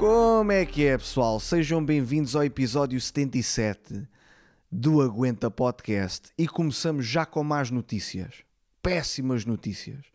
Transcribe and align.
Como 0.00 0.50
é 0.50 0.64
que 0.64 0.86
é, 0.86 0.96
pessoal? 0.96 1.38
Sejam 1.38 1.84
bem-vindos 1.84 2.34
ao 2.34 2.42
episódio 2.42 2.98
77 2.98 4.08
do 4.72 5.02
Aguenta 5.02 5.50
Podcast 5.50 6.32
e 6.38 6.48
começamos 6.48 7.04
já 7.04 7.26
com 7.26 7.44
más 7.44 7.70
notícias. 7.70 8.36
Péssimas 8.82 9.44
notícias. 9.44 10.06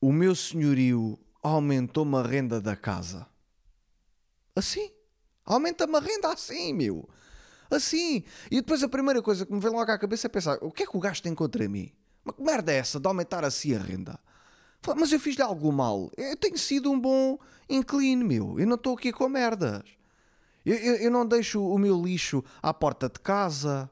O 0.00 0.10
meu 0.10 0.34
senhorio 0.34 1.16
aumentou-me 1.40 2.16
a 2.16 2.22
renda 2.22 2.60
da 2.60 2.74
casa. 2.74 3.24
Assim? 4.56 4.90
Aumenta-me 5.44 5.96
a 5.96 6.00
renda 6.00 6.32
assim, 6.32 6.72
meu. 6.72 7.08
Assim. 7.70 8.24
E 8.50 8.56
depois 8.56 8.82
a 8.82 8.88
primeira 8.88 9.22
coisa 9.22 9.46
que 9.46 9.52
me 9.52 9.60
vem 9.60 9.70
logo 9.70 9.92
à 9.92 9.96
cabeça 9.96 10.26
é 10.26 10.28
pensar: 10.28 10.58
o 10.60 10.72
que 10.72 10.82
é 10.82 10.86
que 10.86 10.96
o 10.96 11.00
gajo 11.00 11.22
tem 11.22 11.36
contra 11.36 11.68
mim? 11.68 11.92
Mas 12.24 12.34
que 12.34 12.42
merda 12.42 12.72
é 12.72 12.78
essa 12.78 12.98
de 12.98 13.06
aumentar 13.06 13.44
assim 13.44 13.76
a 13.76 13.78
renda? 13.78 14.18
Mas 14.96 15.12
eu 15.12 15.20
fiz-lhe 15.20 15.42
algo 15.42 15.72
mal. 15.72 16.10
Eu 16.16 16.36
tenho 16.36 16.58
sido 16.58 16.90
um 16.90 16.98
bom 17.00 17.38
inclino, 17.68 18.26
meu. 18.26 18.58
Eu 18.58 18.66
não 18.66 18.74
estou 18.76 18.94
aqui 18.94 19.12
com 19.12 19.28
merdas. 19.28 19.82
Eu, 20.64 20.76
eu- 20.76 20.96
eu 20.96 21.10
não 21.10 21.26
deixo 21.26 21.64
o 21.66 21.78
meu 21.78 22.00
lixo 22.02 22.42
à 22.62 22.72
porta 22.74 23.08
de 23.08 23.20
casa. 23.20 23.90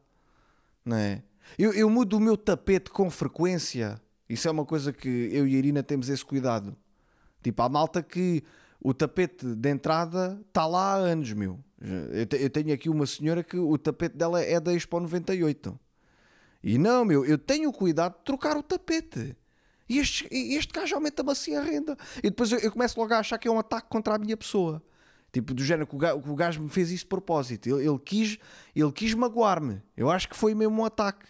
Não 0.85 0.97
é? 0.97 1.23
Eu, 1.59 1.73
eu 1.73 1.89
mudo 1.89 2.17
o 2.17 2.21
meu 2.21 2.37
tapete 2.37 2.91
com 2.91 3.11
frequência. 3.11 4.01
Isso 4.29 4.49
é 4.49 4.51
uma 4.51 4.65
coisa 4.65 4.93
que 4.93 5.09
eu 5.33 5.47
e 5.47 5.55
a 5.55 5.59
Irina 5.59 5.83
temos 5.83 6.09
esse 6.09 6.25
cuidado. 6.25 6.77
Tipo, 7.43 7.63
há 7.63 7.69
malta 7.69 8.03
que 8.03 8.43
o 8.81 8.93
tapete 8.95 9.47
de 9.55 9.69
entrada 9.71 10.41
está 10.49 10.67
lá 10.67 10.95
há 10.95 10.97
anos, 10.97 11.33
meu. 11.33 11.59
Eu 12.41 12.49
tenho 12.51 12.73
aqui 12.73 12.89
uma 12.89 13.07
senhora 13.07 13.43
que 13.43 13.57
o 13.59 13.77
tapete 13.77 14.17
dela 14.17 14.41
é 14.41 14.59
da 14.61 14.73
Expo 14.73 14.99
98. 15.01 15.79
E 16.63 16.79
não, 16.79 17.05
meu, 17.05 17.25
eu 17.25 17.37
tenho 17.37 17.69
o 17.69 17.73
cuidado 17.73 18.17
de 18.19 18.25
trocar 18.25 18.57
o 18.57 18.63
tapete. 18.63 19.37
E 19.93 19.99
este, 19.99 20.27
este 20.31 20.73
gajo 20.73 20.95
aumenta-me 20.95 21.31
assim 21.31 21.55
a 21.55 21.61
renda. 21.61 21.95
E 22.19 22.31
depois 22.31 22.51
eu, 22.51 22.59
eu 22.61 22.73
começo 22.73 22.99
logo 22.99 23.13
a 23.13 23.19
achar 23.19 23.37
que 23.37 23.47
é 23.47 23.51
um 23.51 23.59
ataque 23.59 23.89
contra 23.91 24.15
a 24.15 24.19
minha 24.19 24.39
pessoa. 24.39 24.83
Tipo, 25.31 25.53
do 25.53 25.63
género 25.63 25.87
que 25.87 25.95
o 25.95 25.99
gajo, 25.99 26.23
que 26.23 26.31
o 26.31 26.35
gajo 26.35 26.63
me 26.63 26.71
fez 26.71 26.91
isso 26.91 27.05
de 27.05 27.09
propósito. 27.09 27.69
Ele, 27.69 27.87
ele 27.87 27.99
quis, 27.99 28.39
ele 28.75 28.91
quis 28.91 29.13
magoar-me. 29.13 29.83
Eu 29.95 30.11
acho 30.11 30.31
que 30.31 30.35
foi 30.35 30.55
mesmo 30.55 30.81
um 30.81 30.85
ataque. 30.87 31.27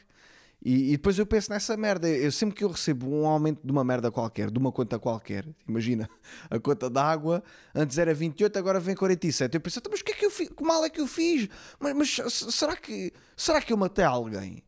E, 0.64 0.90
e 0.90 0.92
depois 0.92 1.18
eu 1.18 1.26
penso 1.26 1.50
nessa 1.50 1.76
merda. 1.76 2.08
Eu 2.08 2.30
sempre 2.30 2.54
que 2.54 2.62
eu 2.62 2.68
recebo 2.68 3.12
um 3.12 3.26
aumento 3.26 3.60
de 3.64 3.72
uma 3.72 3.82
merda 3.82 4.12
qualquer, 4.12 4.48
de 4.48 4.58
uma 4.60 4.70
conta 4.70 4.96
qualquer, 4.96 5.44
imagina, 5.68 6.08
a 6.48 6.60
conta 6.60 6.88
da 6.88 7.02
água 7.04 7.42
antes 7.74 7.98
era 7.98 8.14
28, 8.14 8.56
agora 8.60 8.78
vem 8.78 8.94
47. 8.94 9.56
Eu 9.56 9.60
penso, 9.60 9.80
"Então, 9.80 9.90
mas 9.90 10.00
o 10.00 10.04
que 10.04 10.12
é 10.12 10.14
que 10.14 10.24
eu 10.24 10.30
fiz? 10.30 10.48
Que 10.48 10.62
mal 10.62 10.84
é 10.84 10.88
que 10.88 11.00
eu 11.00 11.08
fiz? 11.08 11.48
Mas, 11.80 11.96
mas 11.96 12.32
será 12.54 12.76
que 12.76 13.12
será 13.36 13.60
que 13.60 13.72
eu 13.72 13.76
matei 13.76 14.04
alguém? 14.04 14.62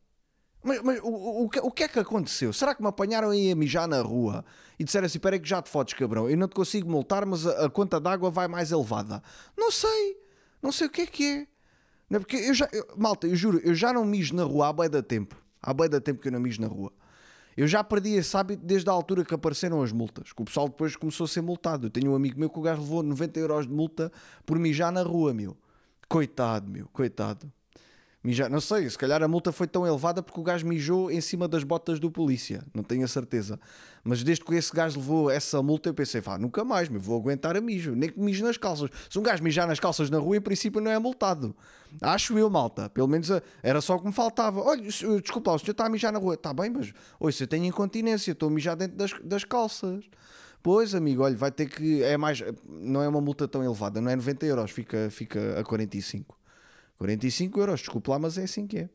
Mas, 0.65 0.83
mas 0.83 0.99
o, 1.03 1.09
o, 1.09 1.45
o 1.45 1.71
que, 1.71 1.85
é 1.85 1.89
que 1.89 1.99
aconteceu? 1.99 2.53
Será 2.53 2.75
que 2.75 2.81
me 2.83 2.89
apanharam 2.89 3.31
aí 3.31 3.51
a 3.51 3.55
mijar 3.55 3.87
na 3.87 4.01
rua 4.01 4.45
e 4.79 4.85
disseram 4.85 5.05
assim: 5.07 5.19
espera 5.19 5.37
aí 5.37 5.41
que 5.41 5.49
já 5.49 5.61
te 5.61 5.69
fodes, 5.69 5.93
cabrão, 5.95 6.29
eu 6.29 6.37
não 6.39 6.49
te 6.49 6.55
consigo 6.55 6.91
multar, 6.91 7.27
mas 7.27 7.47
a, 7.47 7.67
a 7.67 7.71
conta 7.71 8.01
d'água 8.01 8.31
vai 8.31 8.49
mais 8.49 8.73
elevada? 8.73 9.23
Não 9.57 9.71
sei, 9.71 10.17
não 10.63 10.73
sei 10.73 10.87
o 10.87 10.91
que 10.91 11.03
é 11.03 11.07
que 11.07 11.25
é. 11.27 11.47
Não 12.09 12.17
é 12.17 12.21
porque 12.21 12.37
eu 12.37 12.55
já, 12.55 12.69
eu- 12.73 12.87
malta, 12.97 13.27
eu 13.27 13.37
juro, 13.37 13.61
eu 13.63 13.75
já 13.75 13.93
não 13.93 14.05
mijo 14.05 14.35
na 14.35 14.45
rua 14.45 14.69
há 14.69 14.73
bem 14.73 14.89
da 14.89 15.03
tempo. 15.03 15.37
Há 15.63 15.73
bem 15.75 15.89
da 15.89 16.01
tempo 16.01 16.21
que 16.21 16.29
eu 16.29 16.33
não 16.33 16.41
mijo 16.41 16.61
na 16.61 16.67
rua. 16.69 16.93
Eu 17.57 17.69
já 17.69 17.85
perdi 17.85 18.15
esse 18.15 18.37
hábito 18.37 18.65
desde 18.65 18.89
a 18.91 18.93
altura 18.93 19.25
que 19.25 19.33
apareceram 19.35 19.81
as 19.83 19.93
multas, 19.93 20.33
que 20.33 20.43
o 20.43 20.45
pessoal 20.45 20.69
depois 20.69 20.97
começou 20.97 21.25
a 21.25 21.29
ser 21.29 21.41
multado. 21.41 21.87
Eu 21.87 21.91
tenho 21.91 22.11
um 22.13 22.17
amigo 22.17 22.39
meu 22.39 22.51
que 22.51 22.59
o 22.59 22.63
gajo 22.63 22.81
levou 22.83 23.03
90 23.03 23.39
euros 23.39 23.67
de 23.67 23.73
multa 23.73 24.11
por 24.45 24.59
mijar 24.59 24.91
na 24.91 25.03
rua, 25.03 25.33
meu. 25.33 25.57
Coitado, 26.09 26.69
meu, 26.71 26.89
coitado. 26.93 27.51
Mijar, 28.25 28.49
não 28.49 28.59
sei, 28.59 28.89
se 28.89 28.97
calhar 28.97 29.23
a 29.23 29.29
multa 29.29 29.53
foi 29.53 29.67
tão 29.67 29.87
elevada 29.87 30.23
porque 30.23 30.41
o 30.41 30.43
gajo 30.43 30.67
mijou 30.67 31.11
em 31.11 31.21
cima 31.21 31.47
das 31.47 31.63
botas 31.63 32.01
do 32.01 32.11
polícia, 32.11 32.65
não 32.73 32.83
tenho 32.83 33.05
a 33.05 33.09
certeza. 33.09 33.61
Mas 34.03 34.23
desde 34.23 34.43
que 34.43 34.55
esse 34.55 34.73
gajo 34.73 34.99
levou 34.99 35.31
essa 35.31 35.63
multa, 35.63 35.91
eu 35.91 35.95
pensei, 35.95 36.23
vá, 36.23 36.39
nunca 36.39 36.65
mais, 36.65 36.89
me 36.89 36.97
vou 36.97 37.21
aguentar 37.21 37.55
a 37.55 37.61
mijo, 37.61 37.95
nem 37.95 38.09
que 38.09 38.19
mijo 38.19 38.43
nas 38.43 38.57
calças. 38.57 38.89
Se 39.11 39.19
um 39.19 39.23
gajo 39.23 39.45
mijar 39.45 39.69
nas 39.69 39.79
calças 39.79 40.09
na 40.09 40.19
rua, 40.19 40.39
em 40.39 40.41
princípio 40.41 40.81
não 40.81 40.91
é 40.91 40.99
multado. 40.99 41.55
Acho 42.01 42.39
eu, 42.39 42.49
malta, 42.49 42.89
pelo 42.89 43.07
menos 43.07 43.31
eh, 43.31 43.43
era 43.63 43.83
só 43.83 43.97
o 43.97 43.99
que 43.99 44.07
me 44.07 44.13
faltava. 44.13 44.59
Olha, 44.59 44.81
desculpa, 44.81 45.53
o 45.53 45.59
senhor 45.59 45.73
está 45.73 45.85
a 45.85 45.91
mijar 45.91 46.11
na 46.11 46.19
rua, 46.19 46.33
está 46.33 46.55
bem, 46.55 46.71
mas 46.71 46.95
ouça, 47.21 47.43
eu 47.43 47.47
tenho 47.47 47.67
incontinência, 47.67 48.33
estou 48.33 48.49
a 48.49 48.53
mijar 48.53 48.75
dentro 48.75 48.97
das, 48.97 49.13
das 49.23 49.45
calças. 49.45 50.03
Pois, 50.63 50.95
amigo, 50.95 51.23
olha, 51.23 51.37
vai 51.37 51.53
ter 51.53 51.67
que. 51.67 52.03
É 52.03 52.17
mais. 52.17 52.43
Não 52.67 53.03
é 53.03 53.09
uma 53.09 53.21
multa 53.21 53.47
tão 53.47 53.63
elevada, 53.63 54.01
não 54.01 54.11
é 54.11 54.17
90 54.17 54.47
euros, 54.47 54.71
fica, 54.71 55.09
fica 55.11 55.61
a 55.61 55.63
45. 55.63 56.44
45 56.99 57.61
euros, 57.61 57.81
desculpe 57.81 58.11
lá, 58.11 58.19
mas 58.19 58.39
é 58.39 58.45
assim 58.45 58.67
que 58.67 58.79
é. 58.79 58.89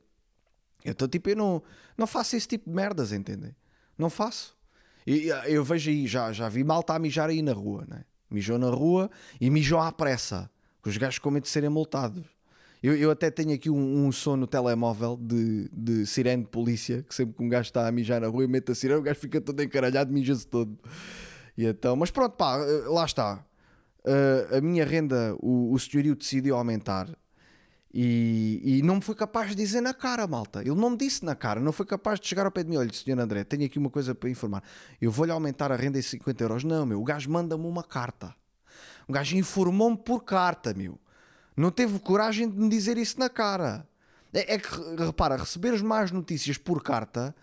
Então, 0.86 1.08
tipo, 1.08 1.30
eu 1.30 1.36
não, 1.36 1.62
não 1.98 2.08
faço 2.08 2.36
esse 2.36 2.48
tipo 2.48 2.70
de 2.70 2.76
merdas, 2.76 3.12
entendem? 3.12 3.56
Não 3.98 4.10
faço. 4.10 4.58
E 5.06 5.28
e, 5.28 5.54
eu 5.54 5.64
vejo 5.64 5.90
aí, 5.90 6.08
já, 6.08 6.32
já 6.32 6.48
vi 6.48 6.64
malta 6.64 6.94
a 6.94 7.00
mijar 7.00 7.30
aí 7.30 7.42
na 7.42 7.54
rua, 7.54 7.86
né? 7.88 8.06
Mijou 8.30 8.58
na 8.58 8.70
rua 8.70 9.10
e 9.42 9.50
mijou 9.50 9.80
à 9.80 9.92
pressa. 9.92 10.50
que 10.82 10.90
Os 10.90 10.98
gajos 10.98 11.20
com 11.20 11.32
medo 11.32 11.44
de 11.44 11.50
serem 11.50 11.70
multados. 11.70 12.24
Eu, 12.82 12.96
eu 12.96 13.12
até 13.12 13.30
tenho 13.30 13.54
aqui 13.54 13.70
um, 13.70 14.06
um 14.06 14.12
som 14.12 14.38
no 14.38 14.48
telemóvel 14.48 15.18
de, 15.18 15.70
de 15.74 16.06
sirene 16.06 16.44
de 16.44 16.50
polícia, 16.50 17.04
que 17.04 17.14
sempre 17.14 17.36
que 17.36 17.44
um 17.44 17.50
gajo 17.50 17.68
está 17.68 17.86
a 17.86 17.92
mijar 17.92 18.22
na 18.22 18.28
rua 18.28 18.46
e 18.46 18.48
mete 18.48 18.72
a 18.72 18.76
sirene, 18.76 19.00
o 19.00 19.04
gajo 19.04 19.20
fica 19.20 19.42
todo 19.42 19.62
encaralhado, 19.62 20.14
mija-se 20.14 20.48
todo. 20.48 20.80
E 21.58 21.66
então, 21.66 21.98
mas 21.98 22.10
pronto, 22.10 22.38
pá, 22.38 22.58
eh, 22.58 22.88
lá 22.88 23.04
está. 23.04 23.44
Eh, 24.06 24.58
a 24.58 24.62
minha 24.62 24.86
renda, 24.86 25.36
o, 25.42 25.74
o 25.74 25.80
senhorio 25.80 26.16
decidiu 26.16 26.56
aumentar 26.56 27.10
e, 27.92 28.80
e 28.80 28.82
não 28.84 28.96
me 28.96 29.02
foi 29.02 29.16
capaz 29.16 29.50
de 29.50 29.56
dizer 29.56 29.82
na 29.82 29.94
cara, 29.94 30.28
malta. 30.28 30.62
Ele 30.62 30.76
não 30.76 30.92
me 30.92 30.98
disse 30.98 31.26
na 31.26 31.36
cara, 31.36 31.60
não 31.60 31.72
foi 31.72 31.86
capaz 31.86 32.20
de 32.20 32.28
chegar 32.28 32.46
ao 32.46 32.52
pé 32.52 32.64
de 32.64 32.70
mim. 32.70 32.78
Olha, 32.78 32.94
senhor 32.94 33.20
André, 33.20 33.44
tenho 33.44 33.66
aqui 33.66 33.80
uma 33.80 33.90
coisa 33.90 34.14
para 34.14 34.30
informar. 34.30 34.64
Eu 35.02 35.12
vou-lhe 35.12 35.32
aumentar 35.32 35.72
a 35.72 35.76
renda 35.76 35.98
em 35.98 36.02
50 36.02 36.44
euros. 36.44 36.64
Não, 36.64 36.86
meu, 36.86 37.02
o 37.02 37.04
gajo 37.04 37.30
manda-me 37.30 37.66
uma 37.66 37.84
carta. 37.84 38.36
O 39.08 39.14
gajo 39.14 39.36
informou-me 39.36 39.98
por 39.98 40.24
carta, 40.24 40.74
meu. 40.74 41.00
Não 41.58 41.72
teve 41.72 41.98
coragem 42.00 42.48
de 42.48 42.60
me 42.60 42.70
dizer 42.70 42.98
isso 42.98 43.20
na 43.20 43.28
cara. 43.28 43.88
É, 44.32 44.54
é 44.54 44.60
que, 44.60 44.70
repara, 44.96 45.36
receber 45.36 45.74
as 45.74 45.82
más 45.82 46.12
notícias 46.12 46.58
por 46.58 46.84
carta, 46.84 47.36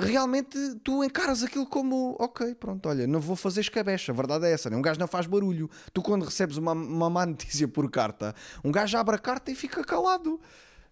realmente 0.00 0.56
tu 0.82 1.02
encaras 1.04 1.42
aquilo 1.42 1.66
como, 1.66 2.16
ok, 2.18 2.54
pronto, 2.54 2.88
olha, 2.88 3.06
não 3.06 3.20
vou 3.20 3.36
fazer 3.36 3.60
escabecha. 3.60 4.12
A 4.12 4.14
verdade 4.14 4.46
é 4.46 4.52
essa, 4.52 4.70
né? 4.70 4.76
um 4.76 4.82
gajo 4.82 4.98
não 5.00 5.06
faz 5.08 5.26
barulho. 5.26 5.68
Tu, 5.92 6.02
quando 6.02 6.24
recebes 6.24 6.56
uma, 6.56 6.72
uma 6.72 7.10
má 7.10 7.26
notícia 7.26 7.66
por 7.68 7.90
carta, 7.90 8.34
um 8.64 8.70
gajo 8.72 8.96
abre 8.96 9.16
a 9.16 9.18
carta 9.18 9.50
e 9.50 9.54
fica 9.54 9.82
calado. 9.84 10.40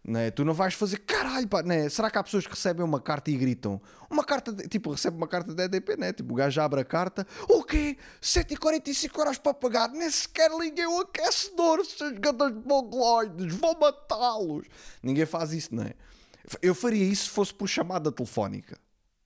Né? 0.09 0.31
Tu 0.31 0.45
não 0.45 0.55
vais 0.55 0.73
fazer 0.73 0.99
caralho, 0.99 1.49
pá, 1.49 1.65
né? 1.65 1.89
será 1.89 2.09
que 2.09 2.17
há 2.17 2.23
pessoas 2.23 2.45
que 2.47 2.53
recebem 2.53 2.85
uma 2.85 3.01
carta 3.01 3.29
e 3.29 3.37
gritam? 3.37 3.81
Uma 4.09 4.23
carta, 4.23 4.53
de- 4.53 4.69
tipo, 4.69 4.93
recebe 4.93 5.17
uma 5.17 5.27
carta 5.27 5.53
da 5.53 5.65
EDP, 5.65 5.97
né? 5.97 6.13
Tipo, 6.13 6.33
o 6.33 6.37
gajo 6.37 6.61
abre 6.61 6.81
a 6.81 6.85
carta, 6.85 7.27
o 7.49 7.65
quê? 7.65 7.97
145 8.21 9.21
euros 9.21 9.37
para 9.39 9.53
pagar, 9.53 9.89
nem 9.89 10.09
sequer 10.09 10.49
liguei 10.53 10.87
o 10.87 11.01
aquecedor, 11.01 11.85
seus 11.85 12.13
gatos 12.19 12.53
mongoloides, 12.65 13.53
vou 13.57 13.77
matá-los. 13.81 14.67
Ninguém 15.03 15.27
faz 15.27 15.53
isso, 15.53 15.75
não 15.75 15.83
é? 15.83 15.95
Eu 16.63 16.77
faria 16.77 17.03
isso 17.03 17.25
se 17.25 17.31
fosse 17.31 17.53
por 17.53 17.67
chamada 17.69 18.13
telefónica. 18.13 18.79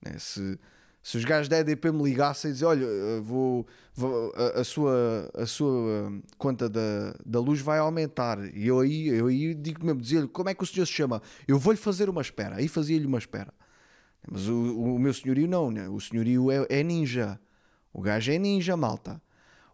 Né? 0.03 0.19
Se, 0.19 0.59
se 1.03 1.17
os 1.17 1.25
gajos 1.25 1.49
da 1.49 1.59
EDP 1.59 1.91
me 1.93 2.03
ligassem 2.03 2.51
e 2.51 2.55
dizer, 2.55 2.67
olha, 2.67 2.85
eh, 2.85 3.21
vou, 3.23 3.67
vou- 3.95 4.33
a, 4.37 4.61
a 4.61 4.65
sua, 4.65 5.31
a 5.35 5.47
sua 5.47 5.71
hum, 6.11 6.23
conta 6.39 6.69
da, 6.69 7.15
da 7.25 7.41
luz 7.41 7.61
vai 7.61 7.79
aumentar. 7.79 8.39
E 8.55 8.67
eu 8.67 8.81
aí, 8.81 9.09
eu 9.09 9.27
aí 9.29 9.55
digo 9.55 9.85
mesmo, 9.85 10.01
dizia-lhe, 10.01 10.29
como 10.29 10.49
é 10.49 10.55
que 10.55 10.63
o 10.63 10.67
senhor 10.67 10.87
se 10.87 10.93
chama? 10.93 11.23
Eu 11.49 11.59
vou-lhe 11.59 11.79
fazer 11.79 12.09
uma 12.11 12.21
espera. 12.23 12.57
Aí 12.57 12.69
fazia-lhe 12.69 13.07
uma 13.07 13.19
espera. 13.19 13.53
Mas 14.31 14.49
o, 14.49 14.55
o 14.81 14.99
meu 14.99 15.15
senhorio 15.15 15.49
não, 15.49 15.71
né? 15.71 15.89
o 15.89 15.99
senhorio 16.01 16.51
é, 16.51 16.67
é 16.69 16.83
ninja. 16.83 17.41
O 17.93 18.01
gajo 18.03 18.31
é 18.33 18.39
ninja, 18.39 18.77
malta. 18.77 19.21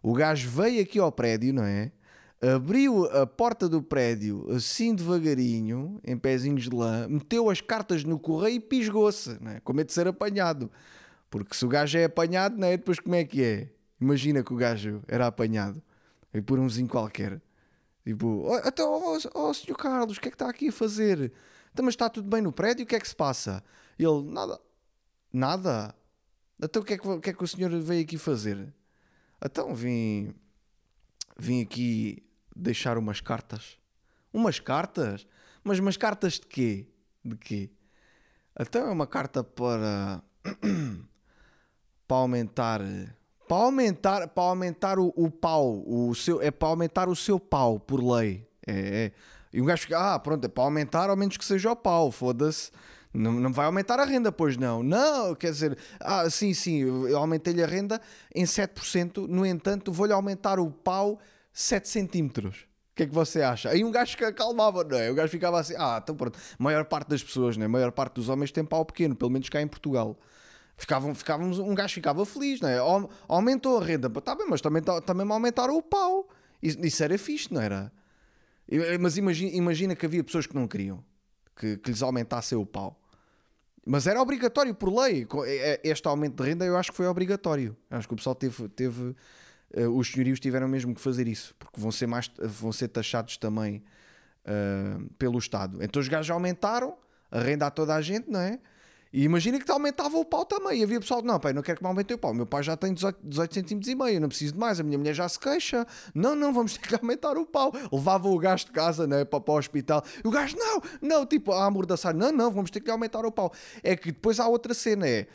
O 0.01 0.13
gajo 0.13 0.49
veio 0.49 0.81
aqui 0.81 0.99
ao 0.99 1.11
prédio, 1.11 1.53
não 1.53 1.63
é? 1.63 1.91
Abriu 2.39 3.05
a 3.05 3.25
porta 3.25 3.67
do 3.67 3.81
prédio 3.81 4.47
assim 4.51 4.93
devagarinho, 4.93 5.99
em 6.03 6.15
pezinhos 6.15 6.63
de 6.63 6.75
lã, 6.75 7.07
meteu 7.07 7.49
as 7.49 7.61
cartas 7.61 8.03
no 8.03 8.19
correio 8.19 8.57
e 8.57 8.59
pisgou-se, 8.59 9.41
não 9.41 9.51
é? 9.51 9.59
com 9.59 9.73
medo 9.73 9.87
de 9.87 9.93
ser 9.93 10.07
apanhado. 10.07 10.71
Porque 11.31 11.55
se 11.55 11.65
o 11.65 11.67
gajo 11.67 11.97
é 11.97 12.03
apanhado, 12.03 12.55
não 12.55 12.67
é? 12.67 12.77
Depois 12.77 12.99
como 12.99 13.15
é 13.15 13.23
que 13.23 13.43
é? 13.43 13.69
Imagina 13.99 14.43
que 14.43 14.53
o 14.53 14.55
gajo 14.55 15.01
era 15.07 15.25
apanhado 15.25 15.81
e 16.31 16.39
por 16.39 16.59
umzinho 16.59 16.87
qualquer. 16.87 17.41
Tipo, 18.05 18.43
"Oh, 18.45 18.57
então, 18.59 18.87
oh, 18.87 19.19
oh, 19.33 19.53
senhor 19.53 19.75
Carlos, 19.75 20.17
o 20.17 20.21
que 20.21 20.27
é 20.27 20.31
que 20.31 20.35
está 20.35 20.47
aqui 20.47 20.69
a 20.69 20.71
fazer? 20.71 21.33
Então, 21.73 21.83
mas 21.83 21.93
está 21.93 22.07
tudo 22.07 22.29
bem 22.29 22.41
no 22.41 22.51
prédio? 22.51 22.83
O 22.85 22.87
que 22.87 22.95
é 22.95 22.99
que 22.99 23.07
se 23.07 23.15
passa? 23.15 23.63
Ele, 23.97 24.23
nada. 24.31 24.59
Nada? 25.33 25.95
Então, 26.61 26.81
o 26.81 26.85
que 26.85 26.93
é 26.93 26.97
que, 26.97 27.07
o 27.07 27.19
que, 27.19 27.29
é 27.31 27.33
que 27.33 27.43
o 27.43 27.47
senhor 27.47 27.71
veio 27.81 28.03
aqui 28.03 28.17
fazer? 28.17 28.73
Então, 29.43 29.73
vim. 29.73 30.33
Vim 31.37 31.61
aqui 31.61 32.26
deixar 32.57 32.97
umas 32.97 33.21
cartas. 33.21 33.77
Umas 34.33 34.59
cartas? 34.59 35.27
Mas 35.63 35.79
umas 35.79 35.97
cartas 35.97 36.33
de 36.33 36.47
quê? 36.47 36.87
De 37.23 37.35
quê? 37.37 37.69
Então, 38.59 38.87
é 38.87 38.91
uma 38.91 39.07
carta 39.07 39.43
para. 39.43 40.21
para 42.07 42.17
aumentar. 42.17 42.81
Para 43.47 43.57
aumentar, 43.57 44.27
para 44.27 44.43
aumentar 44.43 44.99
o, 44.99 45.13
o 45.15 45.31
pau, 45.31 45.83
o 45.87 46.13
seu, 46.13 46.41
é 46.41 46.51
para 46.51 46.67
aumentar 46.67 47.07
o 47.07 47.15
seu 47.15 47.39
pau 47.39 47.79
por 47.79 48.03
lei. 48.03 48.45
É, 48.65 49.05
é. 49.05 49.11
E 49.53 49.61
um 49.61 49.65
gajo 49.65 49.83
fica, 49.83 50.15
ah, 50.15 50.19
pronto, 50.19 50.43
é 50.43 50.47
para 50.49 50.63
aumentar, 50.63 51.09
ao 51.09 51.15
menos 51.15 51.37
que 51.37 51.45
seja 51.45 51.71
o 51.71 51.75
pau, 51.75 52.11
foda-se. 52.11 52.71
Não, 53.13 53.31
não 53.31 53.53
vai 53.53 53.65
aumentar 53.65 53.99
a 53.99 54.05
renda, 54.05 54.31
pois 54.31 54.57
não. 54.57 54.83
Não, 54.83 55.33
quer 55.33 55.51
dizer, 55.51 55.77
ah, 55.99 56.29
sim, 56.29 56.53
sim, 56.53 56.81
eu 56.81 57.17
aumentei-lhe 57.17 57.63
a 57.63 57.67
renda 57.67 58.01
em 58.35 58.43
7%, 58.43 59.27
no 59.27 59.45
entanto, 59.45 59.91
vou-lhe 59.91 60.11
aumentar 60.11 60.59
o 60.59 60.69
pau 60.69 61.19
7 61.57 61.89
centímetros. 61.89 62.67
O 62.91 62.95
que 62.97 63.03
é 63.03 63.07
que 63.07 63.13
você 63.13 63.41
acha? 63.41 63.69
Aí 63.69 63.83
um 63.83 63.91
gajo 63.91 64.15
que 64.15 64.23
acalmava, 64.23 64.83
não 64.83 64.97
é? 64.97 65.09
O 65.09 65.15
gajo 65.15 65.31
ficava 65.31 65.59
assim, 65.59 65.73
ah, 65.77 65.99
então 66.01 66.15
pronto. 66.15 66.37
A 66.37 66.63
maior 66.63 66.85
parte 66.85 67.09
das 67.09 67.23
pessoas, 67.23 67.57
né? 67.57 67.65
a 67.65 67.69
maior 67.69 67.91
parte 67.91 68.13
dos 68.15 68.29
homens 68.29 68.51
tem 68.51 68.63
pau 68.63 68.85
pequeno, 68.85 69.15
pelo 69.15 69.31
menos 69.31 69.49
cá 69.49 69.61
em 69.61 69.67
Portugal. 69.67 70.19
Ficavam, 70.77 71.15
ficávamos, 71.15 71.57
um 71.57 71.73
gajo 71.73 71.95
ficava 71.95 72.23
feliz, 72.25 72.61
não 72.61 72.69
é? 72.69 72.77
Aumentou 73.27 73.79
a 73.79 73.83
renda, 73.83 74.07
está 74.15 74.35
bem, 74.35 74.45
mas 74.47 74.61
também, 74.61 74.83
também 74.83 75.25
me 75.25 75.31
aumentaram 75.31 75.75
o 75.75 75.81
pau. 75.81 76.29
Isso, 76.61 76.79
isso 76.85 77.03
era 77.03 77.17
fixe, 77.17 77.51
não 77.51 77.61
era? 77.61 77.91
Mas 78.99 79.17
imagina, 79.17 79.51
imagina 79.55 79.95
que 79.95 80.05
havia 80.05 80.23
pessoas 80.23 80.45
que 80.45 80.53
não 80.53 80.67
queriam 80.67 81.03
que, 81.55 81.77
que 81.77 81.89
lhes 81.89 82.03
aumentassem 82.03 82.57
o 82.57 82.65
pau. 82.65 83.01
Mas 83.85 84.05
era 84.05 84.21
obrigatório 84.21 84.75
por 84.75 84.93
lei. 84.93 85.25
É, 85.45 85.73
é, 85.73 85.81
este 85.83 86.07
aumento 86.07 86.43
de 86.43 86.49
renda 86.49 86.65
eu 86.65 86.77
acho 86.77 86.91
que 86.91 86.97
foi 86.97 87.07
obrigatório. 87.07 87.75
Acho 87.89 88.07
que 88.07 88.13
o 88.13 88.17
pessoal 88.17 88.35
teve. 88.35 88.67
teve 88.69 89.15
uh, 89.75 89.89
os 89.89 90.11
senhorios 90.11 90.39
tiveram 90.39 90.67
mesmo 90.67 90.93
que 90.93 91.01
fazer 91.01 91.27
isso, 91.27 91.55
porque 91.57 91.79
vão 91.79 91.91
ser, 91.91 92.07
mais, 92.07 92.31
vão 92.39 92.71
ser 92.71 92.87
taxados 92.87 93.37
também 93.37 93.83
uh, 94.45 95.05
pelo 95.17 95.37
Estado. 95.37 95.83
Então 95.83 96.01
os 96.01 96.07
gajos 96.07 96.29
aumentaram 96.31 96.95
a 97.31 97.39
renda 97.39 97.67
a 97.67 97.71
toda 97.71 97.95
a 97.95 98.01
gente, 98.01 98.29
não 98.29 98.39
é? 98.39 98.59
E 99.11 99.23
imagina 99.23 99.59
que 99.59 99.71
aumentava 99.71 100.17
o 100.17 100.25
pau 100.25 100.45
também. 100.45 100.79
E 100.79 100.83
havia 100.83 100.99
pessoal 100.99 101.21
não, 101.21 101.39
pai, 101.39 101.53
não 101.53 101.61
quero 101.61 101.77
que 101.77 101.83
me 101.83 101.87
aumente 101.87 102.13
o 102.13 102.17
pau. 102.17 102.33
Meu 102.33 102.45
pai 102.45 102.61
já 102.61 102.75
tem 102.75 102.93
18, 102.93 103.19
18 103.23 103.53
centímetros 103.53 103.91
e 103.91 103.95
meio, 103.95 104.19
não 104.19 104.27
preciso 104.27 104.53
de 104.53 104.59
mais. 104.59 104.79
A 104.79 104.83
minha 104.83 104.97
mulher 104.97 105.13
já 105.13 105.27
se 105.27 105.39
queixa. 105.39 105.87
Não, 106.13 106.35
não, 106.35 106.53
vamos 106.53 106.73
ter 106.77 106.87
que 106.87 106.95
aumentar 106.95 107.37
o 107.37 107.45
pau. 107.45 107.71
Levava 107.91 108.27
o 108.27 108.37
gajo 108.37 108.65
de 108.65 108.71
casa 108.71 109.07
né, 109.07 109.23
para, 109.23 109.39
para 109.39 109.53
o 109.53 109.57
hospital. 109.57 110.03
E 110.23 110.27
o 110.27 110.31
gajo, 110.31 110.57
não, 110.57 110.81
não, 111.01 111.25
tipo, 111.25 111.51
a 111.51 111.65
amordaçar. 111.65 112.15
Não, 112.15 112.31
não, 112.31 112.51
vamos 112.51 112.69
ter 112.69 112.81
que 112.81 112.91
aumentar 112.91 113.25
o 113.25 113.31
pau. 113.31 113.51
É 113.81 113.95
que 113.95 114.11
depois 114.11 114.39
há 114.39 114.47
outra 114.47 114.73
cena, 114.73 115.07
é, 115.07 115.27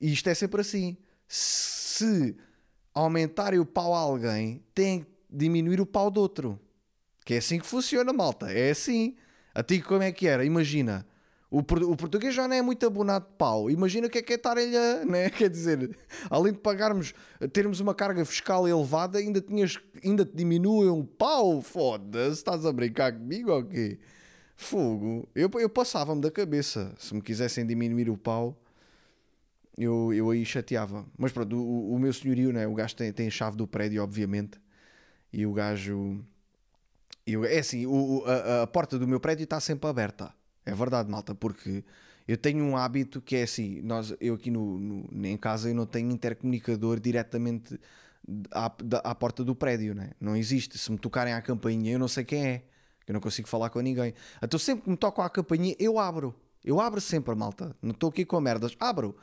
e 0.00 0.12
isto 0.12 0.28
é 0.28 0.34
sempre 0.34 0.60
assim, 0.60 0.96
se 1.26 2.36
aumentarem 3.02 3.58
o 3.58 3.66
pau 3.66 3.94
a 3.94 3.98
alguém, 3.98 4.62
tem 4.74 5.00
que 5.00 5.06
diminuir 5.30 5.80
o 5.80 5.86
pau 5.86 6.10
do 6.10 6.20
outro. 6.20 6.58
Que 7.24 7.34
é 7.34 7.38
assim 7.38 7.58
que 7.58 7.66
funciona, 7.66 8.12
malta. 8.12 8.50
É 8.50 8.70
assim. 8.70 9.16
A 9.54 9.62
ti 9.62 9.80
como 9.80 10.02
é 10.02 10.12
que 10.12 10.26
era? 10.26 10.44
Imagina 10.44 11.06
o, 11.50 11.60
o 11.60 11.96
português 11.96 12.34
já 12.34 12.46
não 12.46 12.54
é 12.54 12.60
muito 12.60 12.86
abonado 12.86 13.24
de 13.24 13.32
pau. 13.38 13.70
Imagina 13.70 14.06
o 14.06 14.10
que 14.10 14.18
é 14.18 14.22
que 14.22 14.34
é 14.34 14.36
estar-lhe 14.36 14.76
a. 14.76 15.04
Né? 15.08 15.30
Quer 15.30 15.48
dizer, 15.48 15.96
além 16.28 16.52
de 16.52 16.58
pagarmos, 16.58 17.14
termos 17.52 17.80
uma 17.80 17.94
carga 17.94 18.24
fiscal 18.24 18.68
elevada, 18.68 19.18
ainda, 19.18 19.40
tinhas, 19.40 19.78
ainda 20.04 20.24
te 20.24 20.36
diminuem 20.36 20.90
um 20.90 21.04
pau. 21.04 21.62
Foda-se, 21.62 22.34
estás 22.34 22.66
a 22.66 22.72
brincar 22.72 23.12
comigo 23.12 23.50
ou 23.50 23.64
quê? 23.64 23.98
Fogo. 24.56 25.26
Eu, 25.34 25.50
eu 25.54 25.70
passava-me 25.70 26.20
da 26.20 26.30
cabeça. 26.30 26.92
Se 26.98 27.14
me 27.14 27.22
quisessem 27.22 27.66
diminuir 27.66 28.10
o 28.10 28.18
pau, 28.18 28.60
eu, 29.78 30.12
eu 30.12 30.30
aí 30.30 30.44
chateava. 30.44 31.06
Mas 31.16 31.30
pronto, 31.32 31.56
o, 31.56 31.94
o 31.94 31.98
meu 31.98 32.12
senhorio, 32.12 32.52
né? 32.52 32.66
o 32.66 32.74
gajo 32.74 32.96
tem, 32.96 33.12
tem 33.12 33.30
chave 33.30 33.56
do 33.56 33.66
prédio, 33.66 34.02
obviamente. 34.02 34.60
E 35.32 35.46
o 35.46 35.52
gajo. 35.52 36.24
Eu, 37.24 37.44
é 37.44 37.58
assim, 37.58 37.86
o, 37.86 38.24
a, 38.26 38.62
a 38.62 38.66
porta 38.66 38.98
do 38.98 39.06
meu 39.06 39.20
prédio 39.20 39.44
está 39.44 39.60
sempre 39.60 39.88
aberta. 39.88 40.34
É 40.66 40.74
verdade, 40.74 41.10
malta, 41.10 41.34
porque 41.34 41.84
eu 42.26 42.36
tenho 42.36 42.64
um 42.64 42.76
hábito 42.76 43.20
que 43.20 43.36
é 43.36 43.42
assim, 43.44 43.80
nós, 43.82 44.14
eu 44.20 44.34
aqui 44.34 44.50
no, 44.50 44.78
no 44.78 45.26
em 45.26 45.36
casa 45.36 45.68
eu 45.70 45.74
não 45.74 45.86
tenho 45.86 46.10
intercomunicador 46.10 46.98
diretamente 47.00 47.78
à, 48.50 48.66
à 49.04 49.14
porta 49.14 49.44
do 49.44 49.54
prédio, 49.54 49.94
né? 49.94 50.10
não 50.20 50.36
existe. 50.36 50.76
Se 50.76 50.90
me 50.90 50.98
tocarem 50.98 51.32
à 51.32 51.40
campainha, 51.40 51.92
eu 51.92 51.98
não 51.98 52.08
sei 52.08 52.24
quem 52.24 52.46
é, 52.46 52.64
eu 53.06 53.14
não 53.14 53.20
consigo 53.20 53.48
falar 53.48 53.70
com 53.70 53.80
ninguém. 53.80 54.12
Então 54.42 54.58
sempre 54.58 54.84
que 54.84 54.90
me 54.90 54.96
tocam 54.96 55.24
à 55.24 55.30
campainha, 55.30 55.74
eu 55.78 55.98
abro. 55.98 56.34
Eu 56.68 56.80
abro 56.80 57.00
sempre, 57.00 57.34
malta. 57.34 57.74
Não 57.80 57.92
estou 57.92 58.10
aqui 58.10 58.24
com 58.24 58.40
merdas. 58.40 58.76
Abro. 58.78 59.16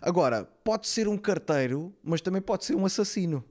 Agora, 0.00 0.44
pode 0.64 0.88
ser 0.88 1.08
um 1.08 1.18
carteiro, 1.18 1.94
mas 2.02 2.20
também 2.20 2.40
pode 2.40 2.64
ser 2.64 2.74
um 2.74 2.86
assassino. 2.86 3.44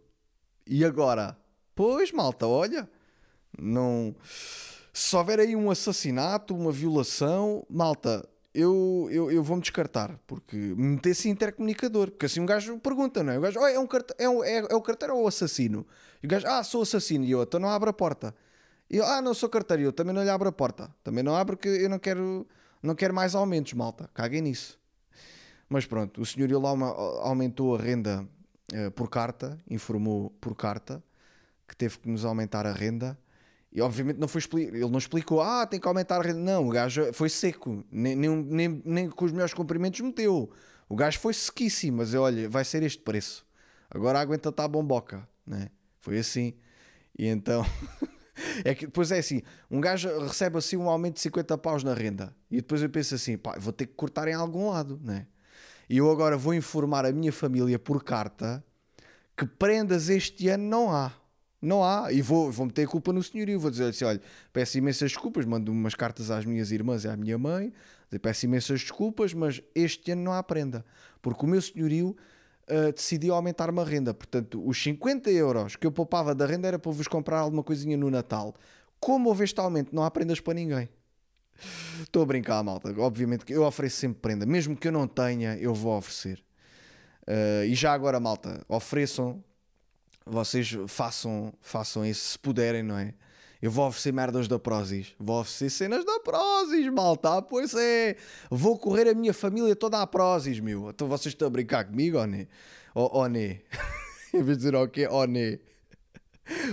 E 0.66 0.84
agora? 0.84 1.38
Pois, 1.76 2.12
malta, 2.12 2.48
olha. 2.48 2.90
Não 3.58 4.16
se 4.96 5.14
houver 5.14 5.42
aí 5.42 5.58
um 5.58 5.70
assassinato, 5.70 6.56
uma 6.56 6.72
violação, 6.72 7.66
malta, 7.70 8.26
eu, 8.54 9.10
eu, 9.12 9.30
eu 9.30 9.44
vou-me 9.44 9.62
descartar, 9.62 10.18
porque 10.26 10.56
meter-se 10.56 11.28
intercomunicador, 11.28 12.12
porque 12.12 12.28
assim 12.28 12.40
um 12.40 12.46
gajo 12.46 12.80
pergunta, 12.80 13.22
não 13.22 13.34
é? 13.34 13.38
O 13.38 13.42
gajo, 13.42 13.60
oh, 13.60 13.68
é, 13.68 13.78
um 13.78 13.86
carte, 13.86 14.14
é, 14.18 14.30
um, 14.30 14.42
é, 14.42 14.60
é 14.60 14.74
o 14.74 14.82
carteiro 14.82 15.18
ou 15.18 15.26
o 15.26 15.28
assassino? 15.28 15.86
E 16.24 16.26
o 16.26 16.30
gajo, 16.30 16.48
ah, 16.48 16.64
sou 16.64 16.82
assassino, 16.82 17.26
e 17.26 17.32
eu, 17.32 17.44
então 17.44 17.60
não 17.60 17.68
abro 17.68 17.90
a 17.90 17.94
porta. 17.94 18.34
E 18.90 18.96
eu, 18.96 19.06
ah, 19.06 19.22
não 19.22 19.34
sou 19.34 19.50
carteiro, 19.50 19.84
eu 19.84 19.92
também 19.92 20.16
não 20.16 20.24
lhe 20.24 20.30
abro 20.30 20.48
a 20.48 20.52
porta. 20.54 20.90
Também 21.04 21.22
não 21.22 21.36
abro 21.36 21.58
porque 21.58 21.68
eu 21.68 21.90
não 21.90 22.00
quero, 22.00 22.48
não 22.86 22.96
quero 22.96 23.14
mais 23.14 23.36
aumentos, 23.36 23.74
malta, 23.74 24.10
caguem 24.14 24.42
nisso. 24.42 24.80
Mas 25.68 25.86
pronto, 25.86 26.22
o 26.22 26.26
senhor 26.26 26.52
lá 26.62 26.70
aumentou 27.22 27.76
a 27.76 27.80
renda 27.80 28.28
uh, 28.74 28.92
por 28.92 29.10
carta, 29.10 29.58
informou 29.70 30.30
por 30.40 30.56
carta 30.56 31.04
que 31.68 31.76
teve 31.76 31.98
que 31.98 32.10
nos 32.10 32.24
aumentar 32.24 32.66
a 32.66 32.72
renda 32.72 33.18
e 33.76 33.82
obviamente 33.82 34.18
não 34.18 34.28
foi 34.28 34.42
ele 34.54 34.88
não 34.88 34.98
explicou, 34.98 35.42
ah, 35.42 35.68
tem 35.68 35.82
que 35.82 35.88
aumentar 35.88 36.22
a 36.22 36.24
renda. 36.24 36.40
Não, 36.40 36.66
o 36.66 36.70
gajo 36.70 37.12
foi 37.12 37.28
seco, 37.28 37.84
nem, 37.92 38.16
nem, 38.16 38.30
nem, 38.30 38.82
nem 38.86 39.10
com 39.10 39.26
os 39.26 39.34
melhores 39.34 39.54
comprimentos 39.54 40.00
meteu. 40.00 40.50
O 40.88 40.96
gajo 40.96 41.20
foi 41.20 41.34
sequíssimo, 41.34 41.98
mas 41.98 42.14
olha, 42.14 42.48
vai 42.48 42.64
ser 42.64 42.84
este 42.84 43.02
preço. 43.02 43.46
Agora 43.90 44.20
aguenta 44.20 44.50
tá 44.50 44.64
a 44.64 44.68
bomboca, 44.68 45.28
né? 45.46 45.70
Foi 46.00 46.18
assim. 46.18 46.54
E 47.20 47.28
então. 47.28 47.66
é 48.64 48.76
que 48.76 48.86
depois 48.86 49.12
é 49.12 49.20
assim: 49.20 49.42
um 49.70 49.80
gajo 49.80 50.10
recebe 50.20 50.58
assim 50.58 50.78
um 50.78 50.90
aumento 50.90 51.16
de 51.16 51.22
50 51.22 51.58
paus 51.58 51.84
na 51.84 51.94
renda. 51.94 52.36
E 52.50 52.58
depois 52.58 52.82
eu 52.82 52.90
penso 52.90 53.16
assim, 53.16 53.38
pá, 53.38 53.58
vou 53.60 53.74
ter 53.74 53.86
que 53.88 53.94
cortar 53.94 54.28
em 54.28 54.34
algum 54.34 54.70
lado, 54.70 55.00
né? 55.04 55.28
E 55.90 55.98
eu 55.98 56.10
agora 56.10 56.38
vou 56.38 56.54
informar 56.54 57.06
a 57.06 57.12
minha 57.12 57.32
família 57.32 57.78
por 57.78 58.04
carta 58.04 58.64
que 59.38 59.46
prendas 59.46 60.10
este 60.10 60.48
ano 60.50 60.64
não 60.64 60.92
há. 60.92 61.12
Não 61.62 61.84
há, 61.84 62.12
e 62.12 62.22
vou, 62.22 62.52
vou 62.52 62.68
meter 62.68 62.86
a 62.86 62.88
culpa 62.88 63.12
no 63.12 63.24
senhorio. 63.24 63.60
Vou 63.60 63.72
dizer 63.72 63.86
assim: 63.86 64.06
olha, 64.06 64.22
peço 64.54 64.78
imensas 64.78 65.12
desculpas, 65.12 65.46
mando 65.46 65.72
umas 65.72 65.96
cartas 65.96 66.30
às 66.30 66.46
minhas 66.46 66.72
irmãs 66.72 67.04
e 67.04 67.08
à 67.08 67.16
minha 67.16 67.38
mãe, 67.38 67.74
peço 68.22 68.46
imensas 68.46 68.82
desculpas, 68.82 69.34
mas 69.34 69.62
este 69.74 70.12
ano 70.12 70.24
não 70.24 70.34
há 70.34 70.44
prenda, 70.44 70.86
porque 71.22 71.46
o 71.46 71.50
meu 71.50 71.62
senhorio 71.62 72.16
uh, 72.70 72.92
decidiu 72.94 73.34
aumentar 73.34 73.70
uma 73.70 73.84
renda. 73.84 74.14
Portanto, 74.14 74.62
os 74.66 74.82
50 74.82 75.30
euros 75.32 75.76
que 75.76 75.86
eu 75.86 75.92
poupava 75.92 76.34
da 76.34 76.46
renda 76.46 76.68
era 76.68 76.80
para 76.80 76.92
vos 76.92 77.08
comprar 77.08 77.40
alguma 77.40 77.64
coisinha 77.64 77.98
no 77.98 78.10
Natal. 78.10 78.54
Como 79.00 79.30
houve 79.30 79.44
este 79.44 79.60
aumento, 79.60 79.96
não 79.96 80.04
há 80.04 80.12
prendas 80.12 80.40
para 80.40 80.54
ninguém. 80.54 80.90
Estou 82.02 82.24
a 82.24 82.26
brincar, 82.26 82.64
malta. 82.64 82.94
Obviamente 83.00 83.46
que 83.46 83.54
eu 83.54 83.64
ofereço 83.64 83.98
sempre 83.98 84.20
prenda, 84.20 84.46
mesmo 84.46 84.76
que 84.76 84.88
eu 84.88 84.92
não 84.92 85.08
tenha, 85.08 85.58
eu 85.58 85.74
vou 85.74 85.98
oferecer. 85.98 86.44
Uh, 87.28 87.66
e 87.66 87.74
já 87.74 87.94
agora, 87.94 88.20
malta, 88.20 88.64
ofereçam 88.68 89.44
vocês 90.26 90.76
façam, 90.88 91.54
façam 91.62 92.06
isso 92.06 92.32
se 92.32 92.40
puderem, 92.40 92.82
não 92.82 92.98
é? 92.98 93.14
Eu 93.62 93.72
vou 93.72 93.88
oferecer 93.88 94.12
merdas 94.12 94.48
da 94.48 94.60
Prozis. 94.60 95.16
Vou 95.20 95.40
oferecer 95.40 95.70
cenas 95.70 96.06
da 96.06 96.20
Prozis, 96.20 96.92
malta. 96.92 97.42
Pois 97.42 97.74
é. 97.74 98.16
Vou 98.50 98.78
correr 98.78 99.10
a 99.10 99.14
minha 99.14 99.34
família 99.34 99.76
toda 99.76 100.02
à 100.02 100.08
Prozis, 100.08 100.60
meu. 100.60 100.90
Então 100.90 101.08
vocês 101.08 101.34
estão 101.34 101.48
a 101.48 101.52
brincar 101.52 101.86
comigo, 101.86 102.18
ou 102.18 102.28
né? 102.28 102.48
Ou, 102.94 103.10
ou 103.14 103.30
né? 103.30 103.62
em 104.34 104.44
vez 104.44 104.58
de 104.58 104.66
dizer 104.66 104.76
o 104.76 104.88
quê? 104.88 105.08
Ou 105.08 105.26
né? 105.28 105.60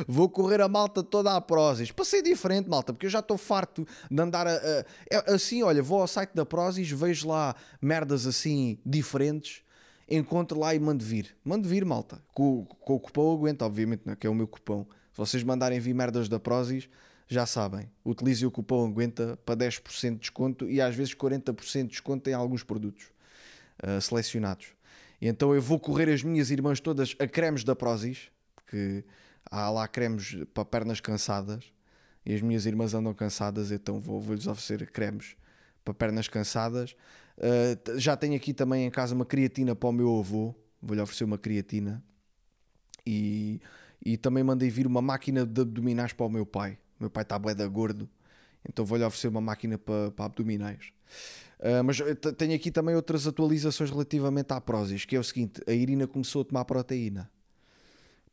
Vou 0.06 0.28
correr 0.28 0.60
a 0.60 0.68
malta 0.68 1.02
toda 1.02 1.34
à 1.34 1.40
Prozis. 1.40 1.90
Para 1.90 2.04
ser 2.04 2.22
diferente, 2.22 2.68
malta, 2.68 2.92
porque 2.92 3.06
eu 3.06 3.10
já 3.10 3.20
estou 3.20 3.38
farto 3.38 3.86
de 4.10 4.20
andar 4.20 4.46
a, 4.46 4.52
a, 4.52 4.84
é 5.10 5.32
assim, 5.32 5.62
olha, 5.62 5.82
vou 5.82 6.00
ao 6.00 6.06
site 6.06 6.32
da 6.34 6.44
Prozis, 6.44 6.90
vejo 6.90 7.28
lá 7.28 7.54
merdas 7.80 8.26
assim 8.26 8.78
diferentes 8.84 9.62
encontre 10.16 10.58
lá 10.58 10.74
e 10.74 10.78
mande 10.78 11.04
vir. 11.04 11.34
Mande 11.44 11.68
vir, 11.68 11.84
malta. 11.84 12.22
Com, 12.34 12.64
com 12.64 12.94
o 12.94 13.00
cupom 13.00 13.34
aguenta, 13.34 13.64
obviamente, 13.64 14.02
né? 14.04 14.16
que 14.16 14.26
é 14.26 14.30
o 14.30 14.34
meu 14.34 14.46
cupom. 14.46 14.86
Se 15.12 15.18
vocês 15.18 15.42
mandarem 15.42 15.78
vir 15.78 15.94
merdas 15.94 16.28
da 16.28 16.40
Prozis, 16.40 16.88
já 17.28 17.46
sabem. 17.46 17.90
Utilize 18.04 18.44
o 18.44 18.50
cupom 18.50 18.86
aguenta 18.86 19.38
para 19.44 19.56
10% 19.56 20.14
de 20.14 20.18
desconto 20.18 20.68
e 20.68 20.80
às 20.80 20.94
vezes 20.94 21.14
40% 21.14 21.82
de 21.82 21.88
desconto 21.88 22.28
em 22.28 22.32
alguns 22.32 22.62
produtos 22.62 23.06
uh, 23.82 24.00
selecionados. 24.00 24.68
E 25.20 25.28
então 25.28 25.54
eu 25.54 25.62
vou 25.62 25.78
correr 25.78 26.12
as 26.12 26.22
minhas 26.22 26.50
irmãs 26.50 26.80
todas 26.80 27.14
a 27.18 27.26
cremes 27.26 27.64
da 27.64 27.76
Prozis, 27.76 28.30
porque 28.54 29.04
há 29.50 29.70
lá 29.70 29.86
cremes 29.86 30.36
para 30.52 30.64
pernas 30.64 31.00
cansadas 31.00 31.64
e 32.26 32.34
as 32.34 32.42
minhas 32.42 32.66
irmãs 32.66 32.94
andam 32.94 33.14
cansadas, 33.14 33.70
então 33.70 34.00
vou-lhes 34.00 34.44
vou 34.44 34.52
oferecer 34.52 34.90
cremes 34.90 35.36
para 35.84 35.94
pernas 35.94 36.28
cansadas 36.28 36.96
Uh, 37.36 37.98
já 37.98 38.16
tenho 38.16 38.36
aqui 38.36 38.52
também 38.52 38.86
em 38.86 38.90
casa 38.90 39.14
uma 39.14 39.24
creatina 39.24 39.74
para 39.74 39.88
o 39.88 39.92
meu 39.92 40.18
avô. 40.18 40.54
Vou-lhe 40.80 41.00
oferecer 41.00 41.24
uma 41.24 41.38
creatina. 41.38 42.02
E, 43.06 43.60
e 44.04 44.16
também 44.16 44.42
mandei 44.42 44.68
vir 44.68 44.86
uma 44.86 45.00
máquina 45.00 45.46
de 45.46 45.60
abdominais 45.60 46.12
para 46.12 46.26
o 46.26 46.30
meu 46.30 46.44
pai. 46.44 46.78
O 46.98 47.04
meu 47.04 47.10
pai 47.10 47.22
está 47.22 47.38
bué 47.38 47.54
gordo. 47.68 48.08
Então 48.68 48.84
vou-lhe 48.84 49.04
oferecer 49.04 49.28
uma 49.28 49.40
máquina 49.40 49.78
para, 49.78 50.10
para 50.10 50.24
abdominais. 50.24 50.92
Uh, 51.58 51.82
mas 51.84 51.98
tenho 52.36 52.54
aqui 52.54 52.70
também 52.70 52.94
outras 52.96 53.26
atualizações 53.26 53.90
relativamente 53.90 54.52
à 54.52 54.60
Prozis, 54.60 55.04
que 55.04 55.14
é 55.14 55.20
o 55.20 55.24
seguinte, 55.24 55.62
a 55.66 55.72
Irina 55.72 56.06
começou 56.06 56.42
a 56.42 56.44
tomar 56.44 56.64
proteína. 56.64 57.30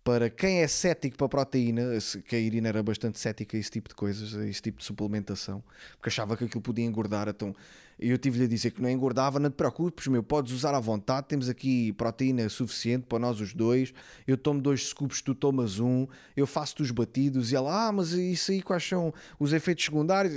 Para 0.03 0.29
quem 0.29 0.61
é 0.61 0.67
cético 0.67 1.17
para 1.17 1.29
proteína, 1.29 1.83
que 2.25 2.35
a 2.35 2.39
Irina 2.39 2.69
era 2.69 2.81
bastante 2.81 3.19
cética 3.19 3.57
a 3.57 3.59
esse 3.59 3.69
tipo 3.69 3.89
de 3.89 3.95
coisas, 3.95 4.35
a 4.35 4.47
esse 4.47 4.61
tipo 4.61 4.79
de 4.79 4.85
suplementação, 4.85 5.63
porque 5.97 6.09
achava 6.09 6.35
que 6.37 6.45
aquilo 6.45 6.61
podia 6.61 6.85
engordar. 6.85 7.27
Então 7.27 7.55
eu 7.99 8.17
tive-lhe 8.17 8.45
a 8.45 8.47
dizer 8.47 8.71
que 8.71 8.81
não 8.81 8.89
engordava, 8.89 9.39
não 9.39 9.49
te 9.49 9.55
preocupes, 9.55 10.07
meu, 10.07 10.23
podes 10.23 10.53
usar 10.53 10.73
à 10.73 10.79
vontade, 10.79 11.27
temos 11.27 11.49
aqui 11.49 11.91
proteína 11.93 12.47
suficiente 12.47 13.05
para 13.07 13.19
nós 13.19 13.41
os 13.41 13.53
dois. 13.53 13.93
Eu 14.25 14.37
tomo 14.37 14.61
dois 14.61 14.87
scoops, 14.87 15.21
tu 15.21 15.35
tomas 15.35 15.79
um, 15.79 16.07
eu 16.35 16.47
faço-te 16.47 16.81
os 16.81 16.91
batidos. 16.91 17.51
E 17.51 17.55
ela, 17.57 17.87
ah, 17.87 17.91
mas 17.91 18.13
isso 18.13 18.51
aí 18.51 18.61
quais 18.61 18.87
são 18.87 19.13
os 19.37 19.51
efeitos 19.51 19.83
secundários? 19.83 20.33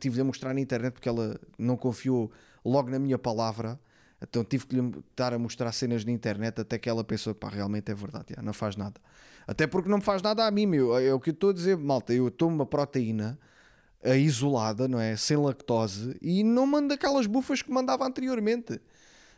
Tive-lhe 0.00 0.20
a 0.20 0.24
mostrar 0.24 0.52
na 0.52 0.60
internet 0.60 0.94
porque 0.94 1.08
ela 1.08 1.38
não 1.56 1.76
confiou 1.76 2.30
logo 2.64 2.90
na 2.90 2.98
minha 2.98 3.16
palavra 3.16 3.78
então 4.22 4.44
tive 4.44 4.66
que 4.66 4.76
lhe 4.76 4.92
estar 5.10 5.32
a 5.32 5.38
mostrar 5.38 5.72
cenas 5.72 6.04
na 6.04 6.12
internet 6.12 6.60
até 6.60 6.78
que 6.78 6.88
ela 6.88 7.04
pensou, 7.04 7.34
pá, 7.34 7.48
realmente 7.48 7.90
é 7.90 7.94
verdade, 7.94 8.34
já, 8.34 8.42
não 8.42 8.52
faz 8.52 8.76
nada. 8.76 9.00
Até 9.46 9.66
porque 9.66 9.88
não 9.88 10.00
faz 10.00 10.22
nada 10.22 10.46
a 10.46 10.50
mim, 10.50 10.66
meu. 10.66 10.98
É 10.98 11.14
o 11.14 11.20
que 11.20 11.30
eu 11.30 11.34
estou 11.34 11.50
a 11.50 11.52
dizer, 11.52 11.76
malta. 11.76 12.12
Eu 12.12 12.30
tomo 12.30 12.56
uma 12.56 12.66
proteína 12.66 13.38
isolada, 14.04 14.88
não 14.88 15.00
é? 15.00 15.16
Sem 15.16 15.36
lactose 15.36 16.16
e 16.20 16.42
não 16.42 16.66
mando 16.66 16.94
aquelas 16.94 17.26
bufas 17.26 17.62
que 17.62 17.70
mandava 17.70 18.06
anteriormente. 18.06 18.80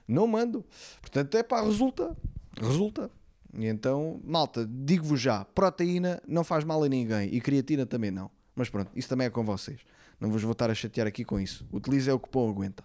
Não 0.06 0.26
mando. 0.26 0.64
Portanto, 1.00 1.36
é 1.36 1.42
pá, 1.42 1.62
resulta. 1.62 2.16
Resulta. 2.58 3.10
E 3.54 3.66
então, 3.66 4.20
malta, 4.24 4.66
digo-vos 4.66 5.20
já: 5.20 5.44
proteína 5.44 6.22
não 6.26 6.42
faz 6.44 6.64
mal 6.64 6.82
a 6.82 6.88
ninguém 6.88 7.28
e 7.32 7.40
creatina 7.40 7.84
também 7.84 8.10
não. 8.10 8.30
Mas 8.54 8.68
pronto, 8.68 8.90
isso 8.94 9.08
também 9.08 9.26
é 9.26 9.30
com 9.30 9.44
vocês. 9.44 9.80
Não 10.20 10.30
vos 10.30 10.42
vou 10.42 10.52
estar 10.52 10.70
a 10.70 10.74
chatear 10.74 11.06
aqui 11.06 11.24
com 11.24 11.38
isso. 11.38 11.66
Utilize 11.72 12.10
é 12.10 12.12
o 12.12 12.18
pão 12.18 12.48
aguenta. 12.48 12.82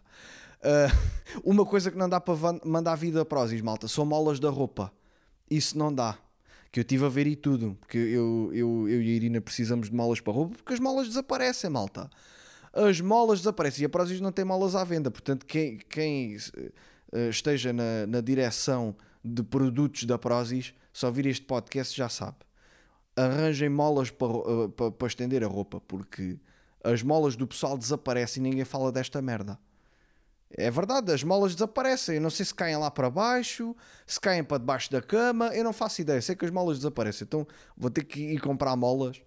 Uh, 0.64 1.42
uma 1.44 1.66
coisa 1.66 1.92
que 1.92 1.98
não 1.98 2.08
dá 2.08 2.20
para 2.20 2.36
mandar 2.64 2.96
vida 2.96 3.22
a 3.22 3.26
prósis, 3.26 3.60
malta, 3.62 3.88
são 3.88 4.06
molas 4.06 4.40
da 4.40 4.50
roupa. 4.50 4.92
Isso 5.50 5.78
não 5.78 5.94
dá. 5.94 6.18
Que 6.72 6.80
eu 6.80 6.84
tive 6.84 7.06
a 7.06 7.10
ver 7.10 7.28
e 7.28 7.36
tudo. 7.36 7.78
Porque 7.80 7.98
eu, 7.98 8.50
eu, 8.54 8.90
eu 8.90 9.02
e 9.02 9.12
a 9.12 9.16
Irina 9.16 9.42
precisamos 9.42 9.90
de 9.90 9.96
molas 9.96 10.20
para 10.20 10.34
roupa 10.34 10.56
porque 10.56 10.74
as 10.74 10.80
molas 10.80 11.08
desaparecem, 11.08 11.70
malta. 11.70 12.10
As 12.72 13.00
molas 13.00 13.40
desaparecem 13.40 13.84
e 13.84 13.86
a 13.86 13.90
Prozis 13.90 14.20
não 14.20 14.32
tem 14.32 14.44
molas 14.44 14.76
à 14.76 14.84
venda. 14.84 15.12
Portanto, 15.12 15.46
quem, 15.46 15.78
quem 15.78 16.36
uh, 16.36 17.30
esteja 17.30 17.72
na, 17.72 18.08
na 18.08 18.22
direção 18.22 18.96
de 19.24 19.44
produtos 19.44 20.06
da 20.06 20.18
Prozis, 20.18 20.74
só 20.92 21.12
vir 21.12 21.28
este 21.28 21.46
podcast 21.46 21.96
já 21.96 22.10
sabe. 22.10 22.38
Arranjem 23.16 23.70
molas 23.70 24.10
para, 24.10 24.28
uh, 24.28 24.70
para, 24.70 24.92
para 24.92 25.08
estender 25.08 25.44
a 25.44 25.48
roupa 25.48 25.80
porque 25.82 26.40
as 26.84 27.04
molas 27.04 27.36
do 27.36 27.46
pessoal 27.46 27.78
desaparecem 27.78 28.44
e 28.44 28.50
ninguém 28.50 28.66
fala 28.66 28.92
desta 28.92 29.22
merda. 29.22 29.60
É 30.56 30.70
verdade, 30.70 31.12
as 31.12 31.24
molas 31.24 31.54
desaparecem. 31.54 32.16
Eu 32.16 32.22
não 32.22 32.30
sei 32.30 32.46
se 32.46 32.54
caem 32.54 32.78
lá 32.78 32.92
para 32.92 33.10
baixo, 33.10 33.76
se 34.06 34.20
caem 34.20 34.44
para 34.44 34.60
debaixo 34.60 34.92
da 34.92 35.02
cama, 35.02 35.48
eu 35.48 35.64
não 35.64 35.74
faço 35.74 36.02
ideia. 36.02 36.22
Sei 36.22 36.36
que 36.36 36.46
as 36.46 36.52
molas 36.52 36.78
desaparecem. 36.78 37.26
Então 37.26 37.48
vou 37.76 37.90
ter 37.90 38.04
que 38.04 38.20
ir 38.22 38.40
comprar 38.40 38.76
molas. 38.76 39.22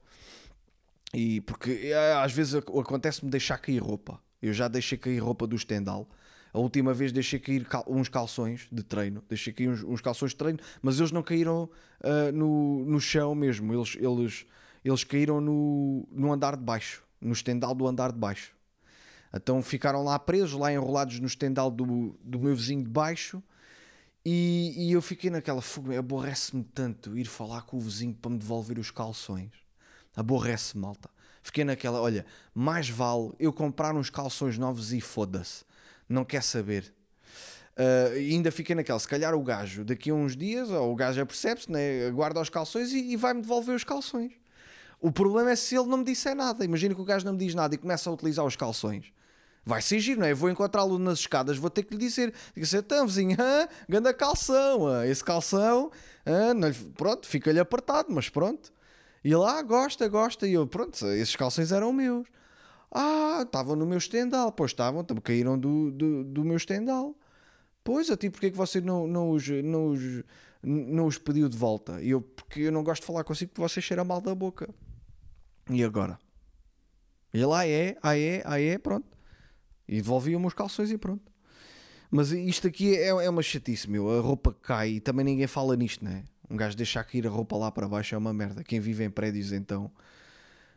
E 1.12 1.40
porque 1.42 1.90
é, 1.92 2.14
às 2.14 2.32
vezes 2.32 2.54
acontece-me 2.54 3.30
deixar 3.30 3.58
cair 3.58 3.78
roupa. 3.78 4.20
Eu 4.40 4.52
já 4.52 4.68
deixei 4.68 4.96
cair 4.96 5.18
roupa 5.18 5.46
do 5.46 5.56
estendal. 5.56 6.08
A 6.52 6.58
última 6.58 6.94
vez 6.94 7.12
deixei 7.12 7.38
cair 7.38 7.66
uns 7.86 8.08
calções 8.08 8.68
de 8.70 8.82
treino. 8.82 9.22
Deixei 9.28 9.52
cair 9.52 9.68
uns, 9.68 9.82
uns 9.82 10.00
calções 10.00 10.30
de 10.30 10.36
treino, 10.36 10.58
mas 10.80 10.98
eles 10.98 11.12
não 11.12 11.22
caíram 11.22 11.68
uh, 12.00 12.32
no, 12.32 12.84
no 12.84 13.00
chão 13.00 13.34
mesmo. 13.34 13.74
Eles, 13.74 13.96
eles, 14.00 14.46
eles 14.84 15.04
caíram 15.04 15.40
no, 15.40 16.08
no 16.10 16.32
andar 16.32 16.56
de 16.56 16.62
baixo, 16.62 17.02
no 17.20 17.32
estendal 17.32 17.74
do 17.74 17.86
andar 17.86 18.12
de 18.12 18.18
baixo. 18.18 18.55
Então 19.36 19.62
ficaram 19.62 20.02
lá 20.02 20.18
presos, 20.18 20.58
lá 20.58 20.72
enrolados 20.72 21.18
no 21.20 21.26
estendal 21.26 21.70
do, 21.70 22.16
do 22.22 22.38
meu 22.38 22.54
vizinho 22.54 22.82
de 22.82 22.90
baixo. 22.90 23.42
E, 24.24 24.74
e 24.76 24.92
eu 24.92 25.00
fiquei 25.00 25.30
naquela 25.30 25.62
fuga. 25.62 25.98
Aborrece-me 25.98 26.64
tanto 26.64 27.16
ir 27.16 27.26
falar 27.26 27.62
com 27.62 27.76
o 27.76 27.80
vizinho 27.80 28.14
para 28.14 28.30
me 28.30 28.38
devolver 28.38 28.78
os 28.78 28.90
calções. 28.90 29.52
Aborrece-me, 30.16 30.82
malta. 30.82 31.08
Fiquei 31.42 31.62
naquela, 31.62 32.00
olha, 32.00 32.26
mais 32.52 32.88
vale 32.88 33.32
eu 33.38 33.52
comprar 33.52 33.94
uns 33.94 34.10
calções 34.10 34.58
novos 34.58 34.92
e 34.92 35.00
foda-se. 35.00 35.64
Não 36.08 36.24
quer 36.24 36.42
saber. 36.42 36.92
Uh, 37.76 38.16
ainda 38.16 38.50
fiquei 38.50 38.74
naquela, 38.74 38.98
se 38.98 39.06
calhar 39.06 39.34
o 39.34 39.42
gajo 39.42 39.84
daqui 39.84 40.10
a 40.10 40.14
uns 40.14 40.36
dias, 40.36 40.70
ou 40.70 40.92
o 40.92 40.96
gajo 40.96 41.24
percebe-se, 41.26 41.70
né, 41.70 42.10
guarda 42.10 42.40
os 42.40 42.48
calções 42.48 42.90
e, 42.90 43.12
e 43.12 43.16
vai-me 43.16 43.42
devolver 43.42 43.76
os 43.76 43.84
calções. 43.84 44.32
O 44.98 45.12
problema 45.12 45.50
é 45.50 45.56
se 45.56 45.76
ele 45.76 45.86
não 45.86 45.98
me 45.98 46.04
disser 46.04 46.34
nada. 46.34 46.64
Imagina 46.64 46.94
que 46.94 47.00
o 47.00 47.04
gajo 47.04 47.24
não 47.24 47.32
me 47.34 47.38
diz 47.38 47.54
nada 47.54 47.74
e 47.74 47.78
começa 47.78 48.08
a 48.08 48.12
utilizar 48.12 48.44
os 48.44 48.56
calções. 48.56 49.12
Vai 49.66 49.82
ser 49.82 49.98
giro, 49.98 50.20
não 50.20 50.26
é? 50.28 50.30
Eu 50.30 50.36
vou 50.36 50.48
encontrá-lo 50.48 50.96
nas 50.96 51.18
escadas, 51.18 51.58
vou 51.58 51.68
ter 51.68 51.82
que 51.82 51.92
lhe 51.92 51.98
dizer: 51.98 52.32
diga 52.54 52.64
assim, 52.64 52.76
então, 52.76 53.04
vizinho, 53.04 53.36
ah, 53.40 53.68
ganda 53.88 54.14
calção, 54.14 54.86
ah, 54.86 55.04
esse 55.04 55.24
calção, 55.24 55.90
ah, 56.24 56.52
pronto, 56.96 57.26
fica-lhe 57.26 57.58
apertado, 57.58 58.12
mas 58.12 58.28
pronto. 58.28 58.72
E 59.24 59.34
lá, 59.34 59.58
ah, 59.58 59.62
gosta, 59.62 60.06
gosta. 60.06 60.46
E 60.46 60.52
eu, 60.52 60.68
pronto, 60.68 61.04
esses 61.08 61.34
calções 61.34 61.72
eram 61.72 61.92
meus. 61.92 62.28
Ah, 62.92 63.40
estavam 63.42 63.74
no 63.74 63.84
meu 63.84 63.98
estendal. 63.98 64.52
Pois 64.52 64.70
estavam, 64.70 65.04
caíram 65.04 65.58
do, 65.58 65.90
do, 65.90 66.22
do 66.22 66.44
meu 66.44 66.56
estendal. 66.56 67.16
Pois, 67.82 68.08
a 68.08 68.16
ti, 68.16 68.30
porque 68.30 68.46
é 68.46 68.50
que 68.50 68.56
você 68.56 68.80
não, 68.80 69.04
não, 69.08 69.30
os, 69.30 69.48
não, 69.48 69.88
os, 69.88 70.22
não 70.62 71.06
os 71.06 71.18
pediu 71.18 71.48
de 71.48 71.56
volta? 71.56 72.00
E 72.00 72.10
eu, 72.10 72.20
porque 72.20 72.60
eu 72.60 72.72
não 72.72 72.84
gosto 72.84 73.00
de 73.02 73.06
falar 73.08 73.24
consigo 73.24 73.50
porque 73.50 73.68
você 73.68 73.80
cheira 73.80 74.04
mal 74.04 74.20
da 74.20 74.32
boca. 74.32 74.72
E 75.68 75.82
agora? 75.82 76.16
E 77.34 77.44
lá 77.44 77.66
é, 77.66 77.96
ah 78.00 78.16
é, 78.16 78.42
ah 78.44 78.60
é, 78.60 78.78
pronto. 78.78 79.15
E 79.88 79.96
devolviam-me 79.96 80.46
os 80.46 80.54
calções 80.54 80.90
e 80.90 80.98
pronto. 80.98 81.30
Mas 82.10 82.30
isto 82.32 82.66
aqui 82.66 82.96
é, 82.96 83.08
é 83.08 83.30
uma 83.30 83.42
chatice, 83.42 83.90
meu. 83.90 84.10
A 84.10 84.20
roupa 84.20 84.54
cai 84.62 84.90
e 84.90 85.00
também 85.00 85.24
ninguém 85.24 85.46
fala 85.46 85.76
nisto, 85.76 86.04
né? 86.04 86.24
Um 86.48 86.56
gajo 86.56 86.76
deixar 86.76 87.02
cair 87.04 87.26
a 87.26 87.30
roupa 87.30 87.56
lá 87.56 87.70
para 87.70 87.88
baixo 87.88 88.14
é 88.14 88.18
uma 88.18 88.32
merda. 88.32 88.62
Quem 88.62 88.78
vive 88.80 89.04
em 89.04 89.10
prédios, 89.10 89.52
então. 89.52 89.90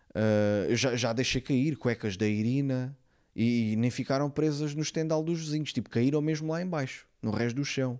Uh, 0.09 0.75
já, 0.75 0.95
já 0.95 1.13
deixei 1.13 1.39
cair 1.39 1.77
cuecas 1.77 2.17
da 2.17 2.27
Irina 2.27 2.97
e, 3.35 3.73
e, 3.73 3.75
nem 3.75 3.91
ficaram 3.91 4.27
presas 4.27 4.73
no 4.73 4.81
estendal 4.81 5.23
dos 5.23 5.39
vizinhos. 5.39 5.71
Tipo, 5.71 5.89
caíram 5.89 6.21
mesmo 6.21 6.51
lá 6.51 6.61
embaixo, 6.61 7.05
no 7.21 7.31
resto 7.31 7.57
do 7.57 7.65
chão. 7.65 7.99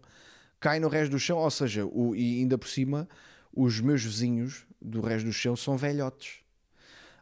Cai 0.59 0.79
no 0.79 0.87
resto 0.87 1.11
do 1.11 1.19
chão, 1.19 1.37
ou 1.37 1.51
seja, 1.51 1.85
o, 1.85 2.15
e 2.15 2.39
ainda 2.39 2.57
por 2.57 2.67
cima, 2.67 3.07
os 3.53 3.79
meus 3.79 4.03
vizinhos 4.03 4.65
do 4.81 5.01
resto 5.01 5.27
do 5.27 5.33
chão 5.33 5.55
são 5.55 5.77
velhotes. 5.77 6.39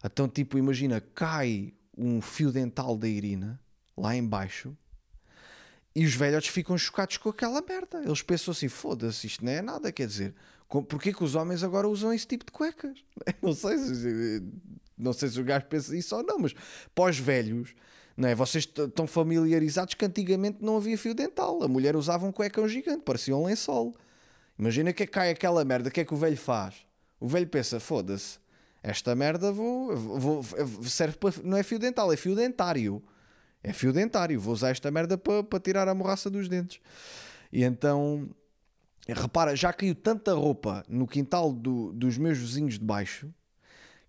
Então, 0.03 0.27
tipo, 0.27 0.57
imagina, 0.57 1.01
cai 1.01 1.73
um 1.97 2.21
fio 2.21 2.51
dental 2.51 2.97
da 2.97 3.07
Irina 3.07 3.59
lá 3.97 4.15
embaixo 4.15 4.77
e 5.97 6.05
os 6.05 6.13
velhotes 6.13 6.49
ficam 6.49 6.77
chocados 6.77 7.17
com 7.17 7.29
aquela 7.29 7.59
merda. 7.59 8.03
Eles 8.05 8.21
pensam 8.21 8.51
assim: 8.51 8.67
foda-se, 8.67 9.25
isto 9.25 9.43
não 9.43 9.51
é 9.51 9.63
nada. 9.63 9.91
Quer 9.91 10.05
dizer, 10.05 10.35
porquê 10.69 11.11
que 11.11 11.23
os 11.23 11.33
homens 11.33 11.63
agora 11.63 11.87
usam 11.87 12.13
esse 12.13 12.27
tipo 12.27 12.45
de 12.45 12.51
cuecas? 12.51 13.03
Não 13.41 13.51
sei 13.51 13.79
se, 13.79 14.43
não 14.95 15.11
sei 15.11 15.29
se 15.29 15.39
os 15.39 15.45
gajos 15.45 15.67
pensam 15.67 15.95
isso 15.95 16.15
ou 16.15 16.23
não, 16.23 16.39
mas 16.39 16.53
pós 16.93 17.17
velhos, 17.19 17.75
não 18.15 18.27
é? 18.29 18.33
Vocês 18.33 18.63
estão 18.63 19.05
familiarizados 19.05 19.93
que 19.93 20.03
antigamente 20.03 20.57
não 20.59 20.77
havia 20.77 20.97
fio 20.97 21.13
dental. 21.13 21.61
A 21.61 21.67
mulher 21.67 21.95
usava 21.95 22.25
um 22.25 22.31
cuecão 22.31 22.67
gigante, 22.67 23.03
parecia 23.03 23.35
um 23.35 23.45
lençol. 23.45 23.95
Imagina 24.57 24.91
que 24.91 25.05
cai 25.05 25.29
aquela 25.29 25.63
merda, 25.63 25.89
o 25.89 25.91
que 25.91 26.01
é 26.01 26.05
que 26.05 26.13
o 26.15 26.17
velho 26.17 26.37
faz? 26.37 26.75
O 27.19 27.27
velho 27.27 27.47
pensa: 27.47 27.79
foda-se, 27.79 28.39
esta 28.81 29.15
merda 29.15 29.51
vou, 29.51 29.95
vou, 29.95 30.43
serve 30.83 31.17
para. 31.17 31.33
Não 31.43 31.57
é 31.57 31.63
fio 31.63 31.79
dental, 31.79 32.11
é 32.11 32.17
fio 32.17 32.35
dentário. 32.35 33.03
É 33.63 33.73
fio 33.73 33.91
dentário. 33.91 34.39
Vou 34.39 34.53
usar 34.53 34.69
esta 34.69 34.89
merda 34.91 35.17
para, 35.17 35.59
tirar 35.59 35.87
a 35.87 35.93
morraça 35.95 36.29
dos 36.29 36.47
dentes. 36.47 36.79
E 37.51 37.63
então, 37.63 38.29
repara, 39.07 39.55
já 39.55 39.71
caiu 39.73 39.95
tanta 39.95 40.33
roupa 40.33 40.83
no 40.87 41.07
quintal 41.07 41.51
do, 41.51 41.91
dos 41.93 42.17
meus 42.17 42.37
vizinhos 42.37 42.77
de 42.77 42.85
baixo 42.85 43.33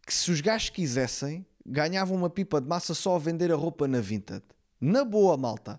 que 0.06 0.14
se 0.14 0.30
os 0.30 0.40
gajos 0.40 0.70
quisessem, 0.70 1.44
ganhavam 1.66 2.16
uma 2.16 2.30
pipa 2.30 2.62
de 2.62 2.66
massa 2.66 2.94
só 2.94 3.16
a 3.16 3.18
vender 3.18 3.52
a 3.52 3.54
roupa 3.54 3.86
na 3.86 4.00
Vinted. 4.00 4.42
Na 4.80 5.04
boa, 5.04 5.36
malta 5.36 5.78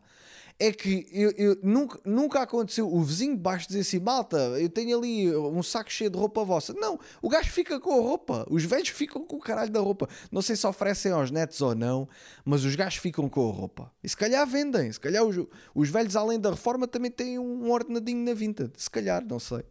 é 0.60 0.74
que 0.74 1.08
eu, 1.14 1.32
eu, 1.38 1.58
nunca, 1.64 2.00
nunca 2.04 2.42
aconteceu 2.42 2.94
o 2.94 3.02
vizinho 3.02 3.38
baixo 3.38 3.68
dizer 3.68 3.80
assim: 3.80 4.00
malta, 4.00 4.38
eu 4.60 4.68
tenho 4.68 4.98
ali 4.98 5.34
um 5.34 5.64
saco 5.64 5.90
cheio 5.90 6.10
de 6.10 6.18
roupa 6.18 6.44
vossa. 6.44 6.74
Não, 6.74 7.00
o 7.22 7.30
gajo 7.30 7.50
fica 7.50 7.80
com 7.80 7.94
a 7.94 8.02
roupa, 8.02 8.46
os 8.50 8.66
velhos 8.66 8.90
ficam 8.90 9.26
com 9.26 9.38
o 9.38 9.40
caralho 9.40 9.72
da 9.72 9.80
roupa. 9.80 10.10
Não 10.30 10.42
sei 10.42 10.58
se 10.58 10.68
oferecem 10.68 11.14
aos 11.14 11.32
netos 11.32 11.62
ou 11.62 11.74
não, 11.74 12.10
mas 12.44 12.66
os 12.66 12.76
gajos 12.76 13.00
ficam 13.00 13.30
com 13.30 13.50
a 13.50 13.54
roupa. 13.54 13.92
E 14.04 14.10
se 14.10 14.18
calhar 14.18 14.46
vendem, 14.46 14.92
se 14.92 15.00
calhar 15.00 15.24
os, 15.24 15.38
os 15.74 15.90
velhos, 15.90 16.18
além 16.18 16.38
da 16.38 16.50
reforma, 16.50 16.86
também 16.86 17.10
têm 17.10 17.40
um 17.40 17.72
ordenadinho 17.72 18.26
na 18.26 18.34
vinta. 18.34 18.70
Se 18.76 18.90
calhar, 18.90 19.26
não 19.26 19.40
sei. 19.40 19.64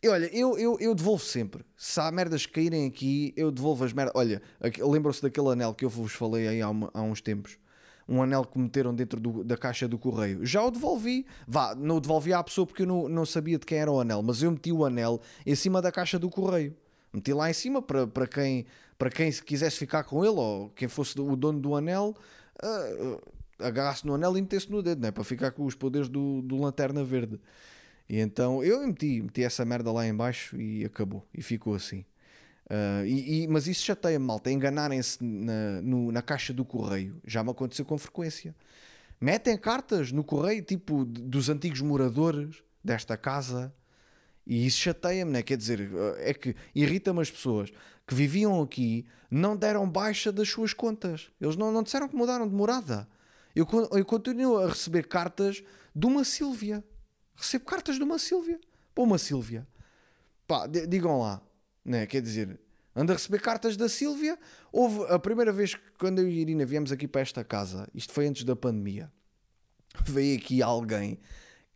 E 0.00 0.08
olha, 0.08 0.26
eu, 0.36 0.56
eu, 0.58 0.76
eu 0.78 0.94
devolvo 0.94 1.24
sempre. 1.24 1.64
Se 1.76 1.98
há 1.98 2.10
merdas 2.12 2.46
que 2.46 2.52
caírem 2.52 2.86
aqui, 2.86 3.32
eu 3.36 3.50
devolvo 3.50 3.84
as 3.84 3.92
merdas. 3.92 4.12
Olha, 4.14 4.40
lembram-se 4.78 5.22
daquele 5.22 5.48
anel 5.48 5.74
que 5.74 5.84
eu 5.84 5.88
vos 5.88 6.12
falei 6.12 6.46
aí 6.46 6.62
há, 6.62 6.68
há 6.92 7.02
uns 7.02 7.20
tempos 7.20 7.58
um 8.08 8.22
anel 8.22 8.44
que 8.44 8.58
meteram 8.58 8.94
dentro 8.94 9.18
do, 9.18 9.42
da 9.42 9.56
caixa 9.56 9.88
do 9.88 9.98
correio. 9.98 10.44
Já 10.44 10.62
o 10.62 10.70
devolvi. 10.70 11.26
Vá, 11.46 11.74
não 11.74 11.96
o 11.96 12.00
devolvi 12.00 12.32
à 12.32 12.42
pessoa 12.42 12.66
porque 12.66 12.82
eu 12.82 12.86
não, 12.86 13.08
não 13.08 13.26
sabia 13.26 13.58
de 13.58 13.66
quem 13.66 13.78
era 13.78 13.90
o 13.90 14.00
anel, 14.00 14.22
mas 14.22 14.42
eu 14.42 14.50
meti 14.50 14.72
o 14.72 14.84
anel 14.84 15.20
em 15.44 15.54
cima 15.54 15.80
da 15.80 15.90
caixa 15.90 16.18
do 16.18 16.28
correio. 16.28 16.76
Meti 17.12 17.32
lá 17.32 17.48
em 17.48 17.52
cima 17.52 17.80
para, 17.80 18.06
para, 18.06 18.26
quem, 18.26 18.66
para 18.98 19.10
quem 19.10 19.30
quisesse 19.30 19.78
ficar 19.78 20.04
com 20.04 20.24
ele 20.24 20.34
ou 20.34 20.70
quem 20.70 20.88
fosse 20.88 21.18
o 21.18 21.36
dono 21.36 21.60
do 21.60 21.74
anel. 21.74 22.14
Uh, 22.62 23.20
agarrasse 23.58 24.06
no 24.06 24.14
anel 24.14 24.36
e 24.36 24.42
metesse 24.42 24.70
no 24.70 24.82
dedo, 24.82 25.00
né? 25.00 25.10
para 25.10 25.24
ficar 25.24 25.52
com 25.52 25.64
os 25.64 25.74
poderes 25.74 26.08
do, 26.08 26.42
do 26.42 26.56
Lanterna 26.56 27.04
Verde. 27.04 27.40
E 28.08 28.18
então 28.18 28.62
eu 28.62 28.86
meti, 28.86 29.22
meti 29.22 29.42
essa 29.42 29.64
merda 29.64 29.90
lá 29.90 30.06
em 30.06 30.14
baixo 30.14 30.60
e 30.60 30.84
acabou. 30.84 31.26
E 31.32 31.42
ficou 31.42 31.74
assim. 31.74 32.04
Uh, 32.66 33.04
e, 33.04 33.42
e, 33.44 33.48
mas 33.48 33.66
isso 33.66 33.84
chateia-me, 33.84 34.24
malta. 34.24 34.50
Enganarem-se 34.50 35.22
na, 35.22 35.82
no- 35.82 36.10
na 36.10 36.22
caixa 36.22 36.52
do 36.52 36.64
correio. 36.64 37.20
Já 37.26 37.42
me 37.44 37.50
aconteceu 37.50 37.84
com 37.84 37.96
frequência. 37.98 38.54
Metem 39.20 39.56
cartas 39.56 40.10
no 40.12 40.24
correio, 40.24 40.62
tipo, 40.62 41.04
dos 41.04 41.48
antigos 41.48 41.80
moradores 41.80 42.62
desta 42.82 43.16
casa. 43.16 43.74
E 44.46 44.66
isso 44.66 44.78
chateia-me, 44.78 45.30
né? 45.32 45.42
Quer 45.42 45.56
dizer, 45.56 45.80
uh, 45.92 46.14
é 46.18 46.32
que 46.34 46.54
irrita-me 46.74 47.20
as 47.20 47.30
pessoas 47.30 47.70
que 48.06 48.14
viviam 48.14 48.60
aqui, 48.60 49.06
não 49.30 49.56
deram 49.56 49.88
baixa 49.88 50.30
das 50.32 50.48
suas 50.48 50.72
contas. 50.74 51.30
Eles 51.40 51.56
não, 51.56 51.70
não 51.72 51.82
disseram 51.82 52.08
que 52.08 52.16
mudaram 52.16 52.46
de 52.48 52.54
morada. 52.54 53.08
Eu, 53.54 53.66
eu 53.92 54.04
continuo 54.04 54.58
a 54.58 54.68
receber 54.68 55.06
cartas 55.06 55.62
de 55.94 56.06
uma 56.06 56.24
Sílvia. 56.24 56.82
Recebo 57.36 57.64
cartas 57.64 57.96
de 57.96 58.02
uma 58.02 58.18
Sílvia. 58.18 58.60
Para 58.94 59.04
uma 59.04 59.16
Sílvia. 59.18 59.66
Pá, 60.46 60.66
di- 60.66 60.86
digam 60.86 61.18
lá, 61.20 61.40
né? 61.84 62.06
Quer 62.06 62.22
dizer, 62.22 62.58
ando 62.94 63.12
a 63.12 63.14
receber 63.16 63.40
cartas 63.40 63.76
da 63.76 63.88
Sílvia. 63.88 64.38
Houve 64.72 65.04
a 65.12 65.18
primeira 65.18 65.52
vez 65.52 65.74
que 65.74 65.80
quando 65.98 66.20
eu 66.20 66.28
e 66.28 66.38
a 66.38 66.40
Irina 66.40 66.64
viemos 66.64 66.90
aqui 66.92 67.06
para 67.06 67.20
esta 67.20 67.44
casa, 67.44 67.88
isto 67.94 68.12
foi 68.12 68.26
antes 68.26 68.44
da 68.44 68.56
pandemia, 68.56 69.12
veio 70.06 70.38
aqui 70.38 70.62
alguém 70.62 71.18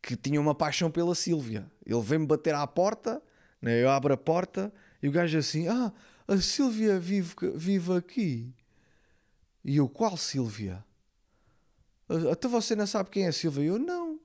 que 0.00 0.16
tinha 0.16 0.40
uma 0.40 0.54
paixão 0.54 0.90
pela 0.90 1.14
Sílvia. 1.14 1.70
Ele 1.84 2.00
veio-me 2.00 2.26
bater 2.26 2.54
à 2.54 2.66
porta, 2.66 3.22
né? 3.60 3.82
eu 3.82 3.90
abro 3.90 4.12
a 4.14 4.16
porta 4.16 4.72
e 5.02 5.08
o 5.08 5.12
gajo 5.12 5.36
assim: 5.38 5.68
Ah, 5.68 5.92
a 6.26 6.36
Sílvia 6.38 6.98
vive, 6.98 7.34
vive 7.54 7.92
aqui. 7.94 8.54
E 9.64 9.76
eu, 9.76 9.88
qual 9.88 10.16
Sílvia? 10.16 10.84
"Ah, 12.08 12.32
Até 12.32 12.48
você 12.48 12.74
não 12.76 12.86
sabe 12.86 13.10
quem 13.10 13.24
é 13.24 13.28
a 13.28 13.32
Sílvia? 13.32 13.64
Eu, 13.64 13.78
não. 13.78 14.18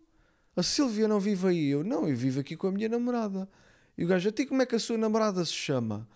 A 0.55 0.61
Sílvia 0.61 1.07
não 1.07 1.19
vive 1.19 1.47
aí. 1.47 1.67
Eu, 1.69 1.83
não, 1.83 2.07
eu 2.07 2.15
vivo 2.15 2.39
aqui 2.39 2.55
com 2.55 2.67
a 2.67 2.71
minha 2.71 2.87
namorada. 2.87 3.49
E 3.97 4.05
o 4.05 4.07
gajo, 4.07 4.29
até 4.29 4.45
como 4.45 4.61
é 4.61 4.65
que 4.65 4.75
a 4.75 4.79
sua 4.79 4.97
namorada 4.97 5.43
se 5.45 5.53
chama? 5.53 6.07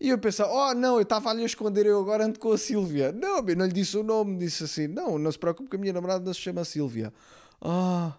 E 0.00 0.08
eu 0.08 0.18
pensava, 0.18 0.50
oh 0.50 0.74
não, 0.74 0.96
eu 0.96 1.02
estava 1.02 1.28
ali 1.30 1.42
a 1.42 1.46
esconder, 1.46 1.84
eu 1.86 2.00
agora 2.00 2.24
ando 2.24 2.38
com 2.38 2.52
a 2.52 2.58
Sílvia. 2.58 3.12
Não, 3.12 3.46
eu 3.46 3.56
não 3.56 3.66
lhe 3.66 3.72
disse 3.72 3.96
o 3.96 4.02
nome, 4.02 4.38
disse 4.38 4.64
assim, 4.64 4.86
não, 4.86 5.18
não 5.18 5.30
se 5.30 5.38
preocupe 5.38 5.68
que 5.68 5.76
a 5.76 5.78
minha 5.78 5.92
namorada 5.92 6.24
não 6.24 6.32
se 6.32 6.40
chama 6.40 6.64
Sílvia. 6.64 7.12
Ah, 7.60 8.14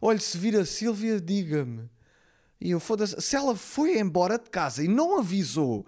olha, 0.00 0.18
se 0.18 0.38
vir 0.38 0.56
a 0.56 0.64
Sílvia, 0.64 1.20
diga-me. 1.20 1.88
E 2.60 2.70
eu, 2.70 2.80
foda-se, 2.80 3.20
se 3.20 3.36
ela 3.36 3.54
foi 3.54 3.98
embora 3.98 4.38
de 4.38 4.50
casa 4.50 4.82
e 4.82 4.88
não 4.88 5.18
avisou 5.18 5.86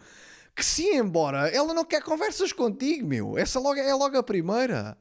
que 0.54 0.64
se 0.64 0.82
ia 0.82 0.98
embora, 0.98 1.48
ela 1.48 1.72
não 1.72 1.84
quer 1.84 2.02
conversas 2.02 2.52
contigo, 2.52 3.06
meu. 3.06 3.38
Essa 3.38 3.58
logo, 3.58 3.80
é 3.80 3.94
logo 3.94 4.16
a 4.18 4.22
primeira. 4.22 4.96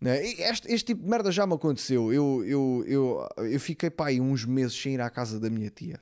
Né? 0.00 0.24
Este, 0.24 0.72
este 0.72 0.86
tipo 0.86 1.02
de 1.02 1.08
merda 1.08 1.32
já 1.32 1.44
me 1.46 1.54
aconteceu. 1.54 2.12
Eu, 2.12 2.44
eu, 2.44 2.84
eu, 2.86 3.28
eu 3.38 3.60
fiquei 3.60 3.90
pá, 3.90 4.06
aí 4.06 4.20
uns 4.20 4.44
meses 4.44 4.80
sem 4.80 4.94
ir 4.94 5.00
à 5.00 5.10
casa 5.10 5.40
da 5.40 5.50
minha 5.50 5.70
tia. 5.70 6.00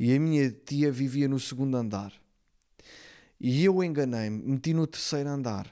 E 0.00 0.16
a 0.16 0.18
minha 0.18 0.50
tia 0.50 0.90
vivia 0.90 1.28
no 1.28 1.38
segundo 1.38 1.76
andar. 1.76 2.10
E 3.38 3.62
eu 3.62 3.84
enganei-me, 3.84 4.42
meti 4.42 4.72
no 4.72 4.86
terceiro 4.86 5.28
andar. 5.28 5.70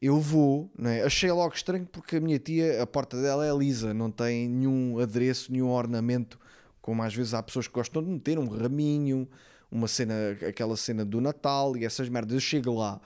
Eu 0.00 0.18
vou, 0.18 0.72
né? 0.78 1.02
achei 1.02 1.30
logo 1.30 1.54
estranho 1.54 1.84
porque 1.84 2.16
a 2.16 2.20
minha 2.22 2.38
tia, 2.38 2.82
a 2.82 2.86
porta 2.86 3.20
dela 3.20 3.46
é 3.46 3.54
lisa, 3.54 3.92
não 3.92 4.10
tem 4.10 4.48
nenhum 4.48 4.98
adereço, 4.98 5.52
nenhum 5.52 5.68
ornamento, 5.68 6.40
como 6.80 7.02
às 7.02 7.14
vezes 7.14 7.34
há 7.34 7.42
pessoas 7.42 7.68
que 7.68 7.74
gostam 7.74 8.02
de 8.02 8.08
meter 8.08 8.38
um 8.38 8.48
raminho, 8.48 9.28
uma 9.70 9.88
cena, 9.88 10.14
aquela 10.48 10.74
cena 10.74 11.04
do 11.04 11.20
Natal 11.20 11.76
e 11.76 11.84
essas 11.84 12.08
merdas. 12.08 12.32
Eu 12.32 12.40
chego 12.40 12.72
lá, 12.72 12.98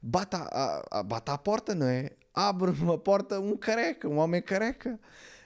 bate 0.00 0.36
à, 0.36 0.82
à, 0.90 1.02
bate 1.02 1.30
à 1.30 1.36
porta, 1.36 1.74
não 1.74 1.86
é? 1.86 2.12
Abre 2.32 2.70
uma 2.70 2.96
porta 2.96 3.38
um 3.38 3.54
careca, 3.58 4.08
um 4.08 4.16
homem 4.16 4.40
careca. 4.40 4.98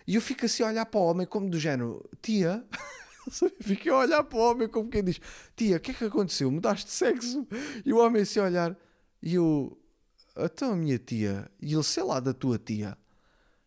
E 0.06 0.14
eu 0.14 0.22
fico 0.22 0.46
assim 0.46 0.62
a 0.62 0.68
olhar 0.68 0.86
para 0.86 1.00
o 1.00 1.04
homem 1.04 1.26
como 1.26 1.50
do 1.50 1.58
género, 1.58 2.08
tia, 2.22 2.64
Fiquei 3.60 3.92
a 3.92 3.96
olhar 3.98 4.24
para 4.24 4.38
o 4.38 4.42
homem 4.50 4.68
como 4.68 4.88
quem 4.88 5.04
diz: 5.04 5.20
Tia, 5.56 5.76
o 5.76 5.80
que 5.80 5.90
é 5.90 5.94
que 5.94 6.04
aconteceu? 6.04 6.50
Mudaste 6.50 6.86
de 6.86 6.92
sexo? 6.92 7.46
E 7.84 7.92
o 7.92 7.98
homem 7.98 8.22
assim 8.22 8.40
a 8.40 8.44
olhar, 8.44 8.76
e 9.22 9.34
eu, 9.34 9.78
então 10.36 10.72
a 10.72 10.76
minha 10.76 10.98
tia, 10.98 11.50
e 11.60 11.74
ele, 11.74 11.82
sei 11.82 12.02
lá, 12.02 12.20
da 12.20 12.32
tua 12.32 12.58
tia. 12.58 12.96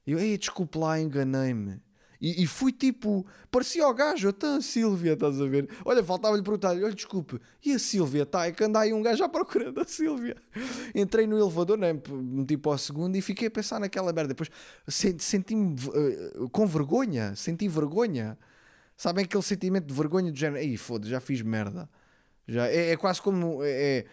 Eu, 0.06 0.20
ei, 0.20 0.38
desculpe 0.38 0.78
lá, 0.78 1.00
enganei-me. 1.00 1.82
E, 2.20 2.44
e 2.44 2.48
fui 2.48 2.72
tipo, 2.72 3.26
parecia 3.52 3.86
o 3.86 3.94
gajo, 3.94 4.30
então 4.30 4.56
a 4.56 4.62
Sílvia, 4.62 5.12
estás 5.12 5.42
a 5.42 5.46
ver? 5.46 5.70
Olha, 5.84 6.02
faltava-lhe 6.02 6.42
perguntar, 6.42 6.70
olha, 6.70 6.94
desculpe, 6.94 7.38
e 7.66 7.74
a 7.74 7.80
Sílvia? 7.80 8.26
Tá, 8.26 8.48
é 8.48 8.54
que 8.54 8.64
anda 8.64 8.80
aí 8.80 8.94
um 8.94 9.02
gajo 9.02 9.22
à 9.26 9.28
procura 9.28 9.74
da 9.74 9.84
Sílvia. 9.84 10.38
Entrei 10.96 11.28
no 11.28 11.38
elevador, 11.38 11.78
né, 11.78 11.92
meti 12.10 12.56
para 12.56 12.72
o 12.72 12.78
segundo 12.78 13.18
e 13.18 13.22
fiquei 13.22 13.50
a 13.50 13.52
pensar 13.52 13.78
naquela 13.78 14.14
merda. 14.14 14.30
Depois 14.30 14.50
senti- 14.88 15.22
senti-me 15.22 15.76
eh, 15.94 16.48
com 16.50 16.66
vergonha, 16.66 17.36
senti 17.36 17.68
vergonha. 17.68 18.38
Sabem 19.04 19.26
aquele 19.26 19.44
sentimento 19.44 19.86
de 19.86 19.94
vergonha 19.94 20.32
do 20.32 20.38
género, 20.38 20.64
ei, 20.64 20.78
foda 20.78 21.06
já 21.06 21.20
fiz 21.20 21.42
merda. 21.42 21.90
Já, 22.48 22.70
é, 22.70 22.92
é 22.92 22.96
quase 22.96 23.22
como. 23.22 23.62
É, 23.62 23.70
é- 23.70 24.06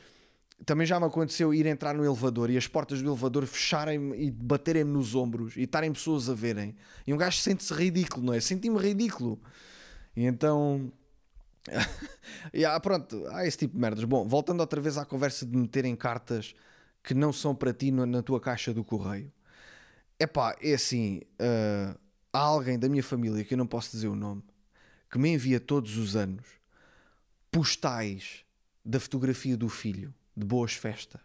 também 0.66 0.84
já 0.84 0.98
me 0.98 1.06
aconteceu 1.06 1.54
ir 1.54 1.64
entrar 1.64 1.94
no 1.94 2.04
elevador 2.04 2.50
e 2.50 2.56
as 2.56 2.66
portas 2.66 3.00
do 3.00 3.08
elevador 3.08 3.46
fecharem-me 3.46 4.18
e 4.18 4.32
baterem-me 4.32 4.90
nos 4.90 5.14
ombros 5.14 5.56
e 5.56 5.62
estarem 5.62 5.92
pessoas 5.92 6.28
a 6.28 6.34
verem. 6.34 6.74
E 7.06 7.14
um 7.14 7.16
gajo 7.16 7.38
sente-se 7.38 7.72
ridículo, 7.72 8.26
não 8.26 8.34
é? 8.34 8.40
Senti-me 8.40 8.80
ridículo. 8.80 9.40
E 10.16 10.24
então. 10.26 10.92
yeah, 12.52 12.78
pronto, 12.82 13.24
há 13.28 13.46
esse 13.46 13.58
tipo 13.58 13.74
de 13.74 13.80
merdas. 13.80 14.02
Bom, 14.02 14.26
voltando 14.26 14.58
outra 14.58 14.80
vez 14.80 14.98
à 14.98 15.04
conversa 15.04 15.46
de 15.46 15.56
meterem 15.56 15.94
cartas 15.94 16.52
que 17.00 17.14
não 17.14 17.32
são 17.32 17.54
para 17.54 17.72
ti 17.72 17.92
na 17.92 18.24
tua 18.24 18.40
caixa 18.40 18.74
do 18.74 18.82
correio. 18.82 19.32
Epá, 20.18 20.56
é 20.60 20.74
assim. 20.74 21.20
ah, 21.38 21.96
há 22.32 22.40
alguém 22.40 22.76
da 22.76 22.88
minha 22.88 23.04
família 23.04 23.44
que 23.44 23.54
eu 23.54 23.58
não 23.58 23.68
posso 23.68 23.92
dizer 23.92 24.08
o 24.08 24.16
nome 24.16 24.49
que 25.10 25.18
me 25.18 25.30
envia 25.30 25.58
todos 25.58 25.96
os 25.96 26.14
anos 26.14 26.46
postais 27.50 28.44
da 28.84 29.00
fotografia 29.00 29.56
do 29.56 29.68
filho 29.68 30.14
de 30.36 30.46
boas 30.46 30.72
festas. 30.72 31.20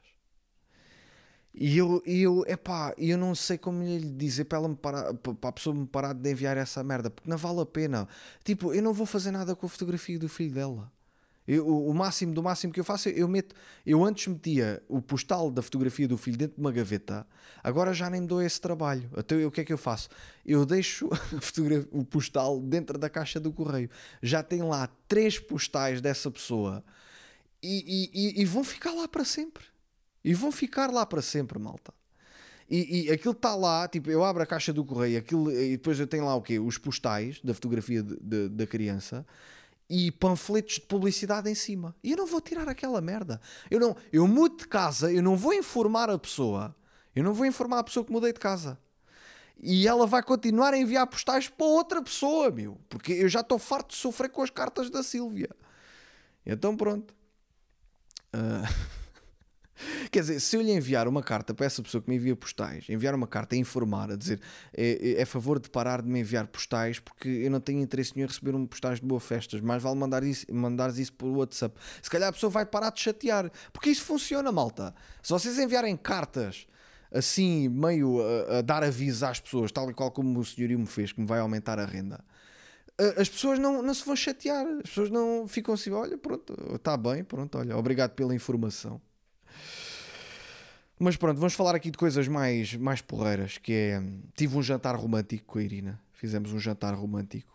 E 1.57 1.77
eu, 1.77 2.03
eu, 2.05 2.43
epá, 2.47 2.93
eu 2.97 3.17
não 3.17 3.33
sei 3.33 3.57
como 3.57 3.81
lhe 3.81 4.11
dizer 4.11 4.43
para, 4.45 4.57
ela 4.57 4.67
me 4.67 4.75
parar, 4.75 5.13
para 5.13 5.49
a 5.49 5.51
pessoa 5.53 5.73
me 5.73 5.87
parar 5.87 6.13
de 6.13 6.29
enviar 6.29 6.57
essa 6.57 6.83
merda, 6.83 7.09
porque 7.09 7.29
não 7.29 7.37
vale 7.37 7.61
a 7.61 7.65
pena. 7.65 8.09
Tipo, 8.43 8.73
eu 8.73 8.83
não 8.83 8.93
vou 8.93 9.05
fazer 9.05 9.31
nada 9.31 9.55
com 9.55 9.65
a 9.65 9.69
fotografia 9.69 10.19
do 10.19 10.27
filho 10.27 10.53
dela. 10.53 10.91
Eu, 11.47 11.67
o, 11.67 11.93
máximo 11.93 12.33
do 12.33 12.41
máximo 12.41 12.73
que 12.73 12.79
eu 12.79 12.83
faço, 12.83 13.07
eu 13.09 13.27
meto. 13.27 13.53
Eu 13.85 14.03
antes 14.03 14.25
metia 14.27 14.81
o 14.87 14.99
postal 15.01 15.51
da 15.51 15.61
fotografia 15.61 16.07
do 16.07 16.17
filho 16.17 16.37
dentro 16.37 16.55
de 16.55 16.61
uma 16.61 16.71
gaveta, 16.71 17.25
agora 17.63 17.93
já 17.93 18.09
nem 18.09 18.21
me 18.21 18.27
dou 18.27 18.41
esse 18.41 18.59
trabalho. 18.59 19.09
Então 19.15 19.39
eu, 19.39 19.49
o 19.49 19.51
que 19.51 19.61
é 19.61 19.63
que 19.65 19.71
eu 19.73 19.77
faço? 19.77 20.09
Eu 20.45 20.65
deixo 20.65 21.07
o 21.91 22.03
postal 22.03 22.59
dentro 22.59 22.97
da 22.97 23.09
caixa 23.09 23.39
do 23.39 23.51
correio. 23.53 23.89
Já 24.23 24.41
tem 24.41 24.63
lá 24.63 24.89
três 25.07 25.37
postais 25.37 26.01
dessa 26.01 26.31
pessoa 26.31 26.83
e, 27.61 28.09
e- 28.13 28.39
e- 28.39 28.41
e 28.41 28.45
vão 28.45 28.63
ficar 28.63 28.91
lá 28.93 29.07
para 29.07 29.23
sempre. 29.23 29.65
E 30.23 30.33
vão 30.33 30.51
ficar 30.51 30.89
lá 30.91 31.05
para 31.05 31.21
sempre, 31.21 31.59
malta. 31.59 31.93
E, 32.67 33.03
e 33.05 33.11
aquilo 33.11 33.33
está 33.33 33.53
lá, 33.55 33.87
tipo, 33.87 34.09
eu 34.09 34.23
abro 34.23 34.41
a 34.41 34.45
caixa 34.47 34.73
do 34.73 34.83
correio 34.83 35.19
aquilo, 35.19 35.51
e 35.51 35.71
depois 35.77 35.99
eu 35.99 36.07
tenho 36.07 36.25
lá 36.25 36.33
o 36.35 36.41
quê? 36.41 36.57
Os 36.57 36.79
postais 36.79 37.39
da 37.43 37.53
fotografia 37.53 38.01
de- 38.01 38.17
de- 38.19 38.49
da 38.49 38.65
criança 38.65 39.23
e 39.89 40.11
panfletos 40.11 40.75
de 40.75 40.81
publicidade 40.81 41.49
em 41.49 41.55
cima. 41.55 41.95
E 42.03 42.11
eu 42.11 42.17
não 42.17 42.25
vou 42.25 42.41
tirar 42.41 42.67
aquela 42.67 43.01
merda. 43.01 43.39
Eu 43.69 43.79
não, 43.79 43.95
eu 44.11 44.27
mudo 44.27 44.57
de 44.57 44.67
casa, 44.67 45.11
eu 45.11 45.21
não 45.21 45.35
vou 45.35 45.53
informar 45.53 46.09
a 46.09 46.17
pessoa. 46.17 46.75
Eu 47.15 47.23
não 47.23 47.33
vou 47.33 47.45
informar 47.45 47.79
a 47.79 47.83
pessoa 47.83 48.05
que 48.05 48.11
mudei 48.11 48.33
de 48.33 48.39
casa. 48.39 48.77
E 49.57 49.87
ela 49.87 50.05
vai 50.05 50.21
continuar 50.21 50.73
a 50.73 50.77
enviar 50.77 51.07
postais 51.07 51.47
para 51.47 51.65
outra 51.65 52.01
pessoa, 52.01 52.51
meu. 52.51 52.77
Porque 52.89 53.13
eu 53.13 53.29
já 53.29 53.39
estou 53.39 53.57
farto 53.57 53.91
de 53.91 53.95
sofrer 53.95 54.29
com 54.29 54.41
as 54.41 54.49
cartas 54.49 54.89
da 54.89 55.01
Sílvia. 55.01 55.49
Então 56.45 56.75
pronto. 56.75 57.13
Ah, 58.33 58.63
Quer 60.11 60.21
dizer, 60.21 60.39
se 60.39 60.55
eu 60.55 60.61
lhe 60.61 60.71
enviar 60.71 61.07
uma 61.07 61.21
carta 61.21 61.53
para 61.53 61.65
essa 61.65 61.81
pessoa 61.81 62.01
que 62.01 62.09
me 62.09 62.15
envia 62.15 62.35
postais, 62.35 62.89
enviar 62.89 63.13
uma 63.13 63.27
carta 63.27 63.55
a 63.55 63.57
informar, 63.57 64.11
a 64.11 64.15
dizer 64.15 64.39
é, 64.73 65.15
é 65.19 65.23
a 65.23 65.25
favor 65.25 65.59
de 65.59 65.69
parar 65.69 66.01
de 66.01 66.07
me 66.07 66.19
enviar 66.19 66.47
postais 66.47 66.99
porque 66.99 67.27
eu 67.27 67.51
não 67.51 67.59
tenho 67.59 67.81
interesse 67.81 68.13
nenhum 68.15 68.25
em 68.25 68.29
receber 68.29 68.55
um 68.55 68.65
postais 68.65 68.99
de 68.99 69.05
boa 69.05 69.19
festas, 69.19 69.61
mais 69.61 69.81
vale 69.81 69.97
mandar 69.97 70.23
isso, 70.23 70.45
mandares 70.53 70.97
isso 70.97 71.13
por 71.13 71.27
WhatsApp. 71.27 71.75
Se 72.01 72.09
calhar 72.09 72.29
a 72.29 72.33
pessoa 72.33 72.49
vai 72.49 72.65
parar 72.65 72.91
de 72.91 72.99
chatear, 72.99 73.51
porque 73.71 73.89
isso 73.89 74.03
funciona, 74.03 74.51
malta. 74.51 74.93
Se 75.21 75.31
vocês 75.31 75.59
enviarem 75.59 75.95
cartas 75.97 76.67
assim, 77.11 77.69
meio 77.69 78.21
a, 78.21 78.57
a 78.57 78.61
dar 78.61 78.83
aviso 78.83 79.25
às 79.25 79.39
pessoas, 79.39 79.71
tal 79.71 79.89
e 79.89 79.93
qual 79.93 80.11
como 80.11 80.39
o 80.39 80.45
senhorio 80.45 80.77
me 80.77 80.87
fez, 80.87 81.11
que 81.11 81.21
me 81.21 81.27
vai 81.27 81.39
aumentar 81.39 81.79
a 81.79 81.85
renda, 81.85 82.23
as 83.17 83.29
pessoas 83.29 83.59
não, 83.59 83.81
não 83.81 83.93
se 83.93 84.05
vão 84.05 84.15
chatear, 84.15 84.65
as 84.65 84.89
pessoas 84.89 85.09
não 85.09 85.47
ficam 85.47 85.73
assim, 85.73 85.91
olha, 85.91 86.17
pronto, 86.17 86.55
está 86.75 86.95
bem, 86.95 87.23
pronto, 87.23 87.57
olha, 87.57 87.77
obrigado 87.77 88.11
pela 88.11 88.33
informação. 88.33 89.01
Mas 90.97 91.17
pronto, 91.17 91.37
vamos 91.37 91.53
falar 91.53 91.75
aqui 91.75 91.91
de 91.91 91.97
coisas 91.97 92.27
mais, 92.27 92.73
mais 92.75 93.01
porreiras, 93.01 93.57
que 93.57 93.73
é, 93.73 94.03
tive 94.33 94.57
um 94.57 94.63
jantar 94.63 94.95
romântico 94.95 95.45
com 95.45 95.59
a 95.59 95.63
Irina, 95.63 95.99
fizemos 96.13 96.53
um 96.53 96.59
jantar 96.59 96.93
romântico, 96.93 97.53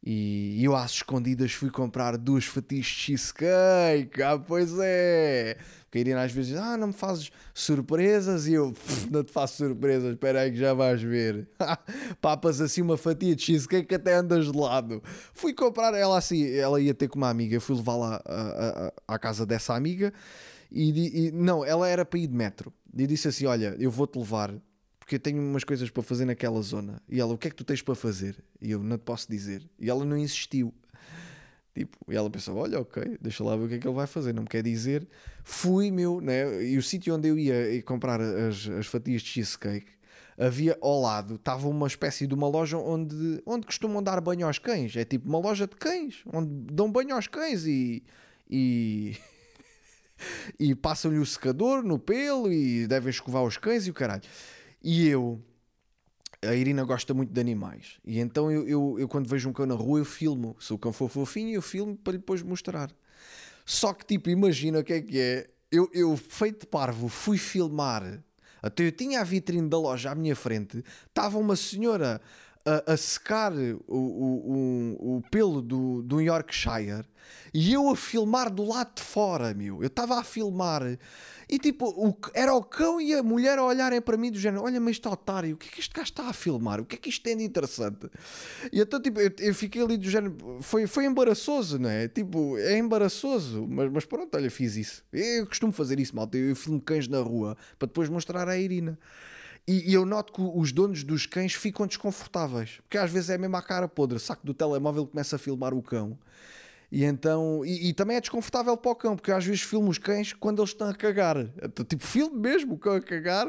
E 0.00 0.62
eu 0.62 0.76
às 0.76 0.92
escondidas 0.92 1.52
fui 1.52 1.70
comprar 1.70 2.16
duas 2.16 2.44
fatias 2.44 2.86
de 2.86 2.92
cheesecake. 2.92 4.22
Ah, 4.22 4.38
pois 4.38 4.72
é. 4.78 5.56
Porque 5.82 5.98
a 5.98 6.00
Irina 6.02 6.22
às 6.22 6.30
vezes 6.30 6.52
diz: 6.52 6.60
Ah, 6.60 6.76
não 6.76 6.88
me 6.88 6.92
fazes 6.92 7.32
surpresas. 7.52 8.46
E 8.46 8.52
eu: 8.52 8.72
Não 9.10 9.24
te 9.24 9.32
faço 9.32 9.56
surpresas, 9.56 10.12
espera 10.12 10.42
aí 10.42 10.52
que 10.52 10.56
já 10.58 10.72
vais 10.72 11.02
ver. 11.02 11.48
Papas 12.22 12.60
assim 12.60 12.80
uma 12.80 12.96
fatia 12.96 13.34
de 13.34 13.42
cheesecake 13.42 13.88
que 13.88 13.94
até 13.96 14.14
andas 14.14 14.52
de 14.52 14.56
lado. 14.56 15.02
Fui 15.34 15.52
comprar 15.52 15.92
ela 15.94 16.16
assim. 16.16 16.48
Ela 16.54 16.80
ia 16.80 16.94
ter 16.94 17.08
com 17.08 17.18
uma 17.18 17.28
amiga. 17.28 17.58
Fui 17.58 17.74
levá-la 17.74 18.22
à 19.08 19.18
casa 19.18 19.44
dessa 19.44 19.74
amiga. 19.74 20.12
E, 20.70 21.26
e, 21.28 21.32
não, 21.32 21.64
ela 21.64 21.88
era 21.88 22.04
para 22.04 22.18
ir 22.18 22.26
de 22.26 22.34
metro. 22.34 22.72
E 22.96 23.06
disse 23.06 23.28
assim: 23.28 23.46
Olha, 23.46 23.74
eu 23.78 23.90
vou-te 23.90 24.18
levar 24.18 24.54
porque 25.08 25.14
eu 25.14 25.20
tenho 25.20 25.40
umas 25.40 25.64
coisas 25.64 25.88
para 25.88 26.02
fazer 26.02 26.26
naquela 26.26 26.60
zona. 26.60 27.00
E 27.08 27.18
ela, 27.18 27.32
o 27.32 27.38
que 27.38 27.48
é 27.48 27.50
que 27.50 27.56
tu 27.56 27.64
tens 27.64 27.80
para 27.80 27.94
fazer? 27.94 28.44
E 28.60 28.72
eu, 28.72 28.82
não 28.82 28.98
te 28.98 29.04
posso 29.04 29.26
dizer. 29.26 29.66
E 29.78 29.88
ela 29.88 30.04
não 30.04 30.18
insistiu. 30.18 30.70
Tipo, 31.74 31.96
e 32.10 32.14
ela 32.14 32.28
pensou, 32.28 32.54
olha, 32.58 32.78
ok, 32.78 33.16
deixa 33.18 33.42
lá 33.42 33.56
ver 33.56 33.64
o 33.64 33.68
que 33.68 33.74
é 33.76 33.78
que 33.78 33.88
ele 33.88 33.94
vai 33.94 34.06
fazer, 34.06 34.34
não 34.34 34.42
me 34.42 34.48
quer 34.50 34.62
dizer. 34.62 35.08
Fui, 35.42 35.90
meu, 35.90 36.20
né? 36.20 36.62
E 36.62 36.76
o 36.76 36.82
sítio 36.82 37.14
onde 37.14 37.26
eu 37.26 37.38
ia 37.38 37.82
comprar 37.84 38.20
as, 38.20 38.68
as 38.68 38.86
fatias 38.86 39.22
de 39.22 39.30
cheesecake, 39.30 39.92
havia 40.36 40.76
ao 40.78 41.00
lado, 41.00 41.36
estava 41.36 41.68
uma 41.68 41.86
espécie 41.86 42.26
de 42.26 42.34
uma 42.34 42.46
loja 42.46 42.76
onde, 42.76 43.42
onde 43.46 43.64
costumam 43.64 44.02
dar 44.02 44.20
banho 44.20 44.46
aos 44.46 44.58
cães. 44.58 44.94
É 44.94 45.06
tipo 45.06 45.26
uma 45.26 45.38
loja 45.38 45.66
de 45.66 45.74
cães, 45.74 46.22
onde 46.30 46.50
dão 46.70 46.92
banho 46.92 47.14
aos 47.14 47.26
cães 47.26 47.64
e... 47.64 48.02
e... 48.50 49.16
e 50.58 50.74
passam-lhe 50.74 51.18
o 51.18 51.26
secador 51.26 51.82
no 51.82 51.98
pelo 51.98 52.52
e 52.52 52.86
devem 52.86 53.10
escovar 53.10 53.42
os 53.42 53.56
cães 53.56 53.86
e 53.86 53.90
o 53.90 53.94
caralho. 53.94 54.22
E 54.82 55.08
eu, 55.08 55.40
a 56.42 56.54
Irina 56.54 56.84
gosta 56.84 57.12
muito 57.12 57.32
de 57.32 57.40
animais. 57.40 57.98
E 58.04 58.18
então 58.18 58.50
eu, 58.50 58.66
eu, 58.68 58.96
eu, 58.98 59.08
quando 59.08 59.28
vejo 59.28 59.48
um 59.48 59.52
cão 59.52 59.66
na 59.66 59.74
rua, 59.74 59.98
eu 59.98 60.04
filmo. 60.04 60.56
Se 60.60 60.72
o 60.72 60.78
cão 60.78 60.92
for 60.92 61.08
fofinho, 61.08 61.54
eu 61.54 61.62
filmo 61.62 61.96
para 61.96 62.12
lhe 62.12 62.18
depois 62.18 62.42
mostrar. 62.42 62.90
Só 63.64 63.92
que, 63.92 64.06
tipo, 64.06 64.30
imagina 64.30 64.78
o 64.78 64.84
que 64.84 64.92
é 64.92 65.00
que 65.02 65.18
é. 65.18 65.50
Eu, 65.70 65.90
eu 65.92 66.16
feito 66.16 66.60
de 66.60 66.66
parvo, 66.66 67.08
fui 67.08 67.36
filmar. 67.36 68.22
Até 68.62 68.86
eu 68.86 68.92
tinha 68.92 69.20
a 69.20 69.24
vitrine 69.24 69.68
da 69.68 69.78
loja 69.78 70.10
à 70.10 70.14
minha 70.14 70.34
frente. 70.34 70.82
Estava 71.06 71.38
uma 71.38 71.54
senhora 71.54 72.20
a, 72.64 72.92
a 72.92 72.96
secar 72.96 73.52
o, 73.52 73.82
o, 73.88 73.96
o, 73.96 75.16
o, 75.16 75.22
pelo 75.30 75.62
do, 75.62 76.02
do 76.02 76.20
Yorkshire 76.20 77.04
e 77.52 77.72
eu 77.72 77.88
a 77.88 77.96
filmar 77.96 78.52
do 78.52 78.64
lado 78.64 78.94
de 78.96 79.02
fora, 79.02 79.54
meu. 79.54 79.82
Eu 79.82 79.86
estava 79.86 80.18
a 80.18 80.24
filmar 80.24 80.82
e 81.48 81.58
tipo, 81.58 81.86
o, 81.88 82.14
era 82.34 82.52
o 82.52 82.62
cão 82.62 83.00
e 83.00 83.14
a 83.14 83.22
mulher 83.22 83.58
a 83.58 83.64
olharem 83.64 84.00
para 84.02 84.16
mim 84.16 84.30
do 84.30 84.38
género: 84.38 84.64
Olha, 84.64 84.78
mas 84.78 84.96
este 84.96 85.08
otário, 85.08 85.54
o 85.54 85.56
que 85.56 85.68
é 85.68 85.70
que 85.70 85.80
este 85.80 85.94
gajo 85.94 86.10
está 86.10 86.28
a 86.28 86.32
filmar? 86.32 86.80
O 86.80 86.84
que 86.84 86.96
é 86.96 86.98
que 86.98 87.08
isto 87.08 87.22
tem 87.22 87.36
de 87.36 87.44
interessante? 87.44 88.08
E 88.70 88.80
então, 88.80 89.00
tipo, 89.00 89.18
eu, 89.18 89.32
eu 89.38 89.54
fiquei 89.54 89.82
ali 89.82 89.96
do 89.96 90.08
género: 90.08 90.36
foi, 90.60 90.86
foi 90.86 91.06
embaraçoso, 91.06 91.78
não 91.78 91.88
é? 91.88 92.06
Tipo, 92.06 92.58
é 92.58 92.76
embaraçoso, 92.76 93.66
mas, 93.66 93.90
mas 93.90 94.04
pronto, 94.04 94.34
olha, 94.36 94.50
fiz 94.50 94.76
isso. 94.76 95.02
Eu 95.10 95.46
costumo 95.46 95.72
fazer 95.72 95.98
isso, 95.98 96.14
malta. 96.14 96.36
Eu 96.36 96.54
filmo 96.54 96.80
cães 96.80 97.08
na 97.08 97.20
rua 97.20 97.56
para 97.78 97.86
depois 97.86 98.10
mostrar 98.10 98.46
à 98.46 98.58
Irina. 98.58 98.98
E, 99.68 99.90
e, 99.90 99.92
eu 99.92 100.06
noto 100.06 100.32
que 100.32 100.40
os 100.40 100.72
donos 100.72 101.04
dos 101.04 101.26
cães 101.26 101.52
ficam 101.52 101.86
desconfortáveis, 101.86 102.80
porque 102.80 102.96
às 102.96 103.10
vezes 103.10 103.28
é 103.28 103.36
mesmo 103.36 103.54
a 103.54 103.60
cara 103.60 103.86
podre, 103.86 104.18
saco 104.18 104.46
do 104.46 104.54
telemóvel 104.54 105.06
começa 105.06 105.36
a 105.36 105.38
filmar 105.38 105.74
o 105.74 105.82
cão. 105.82 106.18
E 106.90 107.04
então, 107.04 107.62
e, 107.66 107.90
e, 107.90 107.92
também 107.92 108.16
é 108.16 108.20
desconfortável 108.20 108.74
para 108.78 108.90
o 108.90 108.94
cão, 108.94 109.14
porque 109.14 109.30
às 109.30 109.44
vezes 109.44 109.60
filmo 109.60 109.90
os 109.90 109.98
cães 109.98 110.32
quando 110.32 110.62
eles 110.62 110.70
estão 110.70 110.88
a 110.88 110.94
cagar. 110.94 111.36
Então, 111.62 111.84
tipo, 111.84 112.02
filmo 112.02 112.34
mesmo 112.34 112.76
o 112.76 112.78
cão 112.78 112.94
a 112.94 113.00
cagar, 113.02 113.46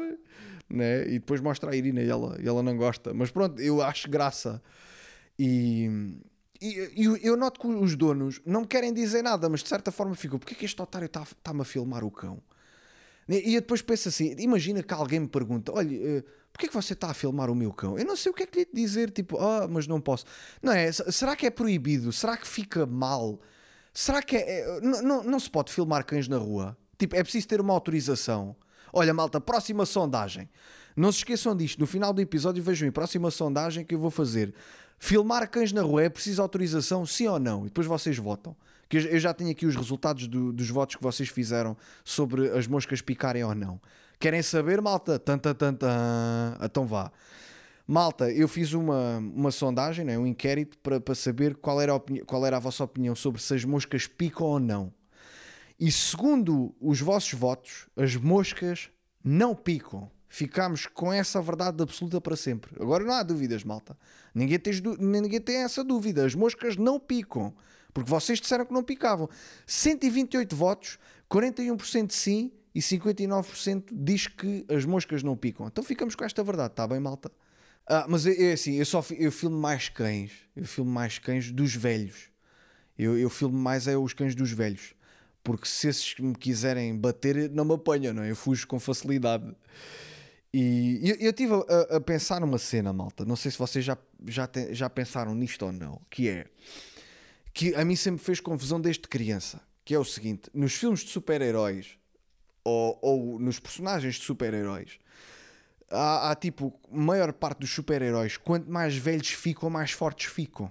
né? 0.68 1.06
e 1.08 1.12
depois 1.12 1.40
mostra 1.40 1.70
a 1.70 1.74
Irina 1.74 2.02
e 2.02 2.10
ela, 2.10 2.36
e 2.38 2.46
ela 2.46 2.62
não 2.62 2.76
gosta. 2.76 3.14
Mas 3.14 3.30
pronto, 3.30 3.58
eu 3.58 3.80
acho 3.80 4.10
graça. 4.10 4.62
E, 5.38 5.88
e, 6.60 7.18
eu 7.22 7.34
noto 7.34 7.58
que 7.58 7.66
os 7.66 7.96
donos 7.96 8.42
não 8.44 8.66
querem 8.66 8.92
dizer 8.92 9.22
nada, 9.22 9.48
mas 9.48 9.62
de 9.62 9.70
certa 9.70 9.90
forma 9.90 10.14
ficam: 10.14 10.38
porque 10.38 10.52
é 10.52 10.56
que 10.58 10.66
este 10.66 10.82
otário 10.82 11.06
está-me 11.06 11.28
está 11.30 11.50
a 11.50 11.64
filmar 11.64 12.04
o 12.04 12.10
cão? 12.10 12.42
E 13.30 13.54
eu 13.54 13.60
depois 13.60 13.80
penso 13.80 14.08
assim: 14.08 14.34
imagina 14.38 14.82
que 14.82 14.92
alguém 14.92 15.20
me 15.20 15.28
pergunta: 15.28 15.72
olha, 15.72 15.96
uh, 15.96 16.24
porquê 16.52 16.66
é 16.66 16.68
que 16.68 16.74
você 16.74 16.94
está 16.94 17.10
a 17.10 17.14
filmar 17.14 17.48
o 17.48 17.54
meu 17.54 17.72
cão? 17.72 17.96
Eu 17.96 18.04
não 18.04 18.16
sei 18.16 18.32
o 18.32 18.34
que 18.34 18.42
é 18.42 18.46
que 18.46 18.58
lhe 18.58 18.68
dizer, 18.72 19.10
tipo, 19.10 19.38
ah, 19.38 19.68
mas 19.68 19.86
não 19.86 20.00
posso. 20.00 20.24
Não 20.60 20.72
é? 20.72 20.90
Será 20.90 21.36
que 21.36 21.46
é 21.46 21.50
proibido? 21.50 22.12
Será 22.12 22.36
que 22.36 22.46
fica 22.46 22.84
mal? 22.84 23.40
Será 23.94 24.20
que 24.20 24.36
é. 24.36 24.60
é 24.60 24.80
não, 24.80 25.02
não, 25.02 25.22
não 25.22 25.40
se 25.40 25.48
pode 25.48 25.72
filmar 25.72 26.04
cães 26.04 26.26
na 26.26 26.38
rua? 26.38 26.76
Tipo, 26.98 27.14
é 27.14 27.22
preciso 27.22 27.46
ter 27.46 27.60
uma 27.60 27.72
autorização. 27.72 28.56
Olha, 28.92 29.14
malta, 29.14 29.40
próxima 29.40 29.86
sondagem. 29.86 30.50
Não 30.96 31.12
se 31.12 31.18
esqueçam 31.18 31.54
disto. 31.56 31.78
No 31.78 31.86
final 31.86 32.12
do 32.12 32.20
episódio, 32.20 32.62
vejam 32.62 32.88
a 32.88 32.92
próxima 32.92 33.30
sondagem 33.30 33.84
que 33.84 33.94
eu 33.94 33.98
vou 34.00 34.10
fazer. 34.10 34.52
Filmar 34.98 35.48
cães 35.48 35.72
na 35.72 35.82
rua 35.82 36.02
é 36.02 36.08
preciso 36.08 36.42
autorização, 36.42 37.06
sim 37.06 37.28
ou 37.28 37.38
não? 37.38 37.62
E 37.62 37.68
depois 37.68 37.86
vocês 37.86 38.18
votam 38.18 38.56
que 38.90 38.96
eu 38.96 39.20
já 39.20 39.32
tenho 39.32 39.52
aqui 39.52 39.64
os 39.64 39.76
resultados 39.76 40.26
do, 40.26 40.52
dos 40.52 40.68
votos 40.68 40.96
que 40.96 41.02
vocês 41.02 41.28
fizeram 41.28 41.76
sobre 42.04 42.50
as 42.50 42.66
moscas 42.66 43.00
picarem 43.00 43.44
ou 43.44 43.54
não. 43.54 43.80
Querem 44.18 44.42
saber, 44.42 44.82
malta? 44.82 45.16
Tanta, 45.16 45.54
tanta. 45.54 45.86
Então 46.60 46.84
vá. 46.84 47.12
Malta, 47.86 48.30
eu 48.30 48.48
fiz 48.48 48.72
uma, 48.72 49.18
uma 49.18 49.50
sondagem, 49.52 50.04
né, 50.04 50.18
um 50.18 50.26
inquérito 50.26 50.76
para, 50.78 51.00
para 51.00 51.14
saber 51.14 51.56
qual 51.56 51.80
era, 51.80 51.94
a 51.94 52.00
qual 52.26 52.44
era 52.44 52.56
a 52.56 52.60
vossa 52.60 52.84
opinião 52.84 53.14
sobre 53.14 53.40
se 53.40 53.54
as 53.54 53.64
moscas 53.64 54.08
picam 54.08 54.46
ou 54.46 54.60
não. 54.60 54.92
E 55.78 55.90
segundo 55.90 56.74
os 56.80 57.00
vossos 57.00 57.32
votos, 57.32 57.86
as 57.96 58.16
moscas 58.16 58.90
não 59.24 59.54
picam. 59.54 60.10
Ficámos 60.28 60.86
com 60.86 61.12
essa 61.12 61.40
verdade 61.40 61.82
absoluta 61.82 62.20
para 62.20 62.36
sempre. 62.36 62.70
Agora 62.80 63.04
não 63.04 63.12
há 63.12 63.22
dúvidas, 63.22 63.64
malta. 63.64 63.96
Ninguém 64.34 64.58
tem, 64.58 64.72
ninguém 64.98 65.40
tem 65.40 65.56
essa 65.58 65.82
dúvida. 65.82 66.26
As 66.26 66.34
moscas 66.34 66.76
não 66.76 66.98
picam. 67.00 67.54
Porque 68.00 68.10
vocês 68.10 68.40
disseram 68.40 68.64
que 68.64 68.72
não 68.72 68.82
picavam. 68.82 69.28
128 69.66 70.56
votos, 70.56 70.98
41% 71.30 72.10
sim 72.12 72.50
e 72.74 72.80
59% 72.80 73.84
diz 73.92 74.26
que 74.26 74.64
as 74.68 74.84
moscas 74.84 75.22
não 75.22 75.36
picam. 75.36 75.66
Então 75.66 75.84
ficamos 75.84 76.14
com 76.14 76.24
esta 76.24 76.42
verdade, 76.42 76.72
está 76.72 76.86
bem, 76.86 76.98
malta? 76.98 77.30
Ah, 77.86 78.06
mas 78.08 78.26
é, 78.26 78.50
é 78.50 78.52
assim, 78.52 78.76
eu 78.76 78.86
só 78.86 79.04
eu 79.18 79.30
filmo 79.30 79.58
mais 79.58 79.88
cães. 79.88 80.32
Eu 80.56 80.64
filmo 80.64 80.90
mais 80.90 81.18
cães 81.18 81.50
dos 81.50 81.74
velhos. 81.74 82.30
Eu, 82.98 83.18
eu 83.18 83.28
filmo 83.28 83.58
mais 83.58 83.86
é 83.86 83.96
os 83.96 84.14
cães 84.14 84.34
dos 84.34 84.50
velhos. 84.52 84.94
Porque 85.42 85.66
se 85.66 85.88
esses 85.88 86.14
me 86.18 86.34
quiserem 86.34 86.96
bater, 86.96 87.50
não 87.50 87.64
me 87.64 87.74
apanham, 87.74 88.14
não 88.14 88.22
é? 88.22 88.30
Eu 88.30 88.36
fujo 88.36 88.66
com 88.66 88.78
facilidade. 88.78 89.54
E 90.52 91.16
eu 91.20 91.30
estive 91.30 91.54
a, 91.54 91.96
a, 91.96 92.00
pensar 92.00 92.40
numa 92.40 92.58
cena, 92.58 92.92
malta. 92.92 93.24
Não 93.24 93.36
sei 93.36 93.50
se 93.50 93.58
vocês 93.58 93.84
já, 93.84 93.96
já, 94.26 94.46
te, 94.46 94.74
já 94.74 94.90
pensaram 94.90 95.34
nisto 95.34 95.64
ou 95.64 95.72
não. 95.72 96.00
Que 96.10 96.28
é 96.28 96.46
que 97.52 97.74
a 97.74 97.84
mim 97.84 97.96
sempre 97.96 98.22
fez 98.22 98.40
confusão 98.40 98.80
desde 98.80 99.02
criança, 99.02 99.60
que 99.84 99.94
é 99.94 99.98
o 99.98 100.04
seguinte, 100.04 100.50
nos 100.54 100.74
filmes 100.74 101.00
de 101.00 101.10
super-heróis 101.10 101.98
ou, 102.64 102.98
ou, 103.02 103.38
nos 103.38 103.58
personagens 103.58 104.16
de 104.16 104.22
super-heróis 104.22 104.98
há, 105.90 106.30
há, 106.30 106.34
tipo, 106.34 106.72
maior 106.90 107.32
parte 107.32 107.60
dos 107.60 107.70
super-heróis, 107.70 108.36
quanto 108.36 108.70
mais 108.70 108.96
velhos 108.96 109.28
ficam, 109.28 109.68
mais 109.68 109.90
fortes 109.90 110.30
ficam. 110.32 110.70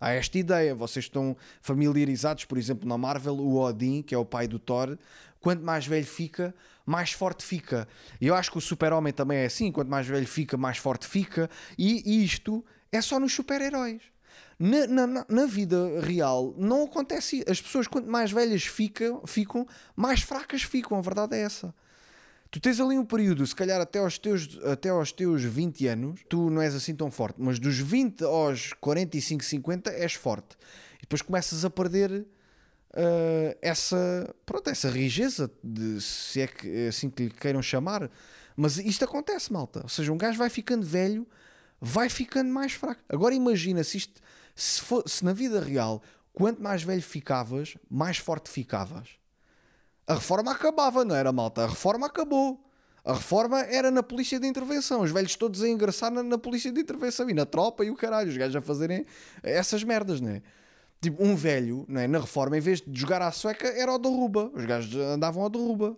Há 0.00 0.12
esta 0.12 0.38
ideia, 0.38 0.74
vocês 0.74 1.06
estão 1.06 1.36
familiarizados, 1.60 2.44
por 2.44 2.56
exemplo, 2.56 2.88
na 2.88 2.96
Marvel, 2.96 3.34
o 3.34 3.58
Odin, 3.58 4.02
que 4.02 4.14
é 4.14 4.18
o 4.18 4.24
pai 4.24 4.46
do 4.46 4.58
Thor, 4.58 4.96
quanto 5.40 5.64
mais 5.64 5.86
velho 5.86 6.06
fica, 6.06 6.54
mais 6.86 7.10
forte 7.12 7.44
fica. 7.44 7.88
E 8.20 8.26
eu 8.28 8.34
acho 8.34 8.50
que 8.52 8.58
o 8.58 8.60
super-homem 8.60 9.12
também 9.12 9.38
é 9.38 9.46
assim, 9.46 9.72
quanto 9.72 9.88
mais 9.88 10.06
velho 10.06 10.26
fica, 10.26 10.56
mais 10.56 10.78
forte 10.78 11.06
fica, 11.06 11.50
e 11.76 12.24
isto 12.24 12.64
é 12.92 13.00
só 13.00 13.18
nos 13.18 13.32
super-heróis. 13.32 14.02
Na, 14.58 15.06
na, 15.06 15.26
na, 15.28 15.46
vida 15.46 16.00
real 16.00 16.52
não 16.58 16.84
acontece. 16.84 17.44
As 17.48 17.60
pessoas, 17.60 17.86
quanto 17.86 18.10
mais 18.10 18.32
velhas 18.32 18.64
ficam, 18.64 19.22
ficam, 19.24 19.66
mais 19.94 20.20
fracas 20.20 20.62
ficam. 20.62 20.98
A 20.98 21.00
verdade 21.00 21.36
é 21.36 21.42
essa. 21.42 21.72
Tu 22.50 22.58
tens 22.60 22.80
ali 22.80 22.98
um 22.98 23.04
período, 23.04 23.46
se 23.46 23.54
calhar 23.54 23.80
até 23.80 23.98
aos, 23.98 24.18
teus, 24.18 24.58
até 24.64 24.88
aos 24.88 25.12
teus 25.12 25.42
20 25.42 25.86
anos, 25.86 26.20
tu 26.30 26.48
não 26.48 26.62
és 26.62 26.74
assim 26.74 26.94
tão 26.94 27.10
forte, 27.10 27.36
mas 27.38 27.58
dos 27.58 27.78
20 27.78 28.24
aos 28.24 28.72
45, 28.80 29.44
50 29.44 29.90
és 29.90 30.14
forte. 30.14 30.56
E 30.96 31.02
depois 31.02 31.20
começas 31.20 31.62
a 31.64 31.68
perder 31.68 32.10
uh, 32.10 33.58
essa, 33.60 34.34
pronto, 34.46 34.70
essa 34.70 34.88
rigeza, 34.88 35.50
de, 35.62 36.00
se 36.00 36.40
é 36.40 36.46
que, 36.46 36.68
é 36.68 36.88
assim 36.88 37.10
que 37.10 37.24
lhe 37.24 37.30
queiram 37.30 37.60
chamar. 37.60 38.10
Mas 38.56 38.78
isto 38.78 39.04
acontece, 39.04 39.52
malta. 39.52 39.80
Ou 39.82 39.88
seja, 39.88 40.10
um 40.10 40.16
gajo 40.16 40.38
vai 40.38 40.48
ficando 40.48 40.86
velho, 40.86 41.26
vai 41.78 42.08
ficando 42.08 42.50
mais 42.50 42.72
fraco. 42.72 43.02
Agora 43.10 43.34
imagina 43.34 43.84
se 43.84 43.98
isto 43.98 44.20
se, 44.58 44.80
for, 44.80 45.08
se 45.08 45.24
na 45.24 45.32
vida 45.32 45.60
real, 45.60 46.02
quanto 46.32 46.60
mais 46.60 46.82
velho 46.82 47.00
ficavas, 47.00 47.76
mais 47.88 48.18
forte 48.18 48.50
ficavas. 48.50 49.10
A 50.04 50.14
reforma 50.14 50.50
acabava, 50.50 51.04
não 51.04 51.14
era 51.14 51.32
malta? 51.32 51.62
A 51.62 51.68
reforma 51.68 52.06
acabou. 52.06 52.60
A 53.04 53.12
reforma 53.12 53.60
era 53.60 53.90
na 53.90 54.02
polícia 54.02 54.40
de 54.40 54.48
intervenção, 54.48 55.02
os 55.02 55.12
velhos 55.12 55.36
todos 55.36 55.62
a 55.62 55.68
ingressar 55.68 56.10
na, 56.10 56.24
na 56.24 56.36
polícia 56.36 56.72
de 56.72 56.80
intervenção 56.80 57.30
e 57.30 57.34
na 57.34 57.46
tropa 57.46 57.84
e 57.84 57.90
o 57.90 57.94
caralho, 57.94 58.28
os 58.28 58.36
gajos 58.36 58.56
a 58.56 58.60
fazerem 58.60 59.06
essas 59.44 59.84
merdas, 59.84 60.20
não 60.20 60.30
é? 60.30 60.42
Tipo, 61.00 61.24
um 61.24 61.36
velho, 61.36 61.86
não 61.88 62.00
é? 62.00 62.08
na 62.08 62.18
reforma, 62.18 62.58
em 62.58 62.60
vez 62.60 62.80
de 62.80 63.00
jogar 63.00 63.22
à 63.22 63.30
sueca, 63.30 63.68
era 63.68 63.92
o 63.92 63.98
derruba. 63.98 64.50
Os 64.52 64.64
gajos 64.64 64.96
andavam 64.96 65.44
ao 65.44 65.48
derruba. 65.48 65.96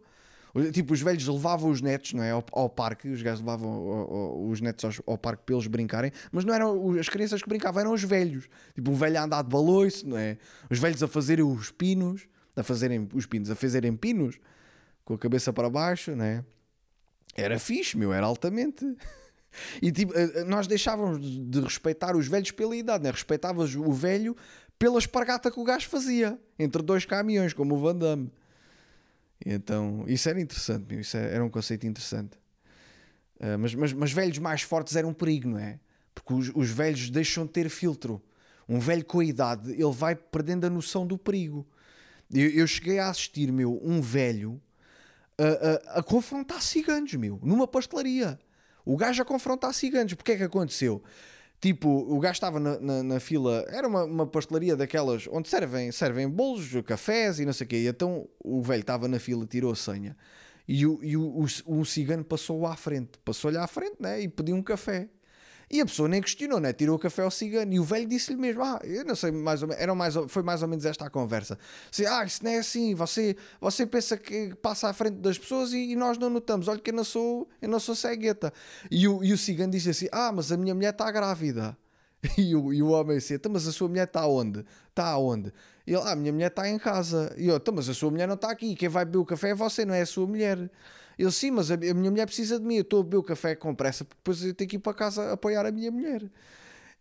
Tipo, 0.73 0.93
os 0.93 1.01
velhos 1.01 1.27
levavam 1.27 1.71
os 1.71 1.81
netos 1.81 2.13
não 2.13 2.23
é, 2.23 2.33
ao, 2.33 2.45
ao 2.53 2.69
parque, 2.69 3.09
os 3.09 3.23
gajos 3.23 3.41
levavam 3.41 3.71
ao, 3.71 4.15
ao, 4.15 4.49
os 4.49 4.61
netos 4.61 4.85
ao, 4.85 5.13
ao, 5.13 5.19
parque 5.19 5.45
para 5.47 5.55
eles 5.55 5.67
brincarem, 5.69 6.11
mas 6.33 6.45
não 6.45 6.53
eram 6.53 6.99
as 6.99 7.09
crianças 7.09 7.41
que 7.41 7.49
brincavam, 7.49 7.81
eram 7.81 7.93
os 7.93 8.03
velhos. 8.03 8.49
Tipo, 8.75 8.91
o 8.91 8.95
velho 8.95 9.19
a 9.19 9.25
andar 9.25 9.43
de 9.43 9.49
baloiço, 9.49 10.09
não 10.09 10.19
é? 10.19 10.39
Os 10.69 10.79
velhos 10.79 11.03
a 11.03 11.09
fazerem 11.09 11.45
os 11.45 11.71
pinos, 11.71 12.27
a 12.57 12.63
fazerem 12.63 13.09
os 13.15 13.27
pinos, 13.27 13.51
a 13.51 13.55
fazerem 13.55 13.95
pinos 13.97 14.41
com 15.05 15.15
a 15.15 15.19
cabeça 15.19 15.53
para 15.53 15.71
baixo, 15.71 16.17
não 16.17 16.25
é? 16.25 16.45
Era 17.37 17.59
fixe, 17.59 17.97
meu, 17.97 18.13
era 18.13 18.27
altamente. 18.27 18.85
E 19.83 19.91
tipo, 19.91 20.17
eh, 20.17 20.31
eh, 20.33 20.45
nós 20.45 20.69
deixávamos 20.69 21.21
de 21.21 21.61
respeitar 21.61 22.15
os 22.15 22.29
velhos 22.29 22.53
pela 22.53 22.77
idade, 22.77 23.03
né? 23.03 23.11
respeitávamos 23.11 23.75
o 23.75 23.93
velho 23.93 24.37
pela 24.79 24.97
espargata 24.97 25.51
que 25.51 25.59
o 25.59 25.65
gajo 25.65 25.89
fazia 25.89 26.39
entre 26.57 26.81
dois 26.83 27.05
caminhões, 27.05 27.53
como 27.53 27.75
o 27.75 27.79
Van 27.79 27.97
Damme. 27.97 28.31
Então, 29.45 30.05
isso 30.07 30.29
era 30.29 30.41
interessante, 30.41 30.99
isso 30.99 31.17
era 31.17 31.45
um 31.45 31.49
conceito 31.49 31.87
interessante. 31.87 32.37
Uh, 33.37 33.59
mas, 33.59 33.75
mas, 33.75 33.93
mas, 33.93 34.13
velhos 34.13 34.39
mais 34.39 34.63
fortes 34.63 34.97
eram 34.97 35.11
um 35.11 35.15
perigo, 35.15 35.49
não 35.49 35.59
é? 35.59 35.81
Porque 36.15 36.35
os, 36.35 36.53
os, 36.55 36.71
velhos 36.71 37.09
deixam 37.09 37.47
de 37.47 37.53
ter 37.53 37.69
filtro. 37.71 38.23
Um 38.69 38.79
velho 38.79 39.05
com 39.05 39.21
a 39.21 39.25
idade, 39.25 39.73
ele 39.73 39.93
vai 39.93 40.15
perdendo 40.15 40.67
a 40.67 40.71
noção 40.71 41.07
do 41.07 41.17
perigo. 41.17 41.67
Eu, 42.33 42.49
eu 42.51 42.67
cheguei 42.67 42.99
a 42.99 43.09
assistir, 43.09 43.51
meu, 43.51 43.81
um 43.83 44.01
velho 44.01 44.61
a, 45.39 45.97
a, 45.97 45.99
a 46.01 46.03
confrontar 46.03 46.61
ciganos, 46.63 47.15
meu, 47.15 47.41
numa 47.43 47.67
pastelaria. 47.67 48.39
O 48.85 48.97
gajo 48.97 49.23
a 49.23 49.25
confrontar 49.25 49.73
ciganos. 49.73 50.15
Porque 50.15 50.33
é 50.33 50.37
que 50.37 50.43
aconteceu? 50.43 51.03
Tipo, 51.61 51.89
o 51.91 52.19
gajo 52.19 52.33
estava 52.33 52.59
na, 52.59 52.81
na, 52.81 53.03
na, 53.03 53.21
fila, 53.21 53.67
era 53.69 53.87
uma, 53.87 54.05
uma 54.05 54.27
pastelaria 54.27 54.75
daquelas 54.75 55.29
onde 55.31 55.47
servem, 55.47 55.93
servem 55.93 56.27
bolos, 56.27 56.71
cafés 56.87 57.39
e 57.39 57.45
não 57.45 57.53
sei 57.53 57.67
o 57.67 57.69
quê. 57.69 57.87
Então 57.87 58.27
o 58.43 58.63
velho 58.63 58.81
estava 58.81 59.07
na 59.07 59.19
fila, 59.19 59.45
tirou 59.45 59.71
a 59.71 59.77
senha. 59.77 60.17
E 60.67 60.87
o, 60.87 60.99
e 61.03 61.17
o, 61.19 61.45
o, 61.67 61.81
o 61.81 61.85
cigano 61.85 62.25
passou 62.25 62.67
à 62.67 62.77
frente, 62.77 63.19
passou-lhe 63.25 63.59
à 63.59 63.67
frente 63.67 63.97
né? 64.01 64.23
e 64.23 64.29
pediu 64.29 64.57
um 64.57 64.63
café. 64.63 65.09
E 65.71 65.81
a 65.81 65.87
pessoa 65.87 66.09
nem 66.09 66.21
questionou, 66.21 66.59
né? 66.59 66.73
tirou 66.73 66.97
o 66.97 66.99
café 66.99 67.23
ao 67.23 67.31
cigano. 67.31 67.73
E 67.73 67.79
o 67.79 67.85
velho 67.85 68.07
disse-lhe 68.07 68.37
mesmo: 68.37 68.63
Ah, 68.65 68.81
eu 68.83 69.05
não 69.05 69.15
sei, 69.15 69.31
mais 69.31 69.63
ou 69.63 69.73
era 69.73 69.95
mais, 69.95 70.15
foi 70.27 70.43
mais 70.43 70.63
ou 70.63 70.69
menos 70.69 70.85
esta 70.85 71.07
a 71.07 71.11
conversa. 71.11 71.57
Assim, 71.93 72.05
ah, 72.07 72.25
isso 72.25 72.43
não 72.43 72.51
é 72.51 72.59
assim. 72.59 72.93
Você, 72.97 73.37
você 73.61 73.87
pensa 73.87 74.17
que 74.17 74.53
passa 74.57 74.89
à 74.89 74.93
frente 74.93 75.19
das 75.19 75.39
pessoas 75.39 75.73
e, 75.73 75.93
e 75.93 75.97
nós 75.97 76.19
não 76.19 76.29
notamos. 76.29 76.67
Olha 76.67 76.81
que 76.81 76.91
eu 76.91 76.95
não 76.95 77.05
sou, 77.05 77.49
eu 77.63 77.69
não 77.69 77.79
sou 77.79 77.95
cegueta. 77.95 78.53
E 78.91 79.07
o, 79.07 79.23
e 79.23 79.33
o 79.33 79.39
cigano 79.39 79.71
disse 79.71 79.91
assim: 79.91 80.09
Ah, 80.11 80.33
mas 80.33 80.51
a 80.51 80.57
minha 80.57 80.75
mulher 80.75 80.91
está 80.91 81.11
grávida. 81.11 81.77
E 82.37 82.55
o, 82.55 82.73
e 82.73 82.83
o 82.83 82.89
homem 82.89 83.17
disse: 83.19 83.35
Então, 83.35 83.53
mas 83.53 83.67
a 83.67 83.73
sua 83.73 83.89
mulher 83.89 84.05
está 84.05 84.27
onde? 84.27 84.65
Está 84.89 85.07
aonde? 85.07 85.53
E 85.87 85.93
ele: 85.93 86.03
Ah, 86.03 86.13
a 86.13 86.17
minha 86.17 86.33
mulher 86.33 86.49
está 86.49 86.69
em 86.69 86.79
casa. 86.79 87.33
E 87.39 87.47
eu: 87.47 87.57
Então, 87.57 87.73
mas 87.73 87.89
a 87.89 87.95
sua 87.95 88.11
mulher 88.11 88.27
não 88.27 88.35
está 88.35 88.51
aqui. 88.51 88.75
Quem 88.75 88.89
vai 88.89 89.05
beber 89.05 89.19
o 89.19 89.25
café 89.25 89.51
é 89.51 89.55
você, 89.55 89.85
não 89.85 89.95
é 89.95 90.03
a 90.03 90.07
sua 90.07 90.27
mulher. 90.27 90.69
Ele, 91.21 91.31
sim, 91.31 91.51
mas 91.51 91.71
a, 91.71 91.77
minha 91.77 92.11
mulher 92.11 92.25
precisa 92.25 92.59
de 92.59 92.65
mim. 92.65 92.77
Eu 92.77 92.81
estou 92.81 93.01
a 93.01 93.03
beber 93.03 93.19
o 93.19 93.23
café 93.23 93.55
com 93.55 93.75
pressa, 93.75 94.07
porque 94.07 94.19
depois 94.19 94.43
eu 94.43 94.55
tenho 94.55 94.71
que 94.71 94.77
ir 94.77 94.79
para 94.79 94.95
casa 94.95 95.33
apoiar 95.33 95.67
a 95.67 95.71
minha 95.71 95.91
mulher. 95.91 96.23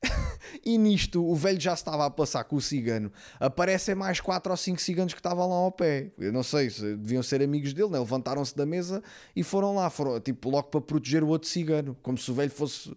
e 0.63 0.77
nisto 0.77 1.25
o 1.25 1.33
velho 1.33 1.59
já 1.59 1.73
estava 1.73 2.05
a 2.05 2.09
passar 2.09 2.43
com 2.43 2.57
o 2.57 2.61
cigano. 2.61 3.13
Aparecem 3.39 3.95
mais 3.95 4.19
quatro 4.19 4.51
ou 4.51 4.57
cinco 4.57 4.81
ciganos 4.81 5.13
que 5.13 5.21
estavam 5.21 5.47
lá 5.47 5.55
ao 5.55 5.71
pé. 5.71 6.11
Eu 6.17 6.33
não 6.33 6.43
sei 6.43 6.69
se 6.69 6.81
deviam 6.97 7.23
ser 7.23 7.41
amigos 7.41 7.73
dele, 7.73 7.91
né? 7.91 7.99
levantaram-se 7.99 8.53
da 8.57 8.65
mesa 8.65 9.01
e 9.33 9.41
foram 9.41 9.73
lá, 9.73 9.89
foram 9.89 10.19
tipo 10.19 10.49
logo 10.49 10.67
para 10.67 10.81
proteger 10.81 11.23
o 11.23 11.29
outro 11.29 11.47
cigano, 11.47 11.95
como 12.03 12.17
se 12.17 12.29
o 12.29 12.33
velho 12.33 12.51
fosse. 12.51 12.93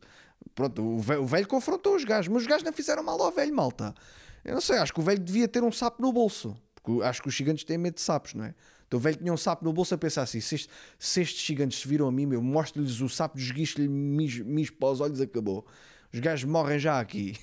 Pronto, 0.57 0.83
o 0.83 0.99
velho, 0.99 1.23
o 1.23 1.27
velho 1.27 1.47
confrontou 1.47 1.95
os 1.95 2.03
gajos, 2.03 2.27
mas 2.33 2.43
os 2.43 2.49
gajos 2.49 2.65
não 2.65 2.73
fizeram 2.73 3.05
mal 3.05 3.23
ao 3.23 3.31
velho, 3.31 3.55
malta. 3.55 3.95
Eu 4.45 4.55
não 4.55 4.61
sei, 4.61 4.79
acho 4.79 4.93
que 4.93 4.99
o 4.99 5.05
velho 5.05 5.21
devia 5.21 5.47
ter 5.47 5.63
um 5.63 5.71
sapo 5.71 6.03
no 6.03 6.13
bolso, 6.13 6.57
porque 6.75 7.05
acho 7.05 7.23
que 7.23 7.29
os 7.29 7.37
ciganos 7.37 7.63
têm 7.63 7.79
medo 7.79 7.95
de 7.95 8.01
sapos, 8.01 8.35
não 8.35 8.45
é? 8.45 8.55
Então 8.93 8.99
o 8.99 9.03
velho 9.03 9.17
tinha 9.17 9.33
um 9.33 9.39
sapo 9.39 9.65
no 9.65 9.73
bolso 9.73 9.95
a 9.95 9.99
pensar 9.99 10.21
assim: 10.21 10.39
se, 10.39 10.55
este, 10.55 10.71
se 10.99 11.23
estes 11.23 11.41
gigantes 11.41 11.81
se 11.81 11.89
viram 11.89 12.07
a 12.07 12.13
mim, 12.13 12.27
meu, 12.27 12.43
mostro-lhes 12.43 13.01
o 13.01 13.09
sapo, 13.09 13.39
desguicho-lhe 13.39 13.89
mis, 13.89 14.69
para 14.69 14.91
os 14.91 15.01
olhos, 15.01 15.19
acabou. 15.19 15.65
Os 16.13 16.21
gajos 16.21 16.45
morrem 16.45 16.79
já 16.79 17.01
aqui. 17.01 17.35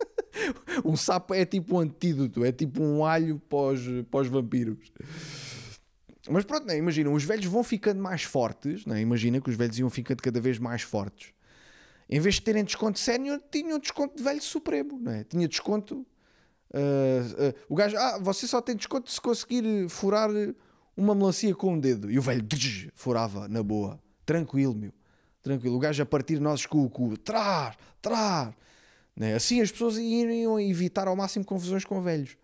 um 0.82 0.96
sapo 0.96 1.34
é 1.34 1.44
tipo 1.44 1.76
um 1.76 1.80
antídoto, 1.80 2.42
é 2.46 2.50
tipo 2.50 2.82
um 2.82 3.04
alho 3.04 3.38
para 3.38 3.58
os, 4.18 4.26
vampiros. 4.26 4.90
Mas 6.30 6.44
pronto, 6.44 6.66
né? 6.66 6.78
imagina, 6.78 7.10
os 7.10 7.24
velhos 7.24 7.44
vão 7.44 7.62
ficando 7.62 8.00
mais 8.00 8.22
fortes, 8.22 8.86
né? 8.86 9.02
imagina 9.02 9.38
que 9.38 9.50
os 9.50 9.56
velhos 9.56 9.78
iam 9.78 9.90
ficando 9.90 10.22
cada 10.22 10.40
vez 10.40 10.58
mais 10.58 10.80
fortes. 10.80 11.34
Em 12.08 12.20
vez 12.20 12.36
de 12.36 12.42
terem 12.42 12.64
desconto 12.64 12.98
sénior, 12.98 13.38
tinham 13.50 13.78
desconto 13.78 14.16
de 14.16 14.22
velho 14.22 14.40
supremo, 14.40 14.98
não 14.98 15.12
é? 15.12 15.24
Tinha 15.24 15.46
desconto. 15.46 16.06
Uh, 16.72 17.50
uh, 17.50 17.54
o 17.68 17.74
gajo, 17.74 17.96
ah, 17.98 18.18
você 18.18 18.46
só 18.46 18.62
tem 18.62 18.76
desconto 18.76 19.10
se 19.10 19.20
conseguir 19.20 19.88
furar 19.90 20.30
uma 21.00 21.14
melancia 21.14 21.54
com 21.54 21.74
um 21.74 21.80
dedo. 21.80 22.10
E 22.10 22.18
o 22.18 22.22
velho 22.22 22.46
furava 22.94 23.48
na 23.48 23.62
boa. 23.62 23.98
Tranquilo, 24.26 24.74
meu. 24.74 24.92
Tranquilo. 25.42 25.76
O 25.76 25.78
gajo 25.78 26.02
a 26.02 26.06
partir 26.06 26.38
nós 26.38 26.66
com 26.66 26.84
o 26.84 26.90
cu. 26.90 27.16
Trás, 27.16 27.74
trás. 28.02 28.54
Né? 29.16 29.34
Assim 29.34 29.60
as 29.60 29.72
pessoas 29.72 29.96
iriam 29.96 30.60
evitar 30.60 31.08
ao 31.08 31.16
máximo 31.16 31.44
confusões 31.44 31.84
com 31.84 32.02
velhos. 32.02 32.36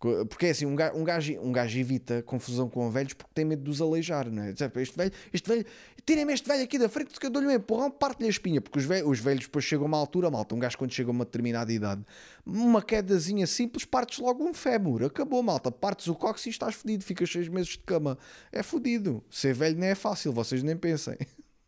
Porque 0.00 0.46
é 0.46 0.50
assim, 0.50 0.64
um 0.64 0.74
gajo, 0.74 0.96
um, 0.96 1.04
gajo, 1.04 1.40
um 1.42 1.52
gajo 1.52 1.78
evita 1.78 2.22
confusão 2.22 2.70
com 2.70 2.90
velhos 2.90 3.12
porque 3.12 3.30
tem 3.34 3.44
medo 3.44 3.62
de 3.62 3.70
os 3.70 3.82
aleijar, 3.82 4.30
não 4.30 4.44
é? 4.44 4.50
Este 4.50 4.96
velho, 4.96 5.12
este 5.30 5.46
velho, 5.46 5.66
tirem-me 6.06 6.32
este 6.32 6.48
velho 6.48 6.64
aqui 6.64 6.78
da 6.78 6.88
frente 6.88 7.20
que 7.20 7.26
eu 7.26 7.28
dou-lhe 7.28 7.46
um 7.46 7.50
empurrão, 7.50 7.90
parte-lhe 7.90 8.26
a 8.26 8.30
espinha, 8.30 8.62
porque 8.62 8.78
os 8.78 8.86
velhos, 8.86 9.06
os 9.10 9.20
velhos 9.20 9.44
depois 9.44 9.62
chegam 9.62 9.84
a 9.84 9.88
uma 9.88 9.98
altura, 9.98 10.30
malta, 10.30 10.54
um 10.54 10.58
gajo 10.58 10.78
quando 10.78 10.90
chega 10.90 11.10
a 11.10 11.12
uma 11.12 11.26
determinada 11.26 11.70
idade, 11.70 12.02
uma 12.46 12.80
quedazinha 12.80 13.46
simples, 13.46 13.84
partes 13.84 14.18
logo 14.20 14.42
um 14.42 14.54
fémur, 14.54 15.04
acabou, 15.04 15.42
malta, 15.42 15.70
partes 15.70 16.06
o 16.06 16.14
cóccix 16.14 16.46
e 16.46 16.48
estás 16.48 16.74
fodido, 16.74 17.04
ficas 17.04 17.30
seis 17.30 17.48
meses 17.48 17.72
de 17.72 17.80
cama. 17.80 18.16
É 18.50 18.62
fodido. 18.62 19.22
Ser 19.28 19.52
velho 19.52 19.78
não 19.78 19.86
é 19.86 19.94
fácil, 19.94 20.32
vocês 20.32 20.62
nem 20.62 20.78
pensem. 20.78 21.18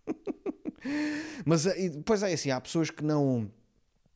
Mas 1.45 1.65
depois 1.65 2.23
é 2.23 2.33
assim, 2.33 2.51
há 2.51 2.59
pessoas 2.59 2.91
que 2.91 3.05
não. 3.05 3.51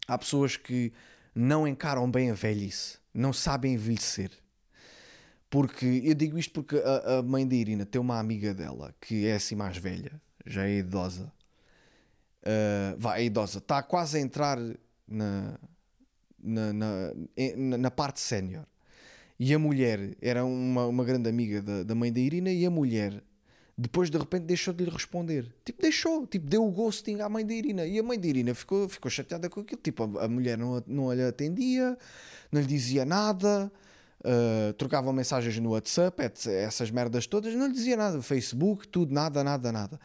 Há 0.09 0.17
pessoas 0.17 0.57
que 0.57 0.91
não 1.35 1.69
encaram 1.69 2.11
bem 2.11 2.31
a 2.31 2.35
velhice 2.35 2.99
não 3.17 3.33
sabem 3.33 3.75
envelhecer. 3.75 4.31
Porque 5.49 6.03
eu 6.05 6.15
digo 6.15 6.39
isto 6.39 6.53
porque 6.53 6.77
a, 6.77 7.19
a 7.19 7.23
mãe 7.23 7.47
de 7.47 7.57
Irina 7.57 7.87
tem 7.87 8.01
uma 8.01 8.19
amiga 8.19 8.53
dela 8.53 8.95
que 9.01 9.27
é 9.27 9.35
assim 9.35 9.55
mais 9.55 9.77
velha, 9.77 10.21
já 10.45 10.67
é 10.67 10.79
idosa. 10.79 11.33
Uh, 12.43 12.97
vai, 12.99 13.23
é 13.23 13.25
idosa, 13.25 13.59
está 13.59 13.83
quase 13.83 14.19
a 14.19 14.21
entrar 14.21 14.59
na, 15.07 15.59
na, 16.39 16.73
na, 16.73 17.13
na 17.79 17.91
parte 17.91 18.21
sénior. 18.21 18.67
E 19.39 19.53
a 19.53 19.59
mulher 19.59 20.17
era 20.21 20.45
uma, 20.45 20.87
uma 20.87 21.05
grande 21.05 21.29
amiga 21.29 21.61
da, 21.61 21.83
da 21.83 21.95
mãe 21.95 22.13
da 22.13 22.21
Irina, 22.21 22.51
e 22.51 22.65
a 22.65 22.71
mulher 22.71 23.23
depois 23.79 24.09
de 24.09 24.17
repente 24.17 24.45
deixou 24.45 24.73
de 24.73 24.85
lhe 24.85 24.91
responder. 24.91 25.53
Tipo, 25.65 25.83
deixou, 25.83 26.27
tipo, 26.27 26.47
deu 26.47 26.67
o 26.67 26.71
ghosting 26.71 27.21
à 27.21 27.29
mãe 27.29 27.45
da 27.45 27.53
Irina. 27.53 27.87
E 27.87 27.99
a 27.99 28.03
mãe 28.03 28.19
da 28.19 28.27
Irina 28.27 28.55
ficou, 28.55 28.89
ficou 28.89 29.11
chateada 29.11 29.51
com 29.51 29.61
aquilo. 29.61 29.81
Tipo, 29.83 30.19
a, 30.19 30.25
a 30.25 30.29
mulher 30.29 30.57
não, 30.57 30.83
não 30.87 31.13
lhe 31.13 31.23
atendia, 31.23 31.97
não 32.51 32.61
lhe 32.63 32.67
dizia 32.67 33.05
nada, 33.05 33.71
uh, 34.21 34.73
trocavam 34.75 35.13
mensagens 35.13 35.59
no 35.59 35.71
WhatsApp, 35.71 36.23
essas 36.49 36.91
merdas 36.91 37.27
todas, 37.27 37.55
não 37.55 37.67
lhe 37.67 37.75
dizia 37.75 37.99
nada. 37.99 38.23
Facebook, 38.23 38.89
tudo, 38.89 39.13
nada, 39.13 39.45
nada, 39.45 39.71
nada. 39.71 40.01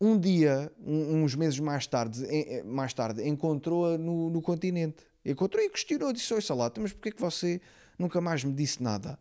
Um 0.00 0.18
dia, 0.18 0.72
um, 0.84 1.22
uns 1.22 1.36
meses 1.36 1.60
mais 1.60 1.86
tarde, 1.86 2.24
em, 2.26 2.64
mais 2.64 2.92
tarde 2.92 3.26
encontrou-a 3.28 3.96
no, 3.96 4.28
no 4.28 4.42
continente. 4.42 5.04
Encontrou 5.24 5.62
e 5.62 5.70
questionou, 5.70 6.12
disse: 6.12 6.34
Oi, 6.34 6.42
Salata, 6.42 6.80
mas 6.80 6.92
porquê 6.92 7.12
que 7.12 7.20
você 7.20 7.60
nunca 7.96 8.20
mais 8.20 8.42
me 8.42 8.52
disse 8.52 8.82
nada? 8.82 9.16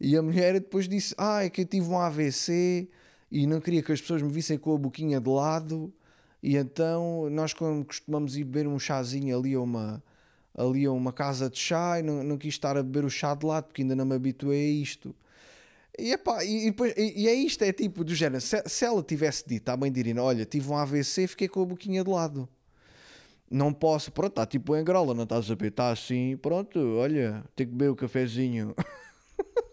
E 0.00 0.16
a 0.16 0.22
mulher 0.22 0.54
depois 0.54 0.88
disse: 0.88 1.14
Ah, 1.18 1.44
é 1.44 1.50
que 1.50 1.60
eu 1.60 1.66
tive 1.66 1.86
um 1.86 1.98
AVC 1.98 2.88
e 3.30 3.46
não 3.46 3.60
queria 3.60 3.82
que 3.82 3.92
as 3.92 4.00
pessoas 4.00 4.22
me 4.22 4.30
vissem 4.30 4.58
com 4.58 4.74
a 4.74 4.78
boquinha 4.78 5.20
de 5.20 5.28
lado. 5.28 5.92
E 6.42 6.56
então 6.56 7.28
nós 7.30 7.52
costumamos 7.52 8.36
ir 8.36 8.44
beber 8.44 8.68
um 8.68 8.78
chazinho 8.78 9.36
ali 9.36 9.54
a 9.54 9.60
uma, 9.60 10.02
ali 10.54 10.84
a 10.84 10.92
uma 10.92 11.12
casa 11.12 11.50
de 11.50 11.58
chá 11.58 11.98
e 11.98 12.02
não, 12.02 12.22
não 12.22 12.38
quis 12.38 12.54
estar 12.54 12.76
a 12.76 12.82
beber 12.82 13.04
o 13.04 13.10
chá 13.10 13.34
de 13.34 13.44
lado 13.44 13.64
porque 13.64 13.82
ainda 13.82 13.96
não 13.96 14.04
me 14.04 14.14
habituei 14.14 14.68
a 14.68 14.82
isto. 14.82 15.14
E, 15.98 16.12
epá, 16.12 16.44
e, 16.44 16.68
e, 16.68 17.22
e 17.22 17.28
é 17.28 17.34
isto, 17.34 17.62
é 17.62 17.72
tipo 17.72 18.04
do 18.04 18.14
género. 18.14 18.40
Se, 18.40 18.62
se 18.66 18.84
ela 18.84 19.02
tivesse 19.02 19.44
dito 19.46 19.68
à 19.70 19.76
mãe 19.76 19.90
de 19.90 20.00
Irina: 20.00 20.22
Olha, 20.22 20.44
tive 20.44 20.70
um 20.70 20.76
AVC, 20.76 21.26
fiquei 21.26 21.48
com 21.48 21.62
a 21.62 21.66
boquinha 21.66 22.04
de 22.04 22.10
lado. 22.10 22.48
Não 23.50 23.72
posso, 23.72 24.10
pronto, 24.10 24.32
está 24.32 24.44
tipo 24.44 24.76
em 24.76 24.84
grola, 24.84 25.14
não 25.14 25.22
estás 25.22 25.44
a 25.44 25.48
saber? 25.48 25.68
Está 25.68 25.90
assim, 25.90 26.36
pronto, 26.36 26.80
olha, 26.96 27.44
tenho 27.54 27.70
que 27.70 27.76
beber 27.76 27.90
o 27.90 27.96
cafezinho. 27.96 28.74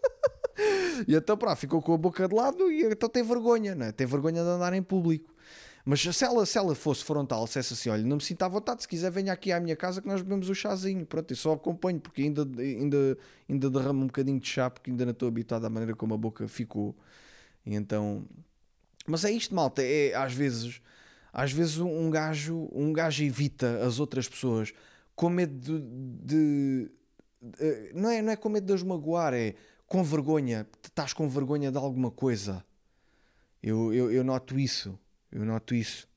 e 1.06 1.14
então, 1.14 1.36
pronto, 1.36 1.56
ficou 1.56 1.82
com 1.82 1.94
a 1.94 1.98
boca 1.98 2.28
de 2.28 2.34
lado 2.34 2.70
e 2.70 2.84
então 2.84 3.08
tem 3.08 3.22
vergonha, 3.22 3.74
né? 3.74 3.92
tem 3.92 4.06
vergonha 4.06 4.42
de 4.42 4.48
andar 4.48 4.72
em 4.72 4.82
público. 4.82 5.34
Mas 5.84 6.00
se 6.00 6.24
ela, 6.24 6.46
se 6.46 6.56
ela 6.56 6.74
fosse 6.74 7.04
frontal, 7.04 7.46
se 7.46 7.58
assim: 7.58 7.90
olha, 7.90 8.02
não 8.02 8.16
me 8.16 8.22
sinto 8.22 8.42
à 8.42 8.48
vontade, 8.48 8.82
se 8.82 8.88
quiser, 8.88 9.10
venha 9.10 9.32
aqui 9.32 9.52
à 9.52 9.60
minha 9.60 9.76
casa 9.76 10.00
que 10.00 10.08
nós 10.08 10.22
bebemos 10.22 10.48
o 10.48 10.54
chazinho. 10.54 11.04
Pronto, 11.04 11.30
eu 11.30 11.36
só 11.36 11.52
acompanho, 11.52 12.00
porque 12.00 12.22
ainda, 12.22 12.42
ainda, 12.58 13.18
ainda 13.48 13.70
derramo 13.70 14.02
um 14.02 14.06
bocadinho 14.06 14.40
de 14.40 14.48
chá, 14.48 14.70
porque 14.70 14.90
ainda 14.90 15.04
não 15.04 15.12
estou 15.12 15.28
habituado 15.28 15.66
à 15.66 15.68
maneira 15.68 15.94
como 15.94 16.14
a 16.14 16.16
boca 16.16 16.48
ficou. 16.48 16.96
E 17.66 17.74
então. 17.74 18.26
Mas 19.06 19.26
é 19.26 19.30
isto, 19.30 19.54
malta, 19.54 19.82
é 19.82 20.14
às 20.14 20.32
vezes. 20.32 20.80
Às 21.30 21.52
vezes 21.52 21.78
um 21.78 22.08
gajo, 22.10 22.70
um 22.72 22.92
gajo 22.92 23.24
evita 23.24 23.84
as 23.84 23.98
outras 23.98 24.28
pessoas 24.28 24.72
com 25.16 25.28
medo 25.28 25.58
de, 25.58 25.80
de, 26.24 26.90
de 27.42 27.92
não, 27.92 28.08
é, 28.08 28.22
não 28.22 28.32
é 28.32 28.36
com 28.36 28.48
medo 28.48 28.66
de 28.66 28.72
as 28.72 28.82
magoar, 28.82 29.34
é 29.34 29.54
com 29.94 30.02
vergonha, 30.02 30.66
estás 30.82 31.12
com 31.12 31.28
vergonha 31.28 31.70
de 31.70 31.78
alguma 31.78 32.10
coisa. 32.10 32.64
Eu, 33.62 33.94
eu, 33.94 34.10
eu 34.10 34.24
noto 34.24 34.58
isso. 34.58 34.98
Eu 35.30 35.44
noto 35.44 35.72
isso. 35.72 36.08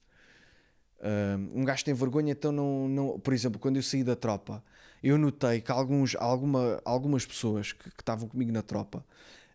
Um 1.53 1.63
gajo 1.63 1.85
tem 1.85 1.93
vergonha, 1.93 2.31
então 2.31 2.51
não, 2.51 2.89
não. 2.89 3.19
Por 3.19 3.35
exemplo, 3.35 3.59
quando 3.59 3.75
eu 3.75 3.83
saí 3.83 4.03
da 4.03 4.15
tropa, 4.15 4.63
eu 5.03 5.15
notei 5.15 5.61
que 5.61 5.71
alguns, 5.71 6.15
alguma, 6.15 6.81
algumas 6.83 7.23
pessoas 7.23 7.71
que, 7.71 7.91
que 7.91 8.01
estavam 8.01 8.27
comigo 8.27 8.51
na 8.51 8.63
tropa 8.63 9.05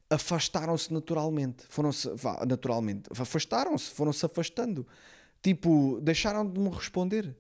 afastaram-se 0.09 0.93
naturalmente. 0.95 1.65
Foram-se. 1.69 2.09
Naturalmente. 2.47 3.09
Afastaram-se, 3.11 3.91
foram-se 3.91 4.25
afastando. 4.25 4.87
Tipo, 5.43 5.99
deixaram 6.01 6.49
de 6.49 6.61
me 6.61 6.71
responder. 6.71 7.37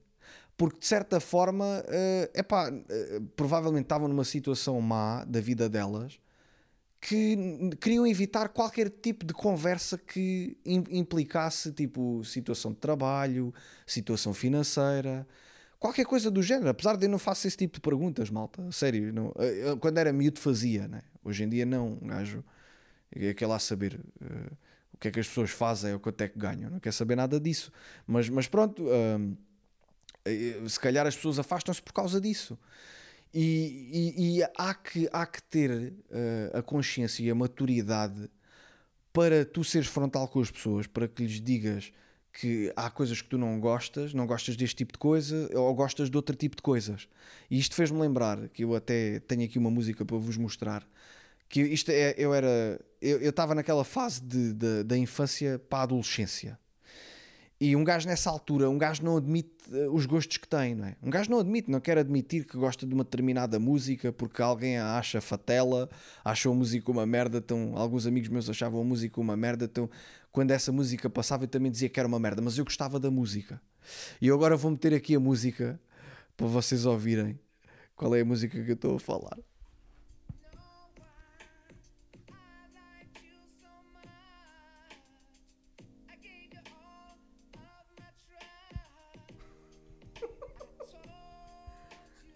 Porque 0.56 0.80
de 0.80 0.86
certa 0.86 1.20
forma, 1.20 1.64
uh, 1.64 2.30
epá, 2.34 2.72
uh, 2.72 3.20
provavelmente 3.36 3.84
estavam 3.84 4.08
numa 4.08 4.24
situação 4.24 4.80
má 4.80 5.24
da 5.24 5.40
vida 5.40 5.68
delas 5.68 6.20
que 7.02 7.36
queriam 7.80 8.06
evitar 8.06 8.48
qualquer 8.50 8.88
tipo 8.88 9.26
de 9.26 9.34
conversa 9.34 9.98
que 9.98 10.56
implicasse 10.64 11.72
tipo 11.72 12.22
situação 12.24 12.70
de 12.70 12.78
trabalho, 12.78 13.52
situação 13.84 14.32
financeira, 14.32 15.26
qualquer 15.80 16.06
coisa 16.06 16.30
do 16.30 16.40
género. 16.40 16.68
Apesar 16.68 16.96
de 16.96 17.06
eu 17.06 17.10
não 17.10 17.18
faço 17.18 17.48
esse 17.48 17.56
tipo 17.56 17.74
de 17.74 17.80
perguntas, 17.80 18.30
malta, 18.30 18.70
sério, 18.70 19.12
não. 19.12 19.34
Eu, 19.36 19.76
quando 19.78 19.98
era 19.98 20.12
miúdo 20.12 20.38
fazia, 20.38 20.86
né? 20.86 21.02
Hoje 21.24 21.42
em 21.42 21.48
dia 21.48 21.66
não, 21.66 21.98
um 22.00 22.06
gajo 22.06 22.44
quer 23.36 23.46
lá 23.48 23.58
saber 23.58 24.00
uh, 24.20 24.56
o 24.94 24.96
que 24.96 25.08
é 25.08 25.10
que 25.10 25.18
as 25.18 25.26
pessoas 25.26 25.50
fazem 25.50 25.92
ou 25.94 25.98
quanto 25.98 26.20
é 26.20 26.28
que 26.28 26.38
ganham, 26.38 26.70
não 26.70 26.78
quer 26.78 26.92
saber 26.92 27.16
nada 27.16 27.40
disso. 27.40 27.72
Mas, 28.06 28.28
mas 28.28 28.46
pronto, 28.46 28.84
uh, 28.84 30.68
se 30.68 30.78
calhar 30.78 31.04
as 31.04 31.16
pessoas 31.16 31.40
afastam-se 31.40 31.82
por 31.82 31.92
causa 31.92 32.20
disso. 32.20 32.56
E, 33.34 34.38
e, 34.38 34.42
há, 34.56 34.74
que, 34.74 35.08
há 35.10 35.24
que 35.24 35.42
ter 35.44 35.70
uh, 35.70 36.58
a 36.58 36.62
consciência 36.62 37.22
e 37.22 37.30
a 37.30 37.34
maturidade 37.34 38.30
para 39.12 39.44
tu 39.44 39.64
seres 39.64 39.88
frontal 39.88 40.28
com 40.28 40.40
as 40.40 40.50
pessoas, 40.50 40.86
para 40.86 41.08
que 41.08 41.22
lhes 41.22 41.40
digas 41.40 41.92
que 42.32 42.72
há 42.74 42.90
coisas 42.90 43.20
que 43.20 43.28
tu 43.28 43.36
não 43.36 43.60
gostas, 43.60 44.14
não 44.14 44.26
gostas 44.26 44.56
deste 44.56 44.76
tipo 44.76 44.92
de 44.92 44.98
coisa 44.98 45.50
ou 45.54 45.74
gostas 45.74 46.10
de 46.10 46.16
outro 46.16 46.34
tipo 46.34 46.56
de 46.56 46.62
coisas. 46.62 47.06
E 47.50 47.58
isto 47.58 47.74
fez-me 47.74 48.00
lembrar 48.00 48.48
que 48.48 48.64
eu 48.64 48.74
até 48.74 49.20
tenho 49.20 49.44
aqui 49.44 49.58
uma 49.58 49.70
música 49.70 50.04
para 50.04 50.16
vos 50.16 50.36
mostrar. 50.36 50.86
Que 51.48 51.60
isto 51.60 51.90
é, 51.90 52.14
eu 52.16 52.32
era, 52.32 52.80
eu 53.00 53.28
estava 53.28 53.54
naquela 53.54 53.84
fase 53.84 54.22
de, 54.22 54.54
de, 54.54 54.82
da 54.84 54.96
infância 54.96 55.58
para 55.58 55.80
a 55.80 55.82
adolescência. 55.82 56.58
E 57.64 57.76
um 57.76 57.84
gajo 57.84 58.08
nessa 58.08 58.28
altura, 58.28 58.68
um 58.68 58.76
gajo 58.76 59.04
não 59.04 59.16
admite 59.16 59.52
eh, 59.72 59.86
os 59.88 60.04
gostos 60.04 60.36
que 60.36 60.48
tem, 60.48 60.74
não 60.74 60.84
é? 60.84 60.96
Um 61.00 61.08
gajo 61.08 61.30
não 61.30 61.38
admite, 61.38 61.70
não 61.70 61.80
quer 61.80 61.96
admitir 61.96 62.44
que 62.44 62.56
gosta 62.56 62.84
de 62.84 62.92
uma 62.92 63.04
determinada 63.04 63.56
música 63.56 64.10
porque 64.12 64.42
alguém 64.42 64.78
a 64.78 64.98
acha 64.98 65.20
fatela, 65.20 65.88
achou 66.24 66.52
a 66.52 66.56
música 66.56 66.90
uma 66.90 67.06
merda, 67.06 67.38
então 67.38 67.74
alguns 67.76 68.04
amigos 68.04 68.28
meus 68.30 68.50
achavam 68.50 68.80
a 68.80 68.84
música 68.84 69.20
uma 69.20 69.36
merda, 69.36 69.66
então 69.66 69.88
quando 70.32 70.50
essa 70.50 70.72
música 70.72 71.08
passava 71.08 71.44
eu 71.44 71.48
também 71.48 71.70
dizia 71.70 71.88
que 71.88 72.00
era 72.00 72.08
uma 72.08 72.18
merda, 72.18 72.42
mas 72.42 72.58
eu 72.58 72.64
gostava 72.64 72.98
da 72.98 73.12
música. 73.12 73.62
E 74.20 74.26
eu 74.26 74.34
agora 74.34 74.56
vou 74.56 74.72
meter 74.72 74.92
aqui 74.92 75.14
a 75.14 75.20
música 75.20 75.80
para 76.36 76.48
vocês 76.48 76.84
ouvirem 76.84 77.38
qual 77.94 78.12
é 78.16 78.22
a 78.22 78.24
música 78.24 78.60
que 78.60 78.72
eu 78.72 78.74
estou 78.74 78.96
a 78.96 78.98
falar. 78.98 79.38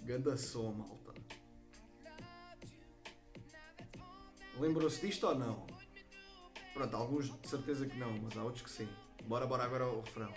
Ganda 0.07 0.37
som, 0.37 0.73
malta. 0.73 1.13
Lembram-se 4.57 5.05
disto 5.05 5.27
ou 5.27 5.35
não? 5.35 5.67
Pronto, 6.73 6.95
alguns 6.95 7.25
de 7.41 7.49
certeza 7.49 7.89
que 7.89 7.99
não, 7.99 8.17
mas 8.23 8.39
há 8.39 8.45
outros 8.45 8.63
que 8.63 8.71
sim. 8.71 8.89
Bora, 9.27 9.49
bora 9.49 9.65
agora 9.65 9.83
ao 9.83 10.01
refrão. 10.03 10.33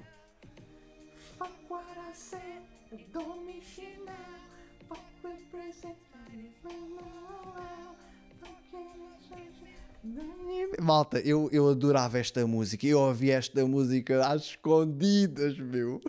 Malta, 10.82 11.19
eu, 11.19 11.47
eu 11.51 11.69
adorava 11.69 12.17
esta 12.17 12.47
música. 12.47 12.88
Eu 12.88 12.99
ouvi 13.01 13.29
esta 13.29 13.63
música 13.67 14.25
às 14.25 14.45
escondidas, 14.45 15.60
meu 15.60 16.01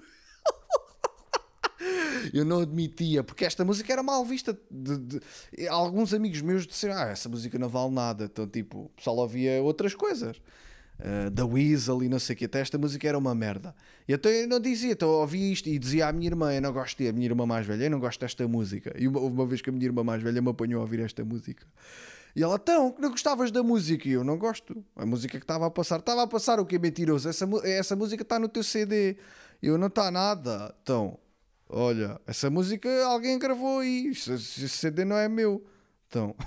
eu 2.32 2.44
não 2.44 2.60
admitia, 2.60 3.22
porque 3.22 3.44
esta 3.44 3.64
música 3.64 3.92
era 3.92 4.02
mal 4.02 4.24
vista. 4.24 4.58
De, 4.70 4.98
de, 4.98 5.68
alguns 5.68 6.14
amigos 6.14 6.40
meus 6.40 6.66
disseram: 6.66 6.96
Ah, 6.96 7.08
essa 7.08 7.28
música 7.28 7.58
não 7.58 7.68
vale 7.68 7.92
nada. 7.92 8.24
Então, 8.24 8.46
tipo, 8.46 8.84
o 8.84 8.88
pessoal 8.90 9.16
ouvia 9.16 9.62
outras 9.62 9.94
coisas. 9.94 10.40
Uh, 10.98 11.30
da 11.30 11.46
Weasel 11.46 12.02
e 12.02 12.10
não 12.10 12.18
sei 12.18 12.34
o 12.34 12.36
que, 12.36 12.44
até 12.44 12.60
esta 12.60 12.76
música 12.76 13.08
era 13.08 13.16
uma 13.16 13.34
merda. 13.34 13.74
E 14.06 14.12
então 14.12 14.30
eu 14.30 14.46
não 14.46 14.60
dizia, 14.60 14.92
então 14.92 15.08
ouvia 15.08 15.50
isto 15.50 15.66
e 15.66 15.78
dizia 15.78 16.08
à 16.08 16.12
minha 16.12 16.28
irmã: 16.28 16.52
Eu 16.52 16.60
não 16.60 16.74
gosto 16.74 17.02
a 17.08 17.12
minha 17.12 17.24
irmã 17.24 17.46
mais 17.46 17.66
velha, 17.66 17.84
eu 17.84 17.90
não 17.90 17.98
gosto 17.98 18.20
desta 18.20 18.46
música. 18.46 18.94
E 18.98 19.08
uma, 19.08 19.18
uma 19.20 19.46
vez 19.46 19.62
que 19.62 19.70
a 19.70 19.72
minha 19.72 19.86
irmã 19.86 20.04
mais 20.04 20.22
velha 20.22 20.42
me 20.42 20.50
apanhou 20.50 20.80
a 20.80 20.82
ouvir 20.82 21.00
esta 21.00 21.24
música. 21.24 21.66
E 22.34 22.42
ela, 22.42 22.56
então, 22.56 22.94
não 22.98 23.10
gostavas 23.10 23.50
da 23.50 23.62
música? 23.62 24.08
E 24.08 24.12
eu, 24.12 24.22
não 24.22 24.38
gosto. 24.38 24.84
A 24.94 25.04
música 25.04 25.38
que 25.38 25.44
estava 25.44 25.66
a 25.66 25.70
passar, 25.70 25.98
estava 25.98 26.22
a 26.22 26.26
passar 26.26 26.60
o 26.60 26.66
que 26.66 26.76
é 26.76 26.78
mentiroso? 26.78 27.28
Essa, 27.28 27.48
essa 27.64 27.96
música 27.96 28.22
está 28.22 28.38
no 28.38 28.48
teu 28.48 28.62
CD. 28.62 29.16
Eu, 29.62 29.76
não 29.76 29.88
está 29.88 30.10
nada. 30.10 30.74
Então, 30.82 31.18
Olha, 31.72 32.20
essa 32.26 32.50
música 32.50 32.88
alguém 33.04 33.38
gravou 33.38 33.78
aí. 33.78 34.08
Esse 34.08 34.68
CD 34.68 35.04
não 35.04 35.16
é 35.16 35.28
meu. 35.28 35.64
Então. 36.08 36.34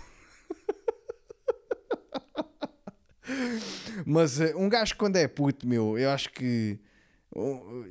Mas 4.05 4.37
uh, 4.39 4.57
um 4.57 4.67
gajo 4.67 4.97
quando 4.97 5.15
é 5.15 5.27
puto, 5.27 5.65
meu, 5.65 5.97
eu 5.97 6.09
acho 6.09 6.29
que. 6.29 6.77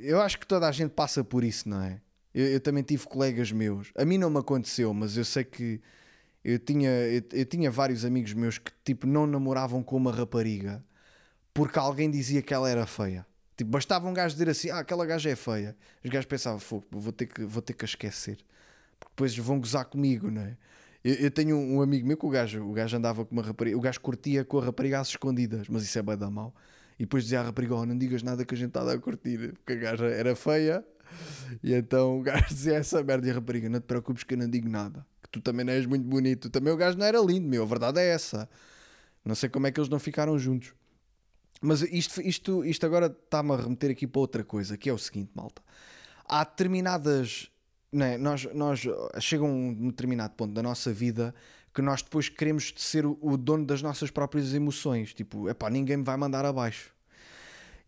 Eu 0.01 0.21
acho 0.21 0.39
que 0.39 0.47
toda 0.47 0.69
a 0.69 0.73
gente 0.73 0.91
passa 0.91 1.25
por 1.25 1.43
isso, 1.43 1.69
não 1.69 1.83
é? 1.83 2.01
Eu, 2.35 2.47
eu 2.49 2.61
também 2.61 2.85
tive 2.85 3.07
colegas 3.07 3.51
meus. 3.51 3.91
A 3.97 4.05
mim 4.05 4.19
não 4.19 4.31
me 4.31 4.39
aconteceu, 4.39 4.93
mas 4.93 5.17
eu 5.17 5.25
sei 5.25 5.43
que 5.43 5.81
eu 6.45 6.59
tinha, 6.59 6.91
eu, 6.91 7.23
eu, 7.33 7.47
tinha 7.47 7.71
vários 7.71 8.05
amigos 8.05 8.35
meus 8.35 8.59
que 8.59 8.71
tipo 8.85 9.07
não 9.07 9.27
namoravam 9.27 9.83
com 9.83 9.97
uma 9.97 10.13
rapariga 10.13 10.85
porque 11.55 11.79
alguém 11.79 12.11
dizia 12.11 12.43
que 12.43 12.55
ela 12.55 12.69
era 12.69 12.87
feia. 12.87 13.27
Tipo, 13.63 13.71
bastava 13.71 14.09
um 14.09 14.13
gajo 14.13 14.35
dizer 14.35 14.49
assim: 14.49 14.71
ah, 14.71 14.81
aquela 14.81 15.07
gaja 15.07 15.31
é 15.31 15.37
feia. 15.37 15.77
Os 16.05 16.11
gajos 16.11 16.27
pensavam: 16.27 16.61
vou 16.91 17.13
ter 17.13 17.27
que, 17.27 17.45
vou 17.45 17.63
ter 17.63 17.75
que 17.75 17.85
a 17.85 17.87
esquecer. 17.87 18.39
Porque 18.99 19.13
depois 19.13 19.37
vão 19.39 19.61
gozar 19.61 19.85
comigo, 19.85 20.31
não 20.31 20.43
é? 20.43 20.57
Eu, 21.05 21.15
eu 21.15 21.31
tenho 21.31 21.57
um, 21.57 21.77
um, 21.77 21.83
amigo 21.83 22.07
meu 22.07 22.17
que 22.17 22.27
o 22.27 22.29
gajo, 22.29 22.63
o 22.63 22.73
gajo 22.73 22.97
andava 22.97 23.25
com 23.25 23.33
uma 23.33 23.43
rapariga, 23.43 23.77
o 23.77 23.81
gajo 23.81 24.01
curtia 24.01 24.45
com 24.45 24.59
a 24.59 24.65
rapariga 24.65 25.01
às 25.01 25.09
escondidas, 25.09 25.69
mas 25.69 25.85
isso 25.85 25.99
é 25.99 26.03
bem 26.03 26.17
da 26.17 26.29
mal. 26.29 26.55
E 26.99 27.05
depois 27.05 27.25
dizia 27.25 27.41
à 27.41 27.45
rapariga: 27.45 27.77
oh, 27.77 27.87
não 27.87 27.97
digas 27.97 28.23
nada 28.23 28.45
que 28.45 28.55
a 28.55 28.59
gente 28.59 28.69
está 28.69 28.91
a 28.91 28.99
curtir, 28.99 29.53
porque 29.53 29.75
a 29.75 29.77
gaja 29.77 30.07
era 30.07 30.35
feia. 30.35 30.85
E 31.63 31.73
então 31.73 32.19
o 32.19 32.23
gajo 32.23 32.47
dizia 32.51 32.75
essa 32.75 33.03
merda 33.03 33.29
e 33.29 33.31
a 33.31 33.35
rapariga: 33.35 33.69
não 33.69 33.79
te 33.79 33.85
preocupes 33.85 34.25
que 34.25 34.35
eu 34.35 34.39
não 34.39 34.51
digo 34.51 34.69
nada, 34.69 35.07
que 35.23 35.29
tu 35.31 35.41
também 35.41 35.65
não 35.65 35.73
és 35.73 35.87
muito 35.87 36.05
bonito. 36.05 36.51
Também 36.51 36.73
o 36.73 36.77
gajo 36.77 36.99
não 36.99 37.07
era 37.07 37.21
lindo, 37.21 37.49
meu, 37.49 37.63
a 37.63 37.67
verdade 37.67 38.01
é 38.01 38.09
essa. 38.09 38.49
Não 39.25 39.37
sei 39.37 39.49
como 39.49 39.69
é 39.69 39.71
que 39.71 39.79
eles 39.79 39.89
não 39.89 40.01
ficaram 40.01 40.37
juntos. 40.37 40.75
Mas 41.63 41.81
isto, 41.83 42.21
isto, 42.21 42.65
isto 42.65 42.85
agora 42.85 43.07
está-me 43.07 43.53
a 43.53 43.57
remeter 43.57 43.93
aqui 43.93 44.05
para 44.05 44.21
outra 44.21 44.43
coisa, 44.43 44.77
que 44.77 44.91
é 44.91 44.93
o 44.93 44.99
seguinte, 44.99 45.31
malta. 45.33 45.63
Há 46.27 46.43
determinadas. 46.43 47.49
Não 47.93 48.05
é? 48.05 48.19
nós, 48.19 48.45
nós 48.53 48.81
chega 49.21 49.45
um 49.45 49.89
determinado 49.89 50.35
ponto 50.35 50.53
da 50.53 50.63
nossa 50.63 50.93
vida 50.93 51.33
que 51.73 51.81
nós 51.81 52.03
depois 52.03 52.29
queremos 52.29 52.75
ser 52.77 53.07
o, 53.07 53.37
dono 53.37 53.65
das 53.65 53.81
nossas 53.81 54.11
próprias 54.11 54.53
emoções. 54.53 55.15
Tipo, 55.15 55.49
epá, 55.49 55.71
ninguém 55.71 55.99
me 55.99 56.05
vai 56.05 56.17
mandar 56.17 56.45
abaixo. 56.45 56.93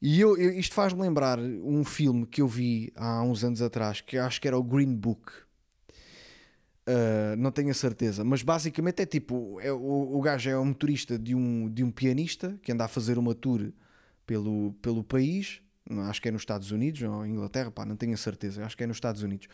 E 0.00 0.20
eu, 0.20 0.36
eu 0.36 0.52
isto 0.52 0.74
faz-me 0.74 1.02
lembrar 1.02 1.38
um 1.38 1.84
filme 1.84 2.26
que 2.26 2.42
eu 2.42 2.48
vi 2.48 2.92
há 2.94 3.22
uns 3.22 3.42
anos 3.42 3.60
atrás, 3.60 4.00
que 4.00 4.16
acho 4.16 4.40
que 4.40 4.46
era 4.46 4.56
o 4.56 4.62
Green 4.62 4.94
Book. 4.94 5.32
Uh, 6.86 7.34
não 7.38 7.50
tenho 7.50 7.70
a 7.70 7.74
certeza, 7.74 8.22
mas 8.22 8.42
basicamente 8.42 9.00
é 9.00 9.06
tipo: 9.06 9.58
é, 9.60 9.72
o, 9.72 10.16
o 10.16 10.20
gajo 10.20 10.50
é 10.50 10.58
um 10.58 10.66
motorista 10.66 11.18
de 11.18 11.34
um, 11.34 11.68
de 11.70 11.82
um 11.82 11.90
pianista 11.90 12.58
que 12.62 12.72
anda 12.72 12.84
a 12.84 12.88
fazer 12.88 13.16
uma 13.16 13.34
tour 13.34 13.72
pelo, 14.26 14.74
pelo 14.82 15.02
país. 15.02 15.62
Acho 16.08 16.20
que 16.20 16.28
é 16.28 16.30
nos 16.30 16.42
Estados 16.42 16.70
Unidos 16.70 17.02
ou 17.02 17.26
Inglaterra, 17.26 17.70
pá, 17.70 17.84
não 17.84 17.94
tenho 17.94 18.14
a 18.14 18.16
certeza. 18.16 18.64
Acho 18.64 18.74
que 18.74 18.84
é 18.84 18.86
nos 18.86 18.96
Estados 18.96 19.22
Unidos. 19.22 19.48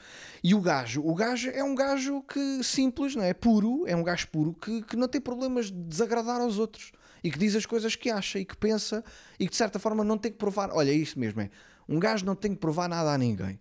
E 0.44 0.54
o 0.54 0.60
gajo, 0.60 1.02
o 1.04 1.12
gajo 1.12 1.50
é 1.50 1.62
um 1.62 1.74
gajo 1.74 2.22
que 2.22 2.62
simples, 2.62 3.16
não 3.16 3.24
é? 3.24 3.34
Puro, 3.34 3.84
é 3.86 3.96
um 3.96 4.04
gajo 4.04 4.28
puro 4.28 4.52
que, 4.54 4.82
que 4.82 4.96
não 4.96 5.08
tem 5.08 5.20
problemas 5.20 5.66
de 5.66 5.72
desagradar 5.72 6.40
aos 6.40 6.56
outros 6.56 6.92
e 7.22 7.30
que 7.30 7.38
diz 7.38 7.56
as 7.56 7.66
coisas 7.66 7.96
que 7.96 8.10
acha 8.10 8.38
e 8.38 8.44
que 8.44 8.56
pensa 8.56 9.04
e 9.40 9.46
que 9.46 9.50
de 9.50 9.56
certa 9.56 9.80
forma 9.80 10.04
não 10.04 10.16
tem 10.16 10.30
que 10.30 10.38
provar. 10.38 10.70
Olha, 10.72 10.90
é 10.90 10.94
isso 10.94 11.18
mesmo 11.18 11.40
é. 11.40 11.50
Um 11.88 11.98
gajo 11.98 12.24
não 12.24 12.36
tem 12.36 12.52
que 12.54 12.60
provar 12.60 12.88
nada 12.88 13.12
a 13.12 13.18
ninguém. 13.18 13.58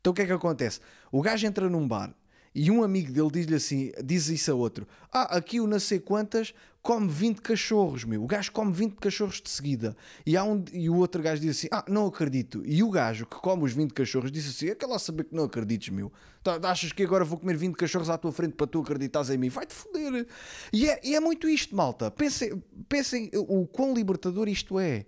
Então 0.00 0.12
o 0.12 0.14
que 0.14 0.22
é 0.22 0.26
que 0.26 0.32
acontece? 0.32 0.78
O 1.10 1.20
gajo 1.20 1.44
entra 1.44 1.68
num 1.68 1.86
bar 1.86 2.14
e 2.58 2.70
um 2.70 2.82
amigo 2.82 3.12
dele 3.12 3.28
diz-lhe 3.30 3.54
assim, 3.54 3.92
diz 4.02 4.28
isso 4.28 4.50
a 4.50 4.54
outro: 4.54 4.88
Ah, 5.12 5.36
aqui 5.36 5.60
o 5.60 5.66
não 5.66 5.78
sei 5.78 6.00
quantas 6.00 6.54
come 6.80 7.06
20 7.06 7.42
cachorros, 7.42 8.02
meu. 8.04 8.24
O 8.24 8.26
gajo 8.26 8.50
come 8.50 8.72
20 8.72 8.94
cachorros 8.94 9.42
de 9.42 9.50
seguida. 9.50 9.94
E, 10.24 10.38
há 10.38 10.42
um, 10.42 10.64
e 10.72 10.88
o 10.88 10.96
outro 10.96 11.22
gajo 11.22 11.42
diz 11.42 11.58
assim: 11.58 11.68
Ah, 11.70 11.84
não 11.86 12.06
acredito. 12.06 12.62
E 12.64 12.82
o 12.82 12.88
gajo 12.88 13.26
que 13.26 13.36
come 13.36 13.62
os 13.62 13.74
20 13.74 13.92
cachorros 13.92 14.32
disse 14.32 14.48
assim: 14.48 14.70
É 14.70 14.74
que 14.74 14.86
lá 14.86 14.98
saber 14.98 15.24
que 15.24 15.34
não 15.34 15.44
acredites, 15.44 15.90
meu. 15.90 16.10
Tá, 16.42 16.58
achas 16.62 16.92
que 16.92 17.02
agora 17.02 17.26
vou 17.26 17.38
comer 17.38 17.58
20 17.58 17.74
cachorros 17.74 18.08
à 18.08 18.16
tua 18.16 18.32
frente 18.32 18.54
para 18.54 18.66
tu 18.66 18.80
acreditares 18.80 19.28
em 19.28 19.36
mim? 19.36 19.50
Vai-te 19.50 19.74
foder. 19.74 20.26
E 20.72 20.88
é, 20.88 20.98
e 21.04 21.14
é 21.14 21.20
muito 21.20 21.46
isto, 21.46 21.76
malta. 21.76 22.10
Pensem, 22.10 22.62
pensem 22.88 23.30
o 23.34 23.66
quão 23.66 23.92
libertador 23.92 24.48
isto 24.48 24.78
é. 24.78 25.04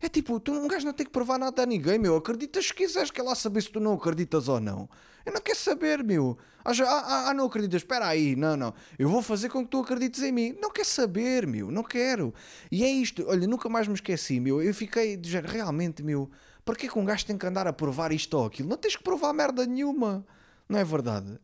É 0.00 0.08
tipo, 0.08 0.40
tu, 0.40 0.52
um 0.52 0.66
gajo 0.66 0.86
não 0.86 0.94
tem 0.94 1.04
que 1.04 1.12
provar 1.12 1.38
nada 1.38 1.62
a 1.62 1.66
ninguém, 1.66 1.98
meu. 1.98 2.16
Acreditas 2.16 2.66
se 2.66 2.74
quiseres, 2.74 3.10
quer 3.10 3.22
lá 3.22 3.34
saber 3.34 3.62
se 3.62 3.70
tu 3.70 3.78
não 3.78 3.92
acreditas 3.92 4.48
ou 4.48 4.58
não. 4.58 4.88
Eu 5.26 5.32
não 5.32 5.40
quero 5.40 5.58
saber, 5.58 6.02
meu. 6.02 6.38
Ah, 6.64 6.72
já, 6.72 6.90
ah, 6.90 7.28
ah, 7.28 7.34
não 7.34 7.44
acreditas, 7.44 7.82
espera 7.82 8.06
aí, 8.06 8.34
não, 8.34 8.56
não. 8.56 8.74
Eu 8.98 9.10
vou 9.10 9.20
fazer 9.20 9.50
com 9.50 9.62
que 9.62 9.70
tu 9.70 9.80
acredites 9.80 10.22
em 10.22 10.32
mim. 10.32 10.56
Não 10.60 10.70
quer 10.70 10.86
saber, 10.86 11.46
meu, 11.46 11.70
não 11.70 11.82
quero. 11.82 12.32
E 12.70 12.82
é 12.82 12.90
isto, 12.90 13.24
olha, 13.28 13.46
nunca 13.46 13.68
mais 13.68 13.86
me 13.86 13.94
esqueci, 13.94 14.40
meu. 14.40 14.62
Eu 14.62 14.72
fiquei, 14.72 15.16
de 15.18 15.30
género, 15.30 15.52
realmente, 15.52 16.02
meu, 16.02 16.30
para 16.64 16.74
que 16.74 16.86
é 16.86 16.88
que 16.88 16.98
um 16.98 17.04
gajo 17.04 17.26
tem 17.26 17.36
que 17.36 17.46
andar 17.46 17.66
a 17.66 17.72
provar 17.72 18.10
isto 18.10 18.34
ou 18.38 18.46
aquilo? 18.46 18.68
Não 18.68 18.78
tens 18.78 18.96
que 18.96 19.02
provar 19.02 19.34
merda 19.34 19.66
nenhuma. 19.66 20.24
Não 20.66 20.78
é 20.78 20.84
verdade? 20.84 21.38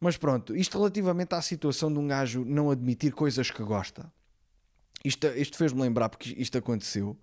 Mas 0.00 0.16
pronto, 0.16 0.56
isto 0.56 0.78
relativamente 0.78 1.32
à 1.32 1.40
situação 1.40 1.92
de 1.92 1.98
um 2.00 2.08
gajo 2.08 2.44
não 2.44 2.72
admitir 2.72 3.12
coisas 3.12 3.52
que 3.52 3.62
gosta. 3.62 4.12
Isto, 5.04 5.28
isto 5.28 5.56
fez-me 5.56 5.80
lembrar, 5.80 6.08
porque 6.08 6.34
isto 6.36 6.58
aconteceu. 6.58 7.16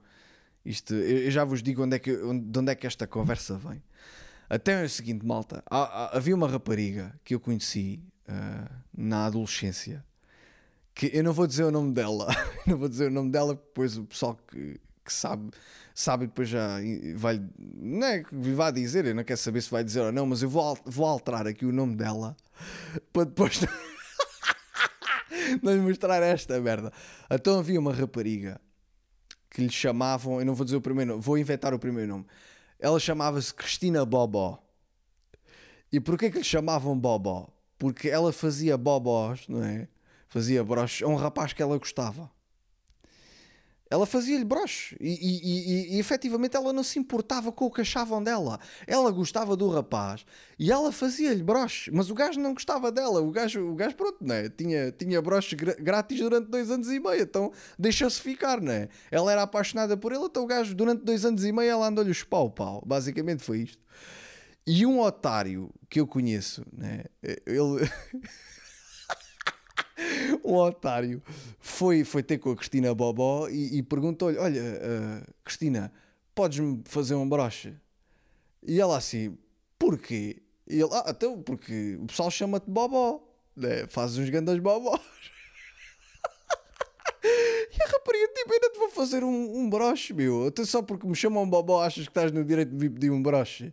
Isto, 0.66 0.94
eu 0.94 1.32
já 1.32 1.44
vos 1.44 1.64
digo 1.64 1.84
onde 1.84 1.96
é 1.96 2.00
que, 2.00 2.12
de 2.12 2.60
onde 2.60 2.72
é 2.72 2.76
que 2.76 2.86
esta 2.86 3.08
conversa 3.08 3.58
vem. 3.58 3.82
Até 4.50 4.82
é 4.82 4.86
o 4.86 4.90
seguinte, 4.90 5.26
malta. 5.26 5.64
Há, 5.70 5.78
há, 5.78 6.18
havia 6.18 6.36
uma 6.36 6.48
rapariga 6.48 7.14
que 7.24 7.36
eu 7.36 7.40
conheci 7.40 8.04
uh, 8.28 8.70
na 8.96 9.28
adolescência. 9.28 10.04
Que 10.94 11.12
eu 11.14 11.24
não 11.24 11.34
vou 11.34 11.48
dizer 11.48 11.64
o 11.64 11.72
nome 11.72 11.94
dela. 11.94 12.28
não 12.66 12.78
vou 12.78 12.90
dizer 12.90 13.08
o 13.08 13.12
nome 13.12 13.32
dela, 13.32 13.54
depois 13.54 13.98
o 13.98 14.06
pessoal 14.06 14.38
que, 14.48 14.80
que 15.06 15.14
sabe, 15.14 15.52
sabe 15.94 16.26
depois 16.26 16.50
já 16.50 16.78
vai. 17.16 17.42
Não 17.58 18.08
é 18.08 18.24
que 18.24 18.36
vá 18.54 18.72
dizer, 18.72 19.06
eu 19.06 19.16
não 19.16 19.24
quero 19.24 19.40
saber 19.40 19.62
se 19.62 19.70
vai 19.70 19.84
dizer 19.84 20.02
ou 20.02 20.12
não, 20.12 20.26
mas 20.26 20.42
eu 20.42 20.50
vou, 20.50 20.78
vou 20.84 21.06
alterar 21.06 21.48
aqui 21.48 21.66
o 21.66 21.72
nome 21.72 21.96
dela 21.96 22.36
para 23.14 23.26
depois. 23.26 23.62
não 25.62 25.74
lhe 25.74 25.82
mostrar 25.82 26.24
esta 26.24 26.60
merda. 26.60 26.92
Então 27.30 27.60
havia 27.60 27.80
uma 27.80 27.94
rapariga 27.94 28.60
que 29.50 29.62
lhe 29.62 29.72
chamavam, 29.72 30.40
eu 30.40 30.46
não 30.46 30.54
vou 30.54 30.66
dizer 30.66 30.78
o 30.78 30.82
primeiro 30.82 31.12
nome, 31.12 31.24
vou 31.24 31.38
inventar 31.38 31.74
o 31.74 31.80
primeiro 31.80 32.12
nome. 32.12 32.26
Ela 32.80 33.00
chamava-se 33.00 33.54
Cristina 33.54 34.06
Bobó. 34.06 34.62
E 35.92 36.00
porquê 36.00 36.30
que 36.30 36.38
lhe 36.38 36.44
chamavam 36.44 36.98
Bobó? 36.98 37.50
Porque 37.78 38.10
ela 38.10 38.32
fazia 38.32 38.78
bobós, 38.78 39.48
não 39.48 39.64
é? 39.64 39.88
Fazia 40.28 40.64
broches 40.64 41.02
a 41.02 41.08
um 41.08 41.16
rapaz 41.16 41.54
que 41.54 41.62
ela 41.62 41.78
gostava 41.78 42.30
ela 43.90 44.06
fazia-lhe 44.06 44.46
broche 44.46 44.96
e, 45.00 45.10
e, 45.10 45.40
e, 45.42 45.96
e, 45.96 46.00
efetivamente 46.00 46.56
ela 46.56 46.72
não 46.72 46.84
se 46.84 47.00
importava 47.00 47.52
com 47.52 47.66
o 47.66 47.72
que 47.72 47.82
achavam 47.82 48.22
dela. 48.22 48.60
Ela 48.86 49.10
gostava 49.10 49.56
do 49.56 49.68
rapaz 49.68 50.26
e 50.60 50.72
ela 50.72 50.92
fazia-lhe 50.92 51.42
broche, 51.42 51.90
mas 51.92 52.12
o 52.12 52.14
gajo 52.14 52.40
não 52.40 52.54
gostava 52.54 52.92
dela. 52.92 53.20
O 53.22 53.32
gajo, 53.32 53.72
o 53.72 53.76
gajo 53.76 53.96
pronto, 53.96 54.24
né? 54.24 54.48
tinha, 54.50 54.92
tinha 54.92 55.22
broche 55.22 55.56
grátis 55.56 56.20
durante 56.20 56.50
dois 56.50 56.70
anos 56.70 56.88
e 56.92 57.00
meio, 57.00 57.24
então 57.24 57.52
deixou-se 57.80 58.22
ficar. 58.22 58.62
Né? 58.62 58.90
Ela 59.10 59.32
era 59.32 59.42
apaixonada 59.42 59.98
por 59.98 60.12
ele, 60.12 60.26
então 60.26 60.44
o 60.44 60.48
gajo 60.48 60.76
durante 60.76 61.04
dois 61.04 61.26
anos 61.26 61.44
e 61.44 61.52
meio 61.52 61.72
ela 61.72 61.88
andou-lhe 61.88 62.12
os 62.12 62.24
pau-pau. 62.24 62.84
Basicamente 62.86 63.44
foi 63.44 63.60
isto. 63.60 63.82
E 64.68 64.86
um 64.86 65.00
otário 65.00 65.72
que 65.90 66.00
eu 66.00 66.06
conheço, 66.06 66.64
né? 66.72 67.06
ele. 67.24 67.90
um 70.44 70.56
otário 70.56 71.22
foi, 71.60 72.04
foi 72.04 72.24
ter 72.24 72.38
com 72.38 72.52
a 72.52 72.56
Cristina 72.56 72.94
Bobó 72.94 73.48
e, 73.50 73.78
e 73.78 73.84
perguntou-lhe: 73.84 74.38
Olha, 74.38 74.62
uh, 74.62 75.34
Cristina, 75.44 75.92
podes-me 76.34 76.82
fazer 76.86 77.16
um 77.16 77.28
broche? 77.28 77.74
E 78.66 78.80
ela 78.80 78.98
assim: 78.98 79.38
Porquê? 79.78 80.42
E 80.68 80.82
ele: 80.82 80.90
Ah, 80.92 81.06
então, 81.10 81.42
porque 81.42 81.98
o 82.02 82.06
pessoal 82.06 82.32
chama-te 82.32 82.70
Bobó, 82.70 83.22
né? 83.56 83.88
fazes 83.88 84.18
uns 84.18 84.30
grandes 84.30 84.58
bobós. 84.60 85.02
E 87.72 87.84
a 87.84 87.86
rapariga, 87.86 88.28
tipo, 88.34 88.54
ainda 88.54 88.70
te 88.72 88.80
vou 88.80 88.90
fazer 88.90 89.24
um, 89.24 89.60
um 89.60 89.70
broche, 89.70 90.14
meu. 90.14 90.48
Até 90.48 90.66
só 90.66 90.82
porque 90.82 91.06
me 91.06 91.16
chamam 91.16 91.48
Bobó, 91.48 91.84
achas 91.84 92.06
que 92.06 92.10
estás 92.10 92.32
no 92.32 92.44
direito 92.44 92.70
de 92.70 92.76
me 92.76 92.90
pedir 92.90 93.12
um 93.12 93.22
broche? 93.22 93.72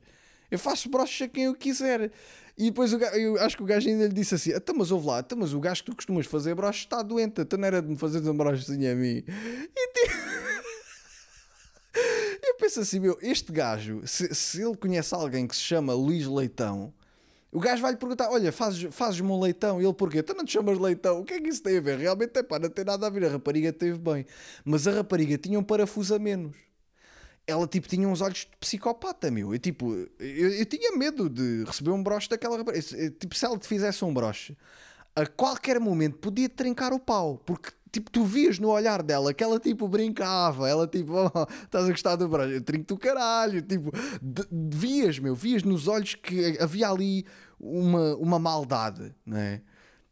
Eu 0.51 0.59
faço 0.59 0.89
broche 0.89 1.25
a 1.25 1.29
quem 1.29 1.45
eu 1.45 1.55
quiser. 1.55 2.11
E 2.59 2.65
depois 2.65 2.93
o 2.93 2.99
gajo, 2.99 3.17
eu 3.17 3.39
acho 3.39 3.57
que 3.57 3.63
o 3.63 3.67
gajo 3.67 3.89
ainda 3.89 4.07
lhe 4.07 4.15
disse 4.15 4.35
assim: 4.35 4.53
Então, 4.53 4.75
mas 4.75 4.91
ouve 4.91 5.07
lá, 5.07 5.21
então, 5.21 5.37
mas 5.37 5.53
o 5.53 5.61
gajo 5.61 5.85
que 5.85 5.91
tu 5.91 5.97
costumas 5.97 6.27
fazer 6.27 6.55
broche 6.55 6.85
está 6.85 7.03
doente, 7.03 7.43
então 7.43 7.59
não 7.59 7.67
era 7.67 7.83
de 7.83 7.89
me 7.89 7.97
fazer 7.97 8.27
um 8.29 8.37
brochezinho 8.37 8.93
a 8.93 8.95
mim. 8.95 9.23
E 9.27 9.93
tipo. 9.93 10.17
eu 12.49 12.55
penso 12.57 12.81
assim: 12.81 12.99
meu, 12.99 13.19
este 13.21 13.53
gajo, 13.53 14.01
se, 14.07 14.35
se 14.35 14.63
ele 14.63 14.77
conhece 14.77 15.15
alguém 15.15 15.47
que 15.47 15.55
se 15.55 15.63
chama 15.63 15.93
Luís 15.93 16.27
Leitão. 16.27 16.95
O 17.53 17.61
gajo 17.61 17.83
vai-lhe 17.83 17.99
perguntar: 17.99 18.31
Olha, 18.31 18.51
fazes-me 18.51 18.91
fazes 18.91 19.21
um 19.21 19.41
leitão? 19.41 19.81
E 19.81 19.85
ele, 19.85 19.95
porquê? 19.95 20.23
Tu 20.23 20.35
não 20.35 20.45
te 20.45 20.53
chamas 20.53 20.79
leitão? 20.79 21.21
O 21.21 21.25
que 21.25 21.35
é 21.35 21.41
que 21.41 21.49
isso 21.49 21.63
tem 21.63 21.77
a 21.79 21.81
ver? 21.81 21.99
Realmente 21.99 22.39
é 22.39 22.43
pá, 22.43 22.59
não 22.59 22.69
tem 22.69 22.85
nada 22.85 23.07
a 23.07 23.11
ver. 23.11 23.25
A 23.25 23.29
rapariga 23.29 23.73
teve 23.73 23.99
bem. 23.99 24.27
Mas 24.65 24.87
a 24.87 24.93
rapariga 24.93 25.39
tinha 25.39 25.59
um 25.59 25.63
parafuso 25.63 26.15
a 26.15 26.19
menos 26.19 26.66
ela 27.47 27.67
tipo 27.67 27.89
tinha 27.89 28.09
uns 28.09 28.21
olhos 28.21 28.41
de 28.41 28.57
psicopata, 28.59 29.31
meu. 29.31 29.55
Eu, 29.55 29.59
tipo, 29.59 29.93
eu, 30.19 30.51
eu 30.53 30.67
tinha 30.67 30.97
medo 30.97 31.29
de 31.29 31.65
receber 31.65 31.91
um 31.91 32.03
broche 32.03 32.29
daquela 32.29 32.59
rapariga. 32.59 32.83
Tipo, 33.11 33.35
se 33.35 33.45
ela 33.45 33.59
te 33.59 33.67
fizesse 33.67 34.05
um 34.05 34.13
broche, 34.13 34.57
a 35.15 35.27
qualquer 35.27 35.79
momento 35.79 36.19
podia 36.19 36.49
trincar 36.49 36.93
o 36.93 36.99
pau, 36.99 37.39
porque 37.47 37.71
tipo, 37.93 38.11
tu 38.11 38.25
vias 38.25 38.59
no 38.59 38.69
olhar 38.69 39.03
dela 39.03 39.33
que 39.33 39.43
ela 39.43 39.59
tipo 39.59 39.89
brincava, 39.89 40.69
ela 40.69 40.87
tipo, 40.87 41.13
oh, 41.13 41.47
estás 41.65 41.87
a 41.87 41.91
gostar 41.91 42.17
do 42.17 42.29
broche, 42.29 42.55
eu 42.55 42.63
trinco 42.63 42.85
do 42.87 42.99
caralho, 42.99 43.63
tipo, 43.63 43.91
vias, 44.51 45.19
meu, 45.19 45.35
vias 45.35 45.63
nos 45.63 45.89
olhos 45.89 46.15
que 46.15 46.59
havia 46.61 46.91
ali 46.91 47.25
uma, 47.59 48.15
uma 48.17 48.39
maldade, 48.39 49.15
não 49.25 49.39
é? 49.39 49.63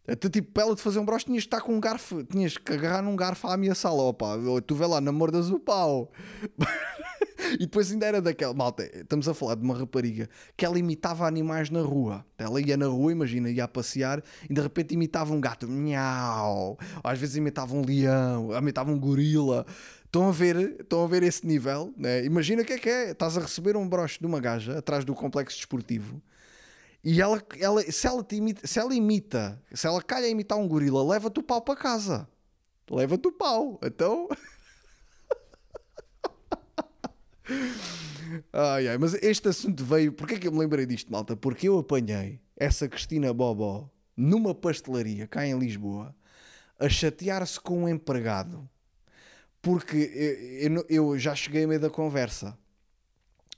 Até 0.07 0.29
tipo, 0.29 0.53
para 0.53 0.65
ela 0.65 0.77
te 0.77 0.83
fazer 0.83 0.99
um 0.99 1.05
broche, 1.05 1.25
tinhas 1.25 1.45
que 1.45 1.47
estar 1.47 1.63
com 1.63 1.75
um 1.75 1.81
garfo, 1.81 2.23
tinhas 2.25 2.59
que 2.59 2.73
agarrar 2.73 3.03
num 3.03 3.17
garfo 3.17 3.47
a 3.49 3.55
ameaçá-la. 3.55 4.03
Opa, 4.03 4.37
tu 4.67 4.75
vê 4.75 4.85
lá, 4.85 5.01
namordas 5.01 5.51
o 5.51 5.59
pau. 5.59 6.13
e 7.55 7.59
depois 7.59 7.91
ainda 7.91 8.07
era 8.07 8.23
daquela. 8.23 8.55
Malta, 8.55 8.85
estamos 8.95 9.29
a 9.29 9.35
falar 9.35 9.55
de 9.57 9.63
uma 9.63 9.77
rapariga 9.77 10.29
que 10.57 10.65
ela 10.65 10.79
imitava 10.79 11.27
animais 11.27 11.71
na 11.71 11.81
rua. 11.81 12.25
Ela 12.39 12.61
ia 12.61 12.77
na 12.77 12.87
rua, 12.87 13.13
imagina, 13.13 13.51
ia 13.51 13.65
a 13.65 13.69
passear 13.69 14.23
e 14.49 14.53
de 14.53 14.61
repente 14.61 14.95
imitava 14.95 15.33
um 15.33 15.41
gato, 15.41 15.69
miau. 15.69 16.79
Às 17.03 17.19
vezes 17.19 17.37
imitava 17.37 17.75
um 17.75 17.85
leão, 17.85 18.57
imitava 18.57 18.91
um 18.91 18.99
gorila. 18.99 19.67
Estão 20.05 20.29
a 20.29 20.33
ver, 20.33 20.77
estão 20.81 21.03
a 21.03 21.07
ver 21.09 21.23
esse 21.23 21.47
nível, 21.47 21.93
né? 21.97 22.25
Imagina 22.25 22.63
o 22.63 22.65
que 22.65 22.73
é 22.75 22.79
que 22.79 22.89
é. 22.89 23.11
Estás 23.11 23.37
a 23.37 23.41
receber 23.41 23.77
um 23.77 23.89
broche 23.89 24.19
de 24.21 24.27
uma 24.27 24.41
gaja 24.41 24.79
atrás 24.79 25.05
do 25.05 25.15
complexo 25.15 25.57
desportivo 25.57 26.23
e 27.05 27.21
ela, 27.21 27.43
ela, 27.61 27.83
se, 27.83 28.07
ela 28.07 28.27
imita, 28.33 28.67
se 28.67 28.79
ela 28.79 28.95
imita, 28.95 29.63
se 29.75 29.87
ela 29.87 30.01
calha 30.03 30.25
a 30.25 30.29
imitar 30.31 30.57
um 30.57 30.67
gorila, 30.67 31.07
leva-te 31.07 31.39
o 31.39 31.43
pau 31.43 31.61
para 31.61 31.77
casa. 31.77 32.27
Leva-te 32.91 33.29
o 33.29 33.33
pau. 33.33 33.79
Então. 33.85 34.27
ai, 38.53 38.89
ai, 38.89 38.99
mas 38.99 39.15
este 39.15 39.49
assunto 39.49 39.85
veio. 39.85 40.13
Porquê 40.13 40.39
que 40.39 40.49
eu 40.49 40.53
me 40.53 40.59
lembrei 40.59 40.87
disto, 40.87 41.11
malta? 41.11 41.37
Porque 41.37 41.69
eu 41.69 41.79
apanhei 41.79 42.41
essa 42.57 42.89
Cristina 42.89 43.33
Bobó 43.33 43.91
numa 44.17 44.55
pastelaria 44.55 45.27
cá 45.27 45.47
em 45.47 45.59
Lisboa 45.59 46.15
a 46.79 46.89
chatear-se 46.89 47.61
com 47.61 47.85
um 47.85 47.89
empregado. 47.89 48.69
Porque 49.61 49.97
eu, 50.61 50.75
eu, 50.75 50.87
eu 50.89 51.19
já 51.19 51.35
cheguei 51.35 51.65
a 51.65 51.67
meio 51.67 51.81
da 51.81 51.89
conversa, 51.89 52.57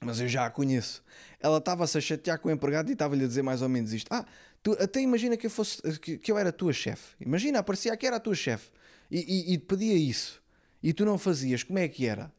mas 0.00 0.20
eu 0.20 0.28
já 0.28 0.46
a 0.46 0.50
conheço 0.50 1.02
ela 1.40 1.58
estava-se 1.58 1.96
a 1.96 2.00
chatear 2.00 2.38
com 2.38 2.48
o 2.48 2.52
empregado 2.52 2.88
e 2.90 2.92
estava-lhe 2.92 3.24
a 3.24 3.28
dizer 3.28 3.42
mais 3.42 3.62
ou 3.62 3.68
menos 3.68 3.92
isto. 3.92 4.12
Ah, 4.12 4.24
tu, 4.62 4.72
até 4.80 5.00
imagina 5.00 5.36
que 5.36 5.46
eu, 5.46 5.50
fosse, 5.50 5.80
que, 5.98 6.18
que 6.18 6.32
eu 6.32 6.38
era 6.38 6.48
a 6.48 6.52
tua 6.52 6.72
chefe. 6.72 7.14
Imagina, 7.20 7.58
aparecia 7.58 7.96
que 7.96 8.06
era 8.06 8.16
a 8.16 8.20
tua 8.20 8.34
chefe 8.34 8.70
e, 9.10 9.18
e, 9.18 9.54
e, 9.54 9.58
pedia 9.58 9.94
isso 9.94 10.42
e 10.82 10.92
tu 10.92 11.04
não 11.04 11.18
fazias, 11.18 11.62
como 11.62 11.78
é 11.78 11.88
que 11.88 12.06
era? 12.06 12.32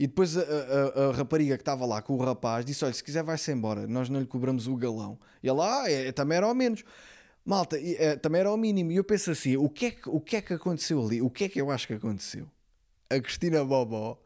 E 0.00 0.06
depois 0.06 0.34
a, 0.34 0.40
a, 0.40 1.08
a 1.10 1.12
rapariga 1.12 1.58
que 1.58 1.60
estava 1.60 1.84
lá 1.84 2.00
com 2.00 2.14
o 2.14 2.24
rapaz 2.24 2.64
disse: 2.64 2.82
Olha, 2.86 2.94
se 2.94 3.04
quiser, 3.04 3.22
vai-se 3.22 3.52
embora, 3.52 3.86
nós 3.86 4.08
não 4.08 4.18
lhe 4.18 4.26
cobramos 4.26 4.66
o 4.66 4.74
galão. 4.74 5.18
E 5.42 5.48
ela, 5.48 5.82
ah, 5.82 5.92
é, 5.92 6.06
é 6.06 6.12
também 6.12 6.38
era 6.38 6.46
ao 6.46 6.54
menos. 6.54 6.82
Malta, 7.44 7.78
é, 7.78 8.16
também 8.16 8.40
era 8.40 8.48
ao 8.48 8.56
mínimo. 8.56 8.90
E 8.92 8.96
eu 8.96 9.04
penso 9.04 9.30
assim: 9.30 9.58
o 9.58 9.68
que, 9.68 9.86
é 9.86 9.90
que, 9.90 10.08
o 10.08 10.18
que 10.18 10.36
é 10.36 10.40
que 10.40 10.54
aconteceu 10.54 11.04
ali? 11.04 11.20
O 11.20 11.28
que 11.28 11.44
é 11.44 11.48
que 11.50 11.60
eu 11.60 11.70
acho 11.70 11.86
que 11.86 11.92
aconteceu? 11.92 12.48
A 13.10 13.20
Cristina 13.20 13.62
Bobó 13.62 14.18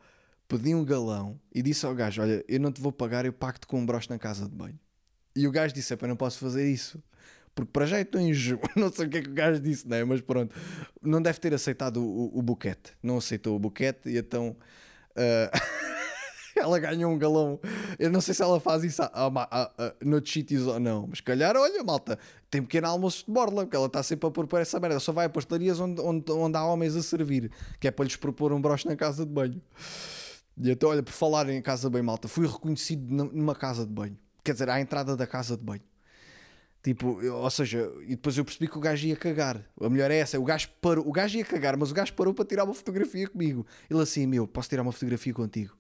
pedi 0.47 0.73
um 0.77 0.85
galão 0.85 1.41
e 1.53 1.61
disse 1.61 1.85
ao 1.85 1.93
gajo: 1.93 2.23
Olha, 2.23 2.45
eu 2.47 2.61
não 2.61 2.71
te 2.71 2.81
vou 2.81 2.93
pagar, 2.93 3.27
eu 3.27 3.33
pacto 3.33 3.67
com 3.67 3.81
um 3.81 3.85
broche 3.85 4.09
na 4.09 4.19
casa 4.19 4.49
de 4.49 4.55
banho. 4.55 4.79
E 5.35 5.45
o 5.49 5.51
gajo 5.51 5.75
disse: 5.75 5.93
Eu 5.93 6.07
não 6.07 6.15
posso 6.15 6.39
fazer 6.39 6.71
isso. 6.71 7.03
Porque 7.53 7.73
para 7.73 7.85
já 7.85 8.01
estou 8.01 8.21
em 8.21 8.33
junho, 8.33 8.61
não 8.77 8.93
sei 8.93 9.07
o 9.07 9.11
que 9.11 9.19
é 9.19 9.23
que 9.23 9.29
o 9.29 9.35
gajo 9.35 9.59
disse, 9.59 9.89
né? 9.89 10.05
mas 10.05 10.21
pronto, 10.21 10.55
não 11.03 11.21
deve 11.21 11.41
ter 11.41 11.53
aceitado 11.53 11.97
o, 11.97 12.37
o, 12.37 12.39
o 12.39 12.43
buquete, 12.43 12.93
não 13.03 13.19
aceitou 13.19 13.57
o 13.57 13.59
buquete 13.59 14.09
e 14.09 14.19
então 14.19 14.57
uh, 15.17 15.85
ela 16.57 16.79
ganhou 16.79 17.13
um 17.13 17.19
galão. 17.19 17.59
Eu 17.99 18.11
não 18.11 18.21
sei 18.21 18.35
se 18.35 18.43
ela 18.43 18.61
faz 18.61 18.85
isso 18.85 19.03
a, 19.03 19.11
a, 19.13 19.27
a, 19.27 19.63
a, 19.79 19.95
noutros 20.03 20.33
sítios 20.33 20.67
ou 20.67 20.79
não, 20.79 21.07
mas 21.09 21.21
calhar, 21.21 21.57
olha, 21.57 21.83
malta, 21.83 22.19
tem 22.51 22.63
pequeno 22.63 22.87
almoço 22.87 23.25
de 23.27 23.33
borla, 23.33 23.65
porque 23.65 23.77
ela 23.77 23.87
está 23.87 24.03
sempre 24.03 24.29
a 24.29 24.31
propor 24.31 24.61
essa 24.61 24.79
merda, 24.79 25.01
só 25.01 25.13
vai 25.13 25.27
a 25.27 25.29
pastelarias 25.29 25.81
onde, 25.81 26.01
onde, 26.01 26.31
onde 26.31 26.57
há 26.57 26.65
homens 26.65 26.97
a 26.97 27.03
servir, 27.03 27.51
que 27.81 27.89
é 27.89 27.91
para 27.91 28.05
lhes 28.05 28.17
propor 28.17 28.53
um 28.53 28.61
broche 28.61 28.87
na 28.87 28.97
casa 28.97 29.25
de 29.25 29.33
banho. 29.33 29.61
E 30.57 30.71
então, 30.71 30.91
olha, 30.91 31.03
por 31.03 31.13
falar 31.13 31.49
em 31.49 31.61
casa 31.61 31.89
de 31.89 31.93
banho, 31.93 32.05
malta, 32.05 32.29
fui 32.29 32.47
reconhecido 32.47 33.13
numa 33.13 33.55
casa 33.55 33.85
de 33.85 33.93
banho. 33.93 34.17
Quer 34.43 34.53
dizer, 34.53 34.69
à 34.71 34.81
entrada 34.81 35.17
da 35.17 35.27
casa 35.27 35.57
de 35.57 35.63
banho. 35.63 35.83
Tipo, 36.85 37.23
eu- 37.23 37.37
ou 37.37 37.51
seja, 37.51 37.91
e 38.03 38.11
depois 38.11 38.37
eu 38.37 38.45
percebi 38.45 38.69
que 38.69 38.77
o 38.77 38.81
gajo 38.81 39.07
ia 39.07 39.17
cagar. 39.17 39.65
A 39.81 39.89
melhor 39.89 40.11
é 40.11 40.19
essa, 40.19 40.39
o 40.39 40.45
gajo, 40.45 40.69
parou, 40.83 41.09
o 41.09 41.11
gajo 41.11 41.39
ia 41.39 41.45
cagar, 41.45 41.79
mas 41.79 41.91
o 41.91 41.95
gajo 41.95 42.13
parou 42.13 42.35
para 42.35 42.45
tirar 42.45 42.65
uma 42.65 42.75
fotografia 42.75 43.27
comigo. 43.27 43.67
Ele 43.89 44.03
assim, 44.03 44.27
meu, 44.27 44.47
posso 44.47 44.69
tirar 44.69 44.83
uma 44.83 44.93
fotografia 44.93 45.33
contigo? 45.33 45.75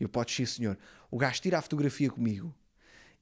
Eu, 0.00 0.08
pode 0.08 0.32
sim, 0.32 0.46
senhor. 0.46 0.78
O 1.10 1.18
gajo 1.18 1.42
tira 1.42 1.58
a 1.58 1.62
fotografia 1.62 2.08
comigo 2.10 2.54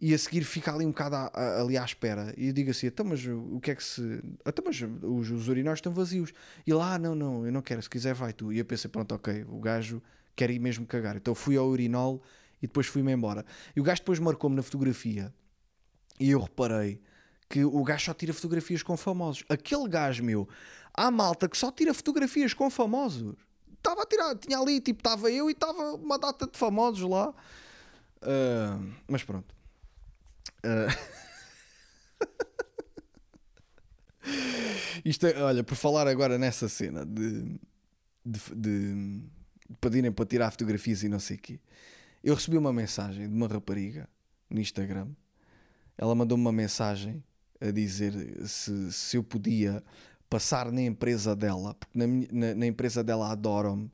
e 0.00 0.14
a 0.14 0.18
seguir 0.18 0.44
fica 0.44 0.72
ali 0.72 0.84
um 0.86 0.90
bocado 0.90 1.16
a- 1.16 1.30
a- 1.34 1.60
ali 1.62 1.76
à 1.76 1.84
espera. 1.84 2.32
E 2.36 2.46
eu 2.48 2.52
digo 2.52 2.70
assim, 2.70 2.86
então, 2.86 3.04
mas 3.04 3.26
o 3.26 3.58
que 3.60 3.72
é 3.72 3.74
que 3.74 3.82
se. 3.82 4.00
Então, 4.46 4.64
mas 4.64 4.80
os, 5.02 5.30
os 5.32 5.48
urinóis 5.48 5.78
estão 5.78 5.92
vazios. 5.92 6.32
E 6.64 6.70
ele, 6.70 6.80
ah, 6.80 6.98
não, 7.00 7.16
não, 7.16 7.44
eu 7.46 7.50
não 7.52 7.62
quero, 7.62 7.82
se 7.82 7.90
quiser 7.90 8.14
vai 8.14 8.32
tu. 8.32 8.52
E 8.52 8.58
eu 8.60 8.64
pensei, 8.64 8.88
pronto, 8.88 9.12
ok, 9.12 9.44
o 9.48 9.58
gajo 9.58 10.00
quer 10.36 10.50
ir 10.50 10.60
mesmo 10.60 10.86
cagar. 10.86 11.16
Então 11.16 11.34
fui 11.34 11.56
ao 11.56 11.66
urinol 11.66 12.22
e 12.62 12.66
depois 12.68 12.86
fui-me 12.86 13.12
embora. 13.12 13.44
E 13.74 13.80
o 13.80 13.82
gajo 13.82 14.02
depois 14.02 14.20
marcou-me 14.20 14.54
na 14.54 14.62
fotografia 14.62 15.32
e 16.20 16.30
eu 16.30 16.38
reparei 16.40 17.00
que 17.48 17.64
o 17.64 17.82
gajo 17.84 18.06
só 18.06 18.14
tira 18.14 18.32
fotografias 18.32 18.82
com 18.82 18.96
famosos. 18.96 19.44
Aquele 19.48 19.88
gajo, 19.88 20.24
meu, 20.24 20.48
há 20.92 21.10
malta 21.10 21.48
que 21.48 21.56
só 21.56 21.70
tira 21.70 21.94
fotografias 21.94 22.54
com 22.54 22.68
famosos. 22.70 23.34
Estava 23.76 24.02
a 24.02 24.06
tirar, 24.06 24.34
tinha 24.36 24.58
ali, 24.58 24.80
tipo, 24.80 25.00
estava 25.00 25.30
eu 25.30 25.48
e 25.50 25.52
estava 25.52 25.94
uma 25.94 26.18
data 26.18 26.46
de 26.46 26.58
famosos 26.58 27.08
lá. 27.08 27.34
Ah, 28.22 28.80
mas 29.06 29.22
pronto. 29.22 29.54
Ah. 30.62 30.88
Isto 35.04 35.26
é, 35.26 35.42
olha, 35.42 35.62
por 35.62 35.74
falar 35.74 36.08
agora 36.08 36.38
nessa 36.38 36.66
cena 36.66 37.04
de, 37.04 37.58
de, 38.24 38.40
de, 38.54 38.94
de 38.94 39.76
pedirem 39.80 40.10
para 40.10 40.24
tirar 40.24 40.50
fotografias 40.50 41.02
e 41.02 41.08
não 41.08 41.20
sei 41.20 41.36
o 41.36 41.40
quê, 41.40 41.60
eu 42.22 42.34
recebi 42.34 42.56
uma 42.56 42.72
mensagem 42.72 43.28
de 43.28 43.34
uma 43.34 43.46
rapariga 43.46 44.08
no 44.48 44.60
Instagram. 44.60 45.08
Ela 45.98 46.14
mandou-me 46.14 46.42
uma 46.42 46.52
mensagem 46.52 47.22
a 47.66 47.70
dizer 47.70 48.12
se, 48.46 48.92
se 48.92 49.16
eu 49.16 49.22
podia 49.22 49.82
passar 50.28 50.70
na 50.72 50.82
empresa 50.82 51.34
dela, 51.36 51.74
porque 51.74 51.98
na, 51.98 52.06
na- 52.32 52.54
na 52.54 52.66
empresa 52.66 53.02
dela 53.04 53.30
adoram-me, 53.30 53.90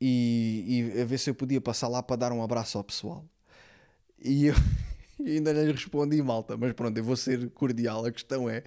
e, 0.00 0.90
e 0.96 1.00
a 1.00 1.04
ver 1.04 1.18
se 1.18 1.30
eu 1.30 1.34
podia 1.34 1.60
passar 1.60 1.88
lá 1.88 2.02
para 2.02 2.16
dar 2.16 2.32
um 2.32 2.42
abraço 2.42 2.76
ao 2.76 2.84
pessoal. 2.84 3.24
E 4.20 4.46
eu 4.46 4.54
ainda 5.24 5.52
lhe 5.52 5.70
respondi, 5.70 6.20
malta, 6.22 6.56
mas 6.56 6.72
pronto, 6.72 6.96
eu 6.98 7.04
vou 7.04 7.16
ser 7.16 7.48
cordial. 7.50 8.04
A 8.04 8.10
questão 8.12 8.48
é, 8.50 8.64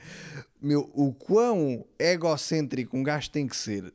meu, 0.61 0.89
o 0.93 1.13
quão 1.13 1.85
egocêntrico 1.99 2.95
um 2.97 3.03
gajo 3.03 3.29
tem 3.29 3.47
que 3.47 3.55
ser, 3.55 3.93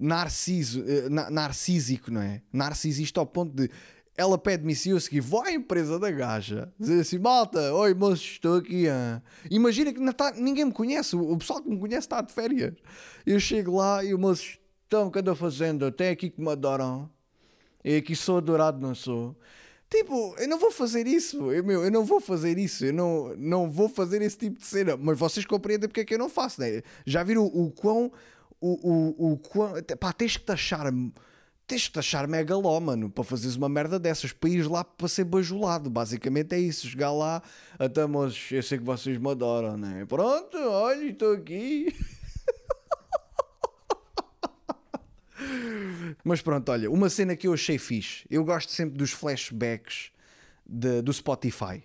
narciso, 0.00 0.84
eh, 0.86 1.08
na- 1.08 1.30
narcísico, 1.30 2.10
não 2.10 2.20
é? 2.20 2.42
Narcisista 2.52 3.18
ao 3.20 3.26
ponto 3.26 3.54
de 3.54 3.70
ela 4.18 4.36
pede-me 4.36 4.74
se 4.74 4.90
eu 4.90 5.00
seguir, 5.00 5.20
vou 5.20 5.42
à 5.42 5.52
empresa 5.52 5.98
da 5.98 6.10
gaja, 6.10 6.70
dizer 6.78 7.00
assim, 7.00 7.18
malta, 7.18 7.72
oi 7.72 7.94
moço, 7.94 8.24
estou 8.24 8.56
aqui. 8.56 8.88
ah." 8.88 9.22
Imagina 9.48 9.92
que 9.92 10.12
tá- 10.12 10.32
ninguém 10.32 10.64
me 10.64 10.72
conhece, 10.72 11.14
o 11.16 11.36
pessoal 11.38 11.62
que 11.62 11.70
me 11.70 11.78
conhece 11.78 12.00
está 12.00 12.20
de 12.20 12.32
férias. 12.32 12.74
Eu 13.24 13.38
chego 13.38 13.76
lá 13.76 14.04
e 14.04 14.12
o 14.12 14.18
moço, 14.18 14.58
o 14.92 15.10
que 15.10 15.18
anda 15.20 15.34
fazendo? 15.36 15.90
Tem 15.92 16.08
aqui 16.10 16.28
que 16.30 16.40
me 16.40 16.50
adoram. 16.50 17.08
Eu 17.84 17.98
aqui 17.98 18.16
sou 18.16 18.38
adorado, 18.38 18.80
não 18.80 18.94
sou. 18.94 19.36
Tipo, 19.88 20.34
eu 20.38 20.48
não 20.48 20.58
vou 20.58 20.70
fazer 20.70 21.06
isso, 21.06 21.50
eu, 21.50 21.64
meu, 21.64 21.82
eu 21.84 21.90
não 21.90 22.04
vou 22.04 22.20
fazer 22.20 22.58
isso, 22.58 22.84
eu 22.84 22.92
não, 22.92 23.34
não 23.38 23.70
vou 23.70 23.88
fazer 23.88 24.20
esse 24.20 24.36
tipo 24.36 24.58
de 24.58 24.66
cena, 24.66 24.96
mas 24.98 25.18
vocês 25.18 25.46
compreendem 25.46 25.88
porque 25.88 26.00
é 26.00 26.04
que 26.04 26.12
eu 26.12 26.18
não 26.18 26.28
faço, 26.28 26.60
né? 26.60 26.82
Já 27.06 27.22
viram 27.22 27.46
o, 27.46 27.66
o 27.66 27.70
quão, 27.70 28.12
o, 28.60 28.90
o, 29.26 29.32
o 29.32 29.38
quão, 29.38 29.72
pá, 29.98 30.12
tens 30.12 30.36
que 30.36 30.44
taxar-me, 30.44 31.10
tens 31.68 31.86
que 31.86 31.92
taxar 31.92 32.26
megalómano 32.26 33.08
para 33.10 33.22
fazeres 33.22 33.54
uma 33.56 33.68
merda 33.68 33.98
dessas, 33.98 34.32
para 34.32 34.48
ires 34.50 34.66
lá 34.66 34.82
para 34.82 35.06
ser 35.06 35.24
bajulado, 35.24 35.88
basicamente 35.90 36.54
é 36.54 36.58
isso, 36.58 36.88
chegar 36.88 37.12
lá, 37.12 37.42
até, 37.78 38.06
mas 38.06 38.48
eu 38.50 38.62
sei 38.62 38.78
que 38.78 38.84
vocês 38.84 39.18
me 39.18 39.30
adoram, 39.30 39.76
né? 39.76 40.04
Pronto, 40.06 40.56
olha, 40.58 41.04
estou 41.10 41.34
aqui. 41.34 41.94
Mas 46.24 46.42
pronto, 46.42 46.68
olha, 46.70 46.90
uma 46.90 47.08
cena 47.08 47.36
que 47.36 47.46
eu 47.46 47.52
achei 47.52 47.78
fixe. 47.78 48.24
Eu 48.28 48.44
gosto 48.44 48.72
sempre 48.72 48.96
dos 48.96 49.10
flashbacks 49.12 50.10
de- 50.66 51.00
do 51.02 51.12
Spotify. 51.12 51.84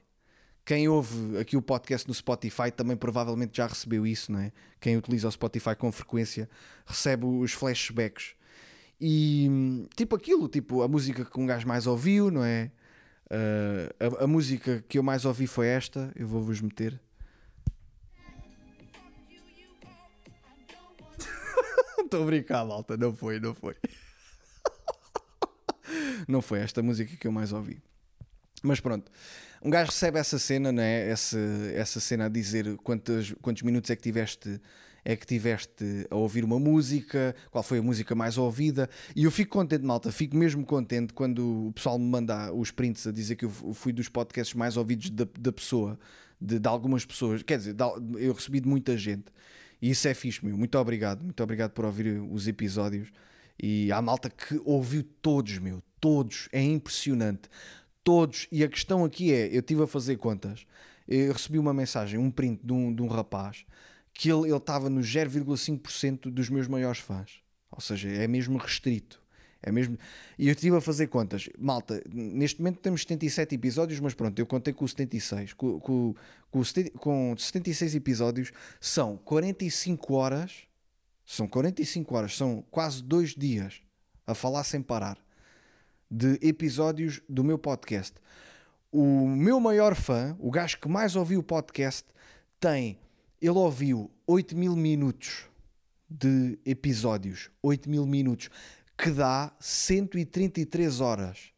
Quem 0.66 0.88
ouve 0.88 1.38
aqui 1.38 1.56
o 1.58 1.62
podcast 1.62 2.08
no 2.08 2.14
Spotify 2.14 2.72
também 2.72 2.96
provavelmente 2.96 3.58
já 3.58 3.68
recebeu 3.68 4.08
isso, 4.08 4.32
não 4.32 4.40
é? 4.40 4.52
Quem 4.80 4.98
utiliza 4.98 5.28
o 5.28 5.32
Spotify 5.32 5.76
com 5.78 5.92
frequência 5.92 6.50
recebe 6.86 7.26
os 7.26 7.52
flashbacks. 7.52 8.34
E 9.06 9.86
tipo 9.97 10.16
aquilo, 10.16 10.47
tipo 10.47 10.82
a 10.82 10.88
música 10.88 11.26
que 11.26 11.38
um 11.38 11.45
gajo 11.45 11.68
mais 11.68 11.86
ouviu, 11.86 12.32
não 12.32 12.41
é? 12.41 12.72
Ah, 13.30 13.93
a, 13.99 14.24
a 14.24 14.28
música 14.28 14.82
que 14.88 14.97
eu 14.97 15.04
mais 15.04 15.26
ouvi 15.26 15.45
foi 15.45 15.68
esta, 15.68 16.10
eu 16.16 16.26
vou-vos 16.26 16.62
meter. 16.62 16.97
Estou 21.99 22.24
a 22.24 22.26
brincar, 22.26 22.64
malta, 22.64 22.95
não 22.95 23.14
foi, 23.14 23.41
não 23.41 23.54
foi. 23.54 23.76
não 26.26 26.41
foi 26.41 26.60
esta 26.60 26.82
música 26.82 27.14
que 27.18 27.28
eu 27.28 27.32
mais 27.34 27.51
ouvi. 27.51 27.84
Mas 28.62 28.80
pronto, 28.80 29.12
um 29.62 29.70
gajo 29.70 29.91
recebe 29.91 30.18
essa 30.18 30.39
cena, 30.39 30.72
né? 30.72 31.10
essa, 31.10 31.38
essa 31.76 31.99
cena 31.99 32.28
a 32.28 32.30
dizer 32.30 32.78
quantos, 32.78 33.36
quantos 33.41 33.64
minutos 33.64 33.89
é 33.89 33.97
que 33.97 34.01
tiveste 34.01 34.62
é 35.06 35.16
que 35.16 35.26
tiveste 35.26 36.08
a 36.10 36.16
ouvir 36.16 36.43
uma 36.43 36.60
música, 36.60 37.36
qual 37.51 37.64
foi 37.64 37.80
a 37.80 37.82
música 37.82 38.16
mais 38.16 38.38
ouvida, 38.38 38.89
e 39.16 39.24
eu 39.24 39.32
fico 39.32 39.51
contente, 39.51 39.84
malta, 39.84 40.12
fico 40.12 40.36
mesmo 40.36 40.66
contente 40.66 41.14
quando 41.14 41.68
o 41.68 41.74
pessoal 41.74 41.99
me 41.99 42.06
manda 42.06 42.54
os 42.54 42.72
prints 42.72 43.06
a 43.06 43.12
dizer 43.12 43.36
que 43.36 43.45
eu 43.45 43.49
fui 43.49 43.91
dos 43.91 44.10
podcasts 44.10 44.56
mais 44.56 44.78
ouvidos 44.78 45.10
da, 45.10 45.28
da 45.39 45.51
pessoa, 45.51 45.99
de, 46.39 46.60
de 46.60 46.68
algumas 46.68 47.06
pessoas, 47.06 47.43
quer 47.43 47.58
dizer, 47.58 47.76
eu 48.18 48.34
recebi 48.34 48.60
de 48.60 48.68
muita 48.68 48.97
gente, 48.97 49.26
e 49.82 49.89
isso 49.89 50.08
é 50.08 50.14
fixe, 50.14 50.45
meu, 50.45 50.58
muito 50.58 50.78
obrigado, 50.78 51.24
muito 51.24 51.43
obrigado 51.43 51.72
por 51.72 51.86
ouvir 51.86 52.22
os 52.32 52.47
episódios, 52.47 53.10
e 53.62 53.91
há 53.91 54.01
malta 54.01 54.30
que 54.30 54.60
ouviu 54.66 55.04
todos, 55.22 55.58
meu, 55.60 55.82
todos, 55.99 56.49
é 56.51 56.62
impressionante. 56.62 57.43
Todos, 58.04 58.47
e 58.51 58.62
a 58.62 58.68
questão 58.68 59.06
aqui 59.06 59.32
é: 59.32 59.47
eu 59.56 59.62
estive 59.62 59.84
a 59.84 59.88
fazer 59.88 60.18
contas, 60.18 60.66
eu 61.08 61.32
recebi 61.32 61.58
uma 61.58 61.74
mensagem, 61.74 62.20
um 62.20 62.30
print 62.30 62.60
de 62.62 62.74
um, 62.74 62.93
de 62.93 63.01
um 63.01 63.08
rapaz 63.08 63.66
que 64.14 64.32
ele 64.32 64.55
estava 64.55 64.89
no 64.89 65.01
0,5% 65.01 66.30
dos 66.30 66.49
meus 66.49 66.68
maiores 66.68 66.99
fãs, 66.99 67.41
ou 67.72 67.82
seja, 67.82 68.09
é 68.09 68.28
mesmo 68.28 68.57
restrito. 68.57 69.22
É 69.66 69.72
mesmo... 69.72 69.97
E 70.38 70.47
eu 70.49 70.51
estive 70.53 70.76
a 70.76 70.82
fazer 70.82 71.07
contas, 71.07 71.49
malta. 71.57 72.03
Neste 72.11 72.59
momento 72.59 72.80
temos 72.80 73.01
77 73.03 73.55
episódios, 73.55 73.99
mas 74.01 74.14
pronto, 74.14 74.38
eu 74.38 74.45
contei 74.45 74.74
com 74.74 74.84
o 74.84 74.88
76. 74.88 75.53
Com, 75.53 75.80
com, 75.80 76.14
com, 76.51 76.59
o 76.59 76.66
70 76.66 76.99
com 76.99 77.34
76 77.38 77.95
episódios, 77.95 78.51
são 78.82 79.16
45 79.18 80.14
horas. 80.14 80.51
São 81.26 81.47
45 81.47 82.16
horas, 82.16 82.36
são 82.36 82.61
quase 82.70 83.01
dois 83.01 83.34
dias 83.34 83.82
a 84.28 84.36
falar 84.36 84.66
sem 84.66 84.82
parar 84.82 85.18
de 86.11 86.38
episódios 86.41 87.22
do 87.28 87.43
meu 87.43 87.57
podcast. 87.57 88.16
O 88.91 89.28
meu 89.28 89.59
maior 89.59 89.95
fã, 89.95 90.36
o 90.39 90.51
gajo 90.51 90.78
que 90.80 90.88
mais 90.88 91.16
ouviu 91.16 91.39
o 91.39 91.43
podcast, 91.43 92.07
tem. 92.59 92.99
Ele 93.44 93.58
ouviu 93.58 94.10
8 94.26 94.56
mil 94.56 94.74
minutos 94.74 95.44
de 96.10 96.58
episódios. 96.66 97.52
8 97.62 97.89
mil 97.89 98.06
minutos. 98.06 98.50
Que 98.98 99.10
dá 99.10 99.52
133 99.60 101.02
horas. 101.02 101.52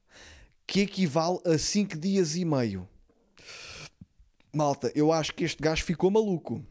Que 0.66 0.82
equivale 0.82 1.38
a 1.46 1.60
5 1.60 1.96
dias 1.96 2.36
e 2.36 2.44
meio. 2.44 2.90
Malta, 4.52 4.92
eu 4.96 5.14
acho 5.14 5.36
que 5.36 5.44
este 5.44 5.62
gajo 5.62 5.84
ficou 5.84 6.10
maluco. 6.10 6.66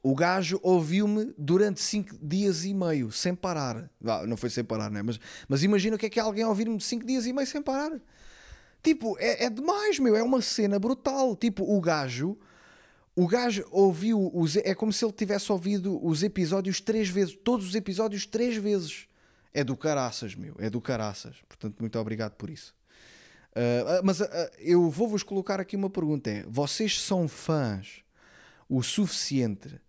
O 0.00 0.14
gajo 0.14 0.60
ouviu-me 0.62 1.34
durante 1.36 1.80
5 1.80 2.16
dias 2.22 2.64
e 2.64 2.72
meio, 2.72 3.10
sem 3.10 3.34
parar. 3.34 3.90
Vá, 4.00 4.24
não 4.24 4.36
foi 4.36 4.50
sem 4.50 4.62
parar, 4.62 4.88
né? 4.88 5.02
Mas, 5.02 5.18
mas 5.48 5.64
imagina 5.64 5.96
o 5.96 5.98
que 5.98 6.06
é 6.06 6.10
que 6.10 6.20
é 6.20 6.22
alguém 6.22 6.44
ouvir-me 6.44 6.80
5 6.80 7.04
dias 7.04 7.26
e 7.26 7.32
meio 7.32 7.46
sem 7.48 7.60
parar. 7.60 8.00
Tipo, 8.84 9.16
é, 9.18 9.46
é 9.46 9.50
demais, 9.50 9.98
meu. 9.98 10.14
É 10.14 10.22
uma 10.22 10.40
cena 10.40 10.78
brutal. 10.78 11.34
Tipo, 11.34 11.64
o 11.64 11.80
gajo. 11.80 12.38
O 13.14 13.26
gajo 13.26 13.64
ouviu. 13.70 14.30
Os, 14.34 14.56
é 14.56 14.74
como 14.74 14.92
se 14.92 15.04
ele 15.04 15.12
tivesse 15.12 15.50
ouvido 15.52 16.04
os 16.04 16.22
episódios 16.22 16.80
três 16.80 17.08
vezes. 17.08 17.36
Todos 17.44 17.66
os 17.66 17.74
episódios 17.74 18.26
três 18.26 18.56
vezes. 18.56 19.06
É 19.52 19.62
do 19.62 19.76
caraças, 19.76 20.34
meu. 20.34 20.54
É 20.58 20.70
do 20.70 20.80
caraças. 20.80 21.36
Portanto, 21.46 21.78
muito 21.80 21.98
obrigado 21.98 22.32
por 22.32 22.48
isso. 22.48 22.74
Ah, 23.54 24.00
mas 24.02 24.20
ah, 24.20 24.50
eu 24.58 24.88
vou-vos 24.90 25.22
colocar 25.22 25.60
aqui 25.60 25.76
uma 25.76 25.90
pergunta: 25.90 26.30
é, 26.30 26.44
vocês 26.48 27.00
são 27.00 27.28
fãs 27.28 28.02
o 28.68 28.82
suficiente 28.82 29.80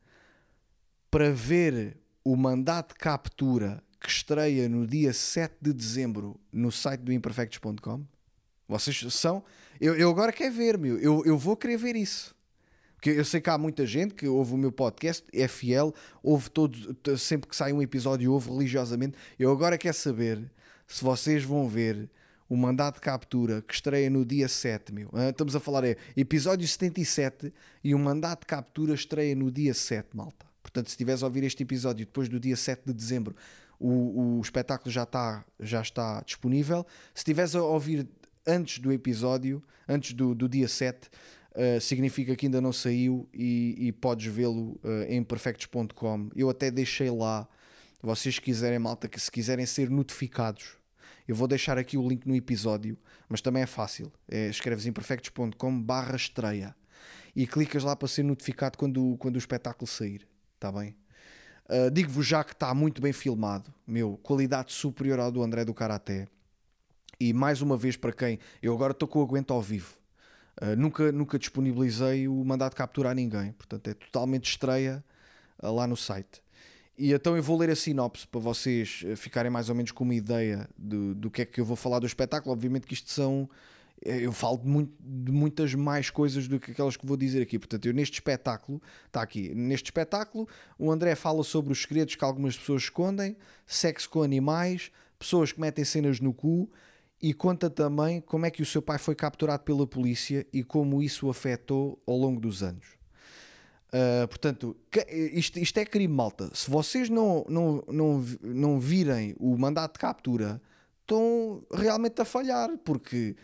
para 1.10 1.32
ver 1.32 1.98
o 2.24 2.36
mandato 2.36 2.94
de 2.94 3.00
captura 3.00 3.82
que 4.00 4.10
estreia 4.10 4.68
no 4.68 4.86
dia 4.86 5.14
7 5.14 5.56
de 5.62 5.72
dezembro 5.72 6.40
no 6.52 6.72
site 6.72 7.02
do 7.02 7.14
imperfectos.com? 7.14 8.06
Vocês 8.68 9.00
são. 9.14 9.44
Eu, 9.80 9.96
eu 9.96 10.10
agora 10.10 10.32
quero 10.32 10.54
ver, 10.54 10.78
meu. 10.78 10.98
Eu, 10.98 11.24
eu 11.26 11.38
vou 11.38 11.56
querer 11.56 11.78
ver 11.78 11.96
isso. 11.96 12.36
Porque 13.04 13.20
eu 13.20 13.26
sei 13.26 13.41
que 13.41 13.49
há 13.49 13.58
muita 13.58 13.86
gente 13.86 14.14
que 14.14 14.26
ouve 14.30 14.54
o 14.54 14.58
meu 14.58 14.72
podcast, 14.72 15.26
é 15.34 15.45
fiel, 15.45 15.93
ouve 16.24 16.49
todo, 16.49 16.93
t- 16.93 17.18
sempre 17.18 17.49
que 17.49 17.56
sai 17.56 17.74
um 17.74 17.82
episódio, 17.82 18.32
ouve 18.32 18.49
religiosamente. 18.49 19.18
Eu 19.38 19.51
agora 19.51 19.78
quero 19.78 19.93
saber 19.93 20.49
se 20.88 21.04
vocês 21.04 21.43
vão 21.43 21.68
ver 21.68 22.10
o 22.47 22.56
mandado 22.56 22.93
de 22.93 23.01
captura 23.01 23.62
que 23.62 23.74
estreia 23.74 24.10
no 24.10 24.24
dia 24.26 24.47
7, 24.47 24.93
meu. 24.93 25.10
Ah, 25.12 25.32
Estamos 25.32 25.54
a 25.54 25.60
falar, 25.60 25.84
é 25.84 25.97
episódio 26.16 26.66
77 26.66 27.54
e 27.84 27.93
o 27.93 27.99
mandado 27.99 28.39
de 28.39 28.45
captura 28.45 28.93
estreia 28.93 29.36
no 29.36 29.51
dia 29.51 29.74
7, 29.74 30.08
malta. 30.16 30.45
Portanto, 30.62 30.86
se 30.86 30.91
estiveres 30.93 31.22
a 31.24 31.26
ouvir 31.26 31.43
este 31.43 31.62
episódio 31.62 32.06
depois 32.06 32.30
do 32.30 32.39
dia 32.39 32.56
7 32.56 32.84
de 32.86 32.93
dezembro, 32.93 33.36
o, 33.78 34.38
o 34.38 34.41
espetáculo 34.41 34.89
já 34.89 35.04
está, 35.04 35.43
já 35.60 35.82
está 35.82 36.22
disponível. 36.22 36.88
Se 37.14 37.20
estiveres 37.20 37.54
a 37.54 37.62
ouvir 37.64 38.08
antes 38.47 38.80
do 38.80 38.93
episódio, 38.93 39.62
antes 39.89 40.14
do, 40.14 40.34
do 40.34 40.47
dia 40.47 40.70
7, 40.70 41.10
uh, 41.56 41.80
significa 41.82 42.36
que 42.36 42.45
ainda 42.45 42.62
não 42.62 42.74
saiu 42.74 43.28
e, 43.34 43.76
e 43.78 43.91
podes 43.91 44.32
vê-lo 44.34 44.80
uh, 44.84 45.04
em 45.08 45.24
perfectos.com. 45.24 46.30
Eu 46.36 46.49
até 46.49 46.70
deixei 46.70 47.10
lá, 47.10 47.47
vocês 48.01 48.39
quiserem, 48.39 48.80
malta, 48.80 49.08
que 49.08 49.20
se 49.20 49.32
quiserem 49.32 49.66
ser 49.66 49.89
notificados, 49.89 50.78
eu 51.28 51.36
vou 51.36 51.47
deixar 51.47 51.78
aqui 51.78 51.97
o 51.97 52.08
link 52.08 52.28
no 52.28 52.36
episódio, 52.36 52.97
mas 53.30 53.41
também 53.41 53.64
é 53.64 53.66
fácil. 53.66 54.12
É, 54.28 54.49
escreves 54.49 54.86
em 54.86 54.91
perfectos.com 54.91 55.82
barra 55.82 56.16
estreia 56.16 56.76
e 57.36 57.47
clicas 57.47 57.84
lá 57.84 57.95
para 57.95 58.08
ser 58.08 58.24
notificado 58.24 58.78
quando, 58.78 59.16
quando 59.18 59.36
o 59.36 59.39
espetáculo 59.39 59.88
sair. 59.88 60.28
Está 60.56 60.72
bem? 60.72 60.95
Uh, 61.70 61.89
Digo-vos 61.89 62.28
já 62.28 62.43
que 62.43 62.51
está 62.51 62.74
muito 62.74 63.01
bem 63.01 63.14
filmado, 63.14 63.74
meu, 63.88 64.20
qualidade 64.22 64.74
superior 64.74 65.20
ao 65.20 65.32
do 65.32 65.41
André 65.41 65.64
do 65.64 65.74
Karaté. 65.74 66.28
E 67.20 67.32
mais 67.32 67.62
uma 67.62 67.78
vez, 67.78 67.95
para 67.95 68.12
quem 68.12 68.38
eu 68.62 68.74
agora 68.74 68.91
estou 68.91 69.08
com 69.08 69.20
o 69.20 69.24
aguento 69.24 69.54
ao 69.54 69.62
vivo, 69.62 69.95
uh, 70.62 70.76
nunca, 70.78 71.12
nunca 71.12 71.39
disponibilizei 71.39 72.28
o 72.28 72.43
mandado 72.43 72.72
de 72.72 72.78
captura 72.78 73.12
a 73.12 73.14
ninguém, 73.14 73.51
portanto 73.54 73.88
é 73.88 73.93
totalmente 73.93 74.49
estreia 74.49 75.04
uh, 75.62 75.72
lá 75.72 75.88
no 75.88 75.97
site. 75.97 76.41
E 76.97 77.12
então 77.12 77.36
eu 77.36 77.41
vou 77.41 77.58
ler 77.58 77.70
a 77.70 77.76
sinopse 77.76 78.28
para 78.28 78.39
vocês 78.39 79.04
ficarem 79.16 79.51
mais 79.51 79.68
ou 79.70 79.76
menos 79.76 79.91
com 79.91 80.04
uma 80.04 80.14
ideia 80.14 80.70
do, 80.78 81.16
do 81.16 81.32
que 81.32 81.41
é 81.41 81.45
que 81.45 81.60
eu 81.60 81.66
vou 81.66 81.76
falar 81.76 81.99
do 81.99 82.06
espetáculo. 82.06 82.54
Obviamente 82.54 82.86
que 82.86 82.93
isto 82.93 83.10
são. 83.10 83.49
Eu 84.06 84.32
falo 84.34 84.58
de, 84.58 84.68
muito, 84.68 84.93
de 84.99 85.32
muitas 85.32 85.74
mais 85.74 86.10
coisas 86.10 86.47
do 86.47 86.60
que 86.60 86.72
aquelas 86.72 86.97
que 86.97 87.06
vou 87.06 87.16
dizer 87.16 87.41
aqui. 87.41 87.58
Portanto, 87.58 87.86
eu 87.86 87.93
neste 87.93 88.16
espetáculo, 88.16 88.82
está 89.08 89.22
aqui, 89.22 89.56
neste 89.56 89.86
espetáculo, 89.86 90.47
o 90.78 90.91
André 90.91 91.16
fala 91.16 91.41
sobre 91.41 91.72
os 91.72 91.82
segredos 91.82 92.14
que 92.14 92.24
algumas 92.24 92.58
pessoas 92.58 92.84
escondem, 92.84 93.38
sexo 93.66 94.10
com 94.10 94.22
animais, 94.22 94.91
pessoas 95.18 95.54
que 95.54 95.62
metem 95.62 95.86
cenas 95.86 96.20
no 96.20 96.34
cu 96.34 96.70
e 97.24 97.34
conta 97.34 97.70
também 97.70 98.20
como 98.20 98.46
é 98.46 98.52
que 98.52 98.62
o 98.62 98.66
seu 98.66 98.82
pai 98.82 98.98
foi 98.98 99.16
capturado 99.16 99.64
pela 99.64 99.88
polícia 99.88 100.46
e 100.52 100.62
como 100.62 101.02
isso 101.02 101.28
o 101.28 101.30
afetou 101.30 101.98
ao 102.06 102.18
longo 102.18 102.38
dos 102.38 102.62
anos. 102.62 102.86
Uh, 103.88 104.28
portanto, 104.28 104.76
isto, 105.32 105.58
isto, 105.58 105.78
é 105.78 105.86
crime, 105.86 106.14
malta. 106.14 106.50
Se 106.54 106.70
vocês 106.70 107.10
não, 107.10 107.46
não, 107.48 107.82
não, 107.88 108.26
não 108.42 108.78
virem 108.78 109.34
o 109.40 109.58
mandato 109.58 109.94
de 109.94 110.00
captura, 110.00 110.62
estão 111.00 111.64
realmente 111.72 112.22
a 112.22 112.26
falhar, 112.26 112.78
porque 112.84 113.38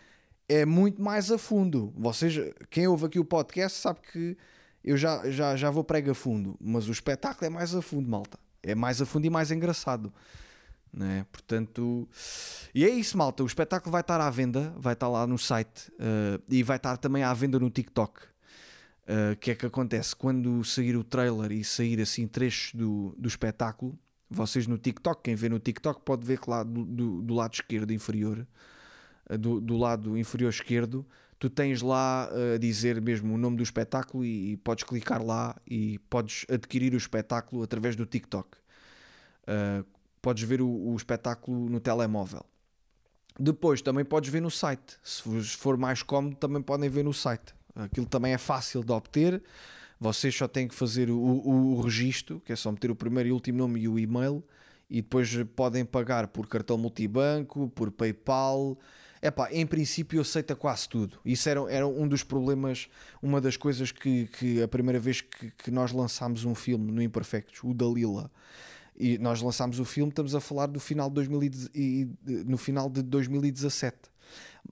é 0.46 0.66
muito 0.66 1.00
mais 1.00 1.30
a 1.30 1.38
fundo. 1.38 1.90
Vocês, 1.96 2.34
quem 2.68 2.86
ouve 2.86 3.06
aqui 3.06 3.18
o 3.18 3.24
podcast, 3.24 3.78
sabe 3.78 4.00
que 4.12 4.36
eu 4.84 4.98
já, 4.98 5.30
já, 5.30 5.56
já 5.56 5.70
vou 5.70 5.84
prega 5.84 6.12
a 6.12 6.14
fundo, 6.14 6.54
mas 6.60 6.86
o 6.86 6.92
espetáculo 6.92 7.46
é 7.46 7.48
mais 7.48 7.74
a 7.74 7.80
fundo, 7.80 8.10
malta. 8.10 8.38
É 8.62 8.74
mais 8.74 9.00
a 9.00 9.06
fundo 9.06 9.26
e 9.26 9.30
mais 9.30 9.50
engraçado. 9.50 10.12
Né? 10.92 11.24
Portanto, 11.30 12.08
e 12.74 12.84
é 12.84 12.88
isso, 12.88 13.16
malta. 13.16 13.42
O 13.42 13.46
espetáculo 13.46 13.92
vai 13.92 14.00
estar 14.00 14.20
à 14.20 14.28
venda, 14.28 14.74
vai 14.76 14.94
estar 14.94 15.08
lá 15.08 15.26
no 15.26 15.38
site 15.38 15.90
uh, 15.92 16.42
e 16.48 16.62
vai 16.62 16.76
estar 16.76 16.96
também 16.96 17.22
à 17.22 17.32
venda 17.32 17.58
no 17.58 17.70
TikTok. 17.70 18.20
O 18.20 19.32
uh, 19.32 19.36
que 19.36 19.52
é 19.52 19.54
que 19.54 19.66
acontece? 19.66 20.14
Quando 20.14 20.62
sair 20.64 20.96
o 20.96 21.04
trailer 21.04 21.52
e 21.52 21.64
sair 21.64 22.00
assim 22.00 22.26
trechos 22.26 22.74
do, 22.74 23.14
do 23.16 23.28
espetáculo, 23.28 23.98
vocês 24.28 24.66
no 24.66 24.78
TikTok, 24.78 25.22
quem 25.22 25.34
vê 25.34 25.48
no 25.48 25.58
TikTok 25.58 26.02
pode 26.04 26.24
ver 26.26 26.40
que 26.40 26.50
lá 26.50 26.62
do, 26.62 26.84
do, 26.84 27.22
do 27.22 27.34
lado 27.34 27.54
esquerdo 27.54 27.92
inferior, 27.92 28.46
uh, 29.28 29.38
do, 29.38 29.60
do, 29.60 29.76
lado 29.76 30.18
inferior 30.18 30.50
esquerdo, 30.50 31.06
tu 31.38 31.48
tens 31.48 31.82
lá 31.82 32.28
a 32.54 32.58
dizer 32.58 33.00
mesmo 33.00 33.34
o 33.34 33.38
nome 33.38 33.56
do 33.56 33.62
espetáculo 33.62 34.24
e, 34.24 34.52
e, 34.52 34.56
podes 34.56 34.84
clicar 34.84 35.24
lá 35.24 35.56
e 35.66 35.98
podes 36.10 36.44
adquirir 36.50 36.92
o 36.94 36.98
espetáculo 36.98 37.62
através 37.62 37.96
do 37.96 38.04
TikTok. 38.04 38.58
Uh, 39.44 39.84
podes 40.20 40.42
ver 40.42 40.60
o, 40.60 40.68
o, 40.68 40.96
espetáculo 40.96 41.68
no 41.68 41.80
telemóvel. 41.80 42.44
Depois 43.38 43.80
também 43.80 44.04
podes 44.04 44.30
ver 44.30 44.40
no 44.40 44.50
site. 44.50 44.98
Se 45.02 45.22
for 45.56 45.76
mais 45.76 46.02
cómodo, 46.02 46.36
também 46.36 46.60
podem 46.60 46.90
ver 46.90 47.04
no 47.04 47.12
site. 47.12 47.54
Aquilo 47.74 48.06
também 48.06 48.32
é 48.32 48.38
fácil 48.38 48.82
de 48.84 48.92
obter. 48.92 49.42
Vocês 49.98 50.34
só 50.34 50.48
têm 50.48 50.66
que 50.66 50.74
fazer 50.74 51.10
o, 51.10 51.18
o, 51.18 51.76
o 51.76 51.80
registro, 51.80 52.40
que 52.40 52.52
é 52.52 52.56
só 52.56 52.70
meter 52.72 52.90
o 52.90 52.96
primeiro 52.96 53.28
e 53.28 53.32
último 53.32 53.58
nome 53.58 53.80
e 53.80 53.88
o 53.88 53.98
e-mail, 53.98 54.42
e 54.88 55.02
depois 55.02 55.30
podem 55.54 55.84
pagar 55.84 56.28
por 56.28 56.48
cartão 56.48 56.76
multibanco, 56.78 57.68
por 57.70 57.90
PayPal. 57.90 58.78
Epá, 59.22 59.52
em 59.52 59.66
princípio 59.66 60.20
aceita 60.20 60.56
quase 60.56 60.88
tudo. 60.88 61.18
Isso 61.22 61.48
era, 61.48 61.60
era 61.70 61.86
um 61.86 62.08
dos 62.08 62.22
problemas, 62.22 62.88
uma 63.22 63.40
das 63.40 63.56
coisas 63.56 63.92
que, 63.92 64.26
que 64.28 64.62
a 64.62 64.68
primeira 64.68 64.98
vez 64.98 65.20
que, 65.20 65.50
que 65.50 65.70
nós 65.70 65.92
lançámos 65.92 66.46
um 66.46 66.54
filme 66.54 66.90
no 66.90 67.02
Imperfectos, 67.02 67.60
o 67.62 67.74
Dalila, 67.74 68.30
e 69.00 69.18
nós 69.18 69.40
lançámos 69.40 69.80
o 69.80 69.84
filme, 69.84 70.10
estamos 70.10 70.34
a 70.34 70.40
falar 70.40 70.66
do 70.66 70.78
final 70.78 71.08
de 71.08 71.14
2000 71.14 71.50
e, 71.74 72.08
no 72.46 72.58
final 72.58 72.90
de 72.90 73.02
2017 73.02 74.10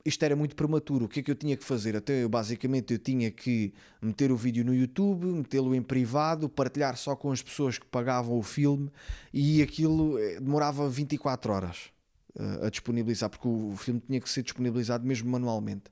isto 0.05 0.23
era 0.23 0.37
muito 0.37 0.55
prematuro. 0.55 1.07
O 1.07 1.09
que 1.09 1.21
é 1.21 1.23
que 1.23 1.31
eu 1.31 1.35
tinha 1.35 1.57
que 1.57 1.65
fazer? 1.65 1.97
Até 1.97 2.23
eu, 2.23 2.29
basicamente 2.29 2.93
eu 2.93 2.99
tinha 2.99 3.31
que 3.31 3.73
meter 4.01 4.31
o 4.31 4.37
vídeo 4.37 4.65
no 4.65 4.75
YouTube, 4.75 5.27
metê-lo 5.27 5.75
em 5.75 5.83
privado, 5.83 6.49
partilhar 6.49 6.97
só 6.97 7.17
com 7.17 7.33
as 7.33 7.43
pessoas 7.43 7.79
que 7.79 7.87
pagavam 7.87 8.39
o 8.39 8.43
filme 8.43 8.91
e 9.33 9.63
aquilo 9.63 10.19
eh, 10.19 10.41
demorava 10.41 10.89
24 10.89 11.53
horas 11.53 11.91
uh, 12.37 12.67
a 12.67 12.71
disponibilizar, 12.71 13.29
porque 13.29 13.49
o 13.49 13.75
filme 13.77 14.01
tinha 14.01 14.21
que 14.21 14.31
ser 14.31 14.43
disponibilizado 14.43 15.07
mesmo 15.07 15.31
manualmente. 15.31 15.85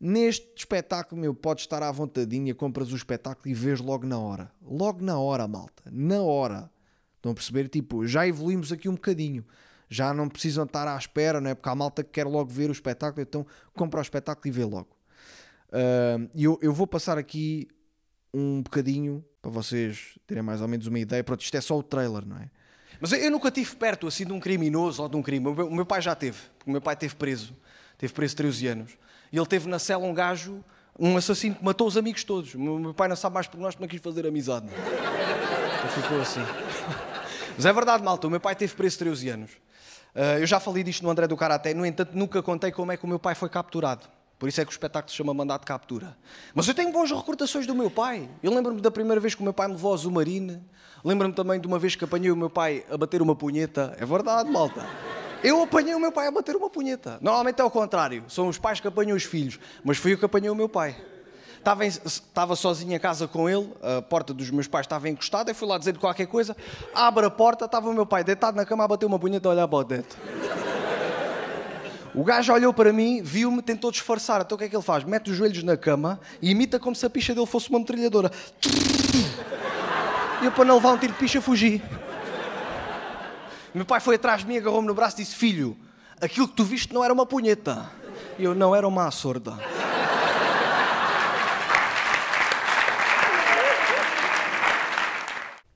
Neste 0.00 0.48
espetáculo, 0.56 1.20
meu, 1.20 1.34
podes 1.34 1.64
estar 1.64 1.82
à 1.82 1.92
vontadinha, 1.92 2.54
compras 2.54 2.92
o 2.92 2.96
espetáculo 2.96 3.48
e 3.48 3.54
vês 3.54 3.80
logo 3.80 4.06
na 4.06 4.18
hora. 4.18 4.50
Logo 4.60 5.04
na 5.04 5.18
hora, 5.18 5.46
malta. 5.46 5.84
Na 5.90 6.20
hora. 6.22 6.70
Estão 7.22 7.30
a 7.30 7.34
perceber? 7.34 7.68
Tipo, 7.68 8.04
já 8.04 8.26
evoluímos 8.26 8.72
aqui 8.72 8.88
um 8.88 8.94
bocadinho 8.94 9.44
já 9.92 10.14
não 10.14 10.26
precisam 10.26 10.64
estar 10.64 10.88
à 10.88 10.96
espera, 10.96 11.38
não 11.38 11.50
é? 11.50 11.54
Porque 11.54 11.68
há 11.68 11.74
malta 11.74 12.02
que 12.02 12.10
quer 12.10 12.26
logo 12.26 12.50
ver 12.50 12.70
o 12.70 12.72
espetáculo, 12.72 13.22
então 13.22 13.46
compra 13.74 14.00
o 14.00 14.02
espetáculo 14.02 14.48
e 14.48 14.50
vê 14.50 14.64
logo. 14.64 14.88
Uh, 15.68 16.30
e 16.34 16.44
eu, 16.44 16.58
eu 16.62 16.72
vou 16.72 16.86
passar 16.86 17.18
aqui 17.18 17.68
um 18.32 18.62
bocadinho 18.62 19.22
para 19.42 19.50
vocês 19.50 20.18
terem 20.26 20.42
mais 20.42 20.62
ou 20.62 20.68
menos 20.68 20.86
uma 20.86 20.98
ideia. 20.98 21.22
Pronto, 21.22 21.42
isto 21.42 21.54
é 21.54 21.60
só 21.60 21.78
o 21.78 21.82
trailer, 21.82 22.26
não 22.26 22.38
é? 22.38 22.50
Mas 22.98 23.12
eu 23.12 23.30
nunca 23.30 23.50
tive 23.50 23.76
perto 23.76 24.06
assim 24.06 24.24
de 24.24 24.32
um 24.32 24.40
criminoso 24.40 25.02
ou 25.02 25.08
de 25.08 25.16
um 25.16 25.22
crime. 25.22 25.46
O 25.46 25.54
meu, 25.54 25.68
o 25.68 25.74
meu 25.74 25.84
pai 25.84 26.00
já 26.00 26.14
teve, 26.14 26.38
porque 26.56 26.70
o 26.70 26.72
meu 26.72 26.80
pai 26.80 26.96
teve 26.96 27.14
preso, 27.14 27.54
teve 27.98 28.14
preso 28.14 28.34
13 28.36 28.66
anos. 28.68 28.92
E 29.30 29.36
ele 29.36 29.46
teve 29.46 29.68
na 29.68 29.78
cela 29.78 30.06
um 30.06 30.14
gajo, 30.14 30.64
um 30.98 31.18
assassino 31.18 31.54
que 31.54 31.64
matou 31.64 31.86
os 31.86 31.98
amigos 31.98 32.24
todos. 32.24 32.54
O 32.54 32.58
meu 32.58 32.94
pai 32.94 33.08
não 33.08 33.16
sabe 33.16 33.34
mais 33.34 33.46
por 33.46 33.60
nós, 33.60 33.76
não 33.76 33.86
quis 33.86 34.00
fazer 34.00 34.26
amizade. 34.26 34.66
Então 34.68 36.02
ficou 36.02 36.20
assim. 36.20 36.40
Mas 37.62 37.66
é 37.66 37.72
verdade, 37.72 38.02
malta, 38.02 38.26
o 38.26 38.30
meu 38.30 38.40
pai 38.40 38.56
teve 38.56 38.74
preso 38.74 38.98
13 38.98 39.28
anos. 39.28 39.52
Uh, 40.16 40.40
eu 40.40 40.46
já 40.48 40.58
falei 40.58 40.82
disto 40.82 41.04
no 41.04 41.10
André 41.10 41.28
do 41.28 41.36
Karaté, 41.36 41.72
no 41.72 41.86
entanto, 41.86 42.10
nunca 42.12 42.42
contei 42.42 42.72
como 42.72 42.90
é 42.90 42.96
que 42.96 43.04
o 43.04 43.06
meu 43.06 43.20
pai 43.20 43.36
foi 43.36 43.48
capturado. 43.48 44.04
Por 44.36 44.48
isso 44.48 44.60
é 44.60 44.64
que 44.64 44.70
o 44.70 44.74
espetáculo 44.74 45.08
se 45.08 45.16
chama 45.16 45.32
Mandato 45.32 45.60
de 45.60 45.66
Captura. 45.66 46.16
Mas 46.56 46.66
eu 46.66 46.74
tenho 46.74 46.90
boas 46.90 47.12
recordações 47.12 47.64
do 47.64 47.72
meu 47.72 47.88
pai. 47.88 48.28
Eu 48.42 48.52
lembro-me 48.52 48.80
da 48.80 48.90
primeira 48.90 49.20
vez 49.20 49.36
que 49.36 49.42
o 49.42 49.44
meu 49.44 49.52
pai 49.52 49.68
me 49.68 49.74
levou 49.74 49.92
ao 49.92 49.96
Zumarine. 49.96 50.60
Lembro-me 51.04 51.32
também 51.32 51.60
de 51.60 51.68
uma 51.68 51.78
vez 51.78 51.94
que 51.94 52.02
apanhei 52.02 52.32
o 52.32 52.36
meu 52.36 52.50
pai 52.50 52.84
a 52.90 52.96
bater 52.96 53.22
uma 53.22 53.36
punheta. 53.36 53.96
É 53.96 54.04
verdade, 54.04 54.50
malta. 54.50 54.84
Eu 55.44 55.62
apanhei 55.62 55.94
o 55.94 56.00
meu 56.00 56.10
pai 56.10 56.26
a 56.26 56.32
bater 56.32 56.56
uma 56.56 56.68
punheta. 56.68 57.18
Normalmente 57.20 57.60
é 57.60 57.64
o 57.64 57.70
contrário. 57.70 58.24
São 58.26 58.48
os 58.48 58.58
pais 58.58 58.80
que 58.80 58.88
apanham 58.88 59.16
os 59.16 59.22
filhos. 59.22 59.60
Mas 59.84 59.98
fui 59.98 60.14
eu 60.14 60.18
que 60.18 60.24
apanhei 60.24 60.50
o 60.50 60.54
meu 60.56 60.68
pai. 60.68 60.96
Estava, 61.62 61.86
estava 61.86 62.56
sozinho 62.56 62.92
em 62.92 62.98
casa 62.98 63.28
com 63.28 63.48
ele, 63.48 63.72
a 63.80 64.02
porta 64.02 64.34
dos 64.34 64.50
meus 64.50 64.66
pais 64.66 64.84
estava 64.84 65.08
encostada, 65.08 65.52
eu 65.52 65.54
fui 65.54 65.68
lá 65.68 65.78
dizer 65.78 65.96
qualquer 65.96 66.26
coisa, 66.26 66.56
abre 66.92 67.24
a 67.24 67.30
porta, 67.30 67.66
estava 67.66 67.88
o 67.88 67.94
meu 67.94 68.04
pai 68.04 68.24
deitado 68.24 68.56
na 68.56 68.66
cama 68.66 68.82
a 68.82 68.88
bater 68.88 69.06
uma 69.06 69.16
punheta 69.16 69.48
a 69.48 69.52
olhar 69.52 69.68
para 69.68 69.78
o 69.78 69.84
teto. 69.84 70.16
O 72.12 72.24
gajo 72.24 72.52
olhou 72.52 72.74
para 72.74 72.92
mim, 72.92 73.22
viu-me, 73.22 73.62
tentou 73.62 73.92
disfarçar. 73.92 74.40
Então 74.40 74.56
o 74.56 74.58
que 74.58 74.64
é 74.64 74.68
que 74.68 74.74
ele 74.74 74.82
faz? 74.82 75.04
Mete 75.04 75.30
os 75.30 75.36
joelhos 75.36 75.62
na 75.62 75.76
cama 75.76 76.18
e 76.42 76.50
imita 76.50 76.80
como 76.80 76.96
se 76.96 77.06
a 77.06 77.10
picha 77.10 77.32
dele 77.32 77.46
fosse 77.46 77.70
uma 77.70 77.78
metralhadora. 77.78 78.32
E 80.42 80.44
eu, 80.44 80.50
para 80.50 80.64
não 80.64 80.74
levar 80.74 80.94
um 80.94 80.98
tiro 80.98 81.12
de 81.12 81.18
picha, 81.20 81.40
fugi. 81.40 81.80
Meu 83.72 83.86
pai 83.86 84.00
foi 84.00 84.16
atrás 84.16 84.40
de 84.40 84.48
mim, 84.48 84.56
agarrou-me 84.56 84.88
no 84.88 84.94
braço 84.94 85.14
e 85.20 85.22
disse: 85.22 85.36
Filho, 85.36 85.76
aquilo 86.20 86.48
que 86.48 86.54
tu 86.54 86.64
viste 86.64 86.92
não 86.92 87.04
era 87.04 87.14
uma 87.14 87.24
punheta. 87.24 87.88
E 88.36 88.42
eu, 88.42 88.52
não 88.52 88.74
era 88.74 88.88
uma 88.88 89.08
sorda. 89.12 89.56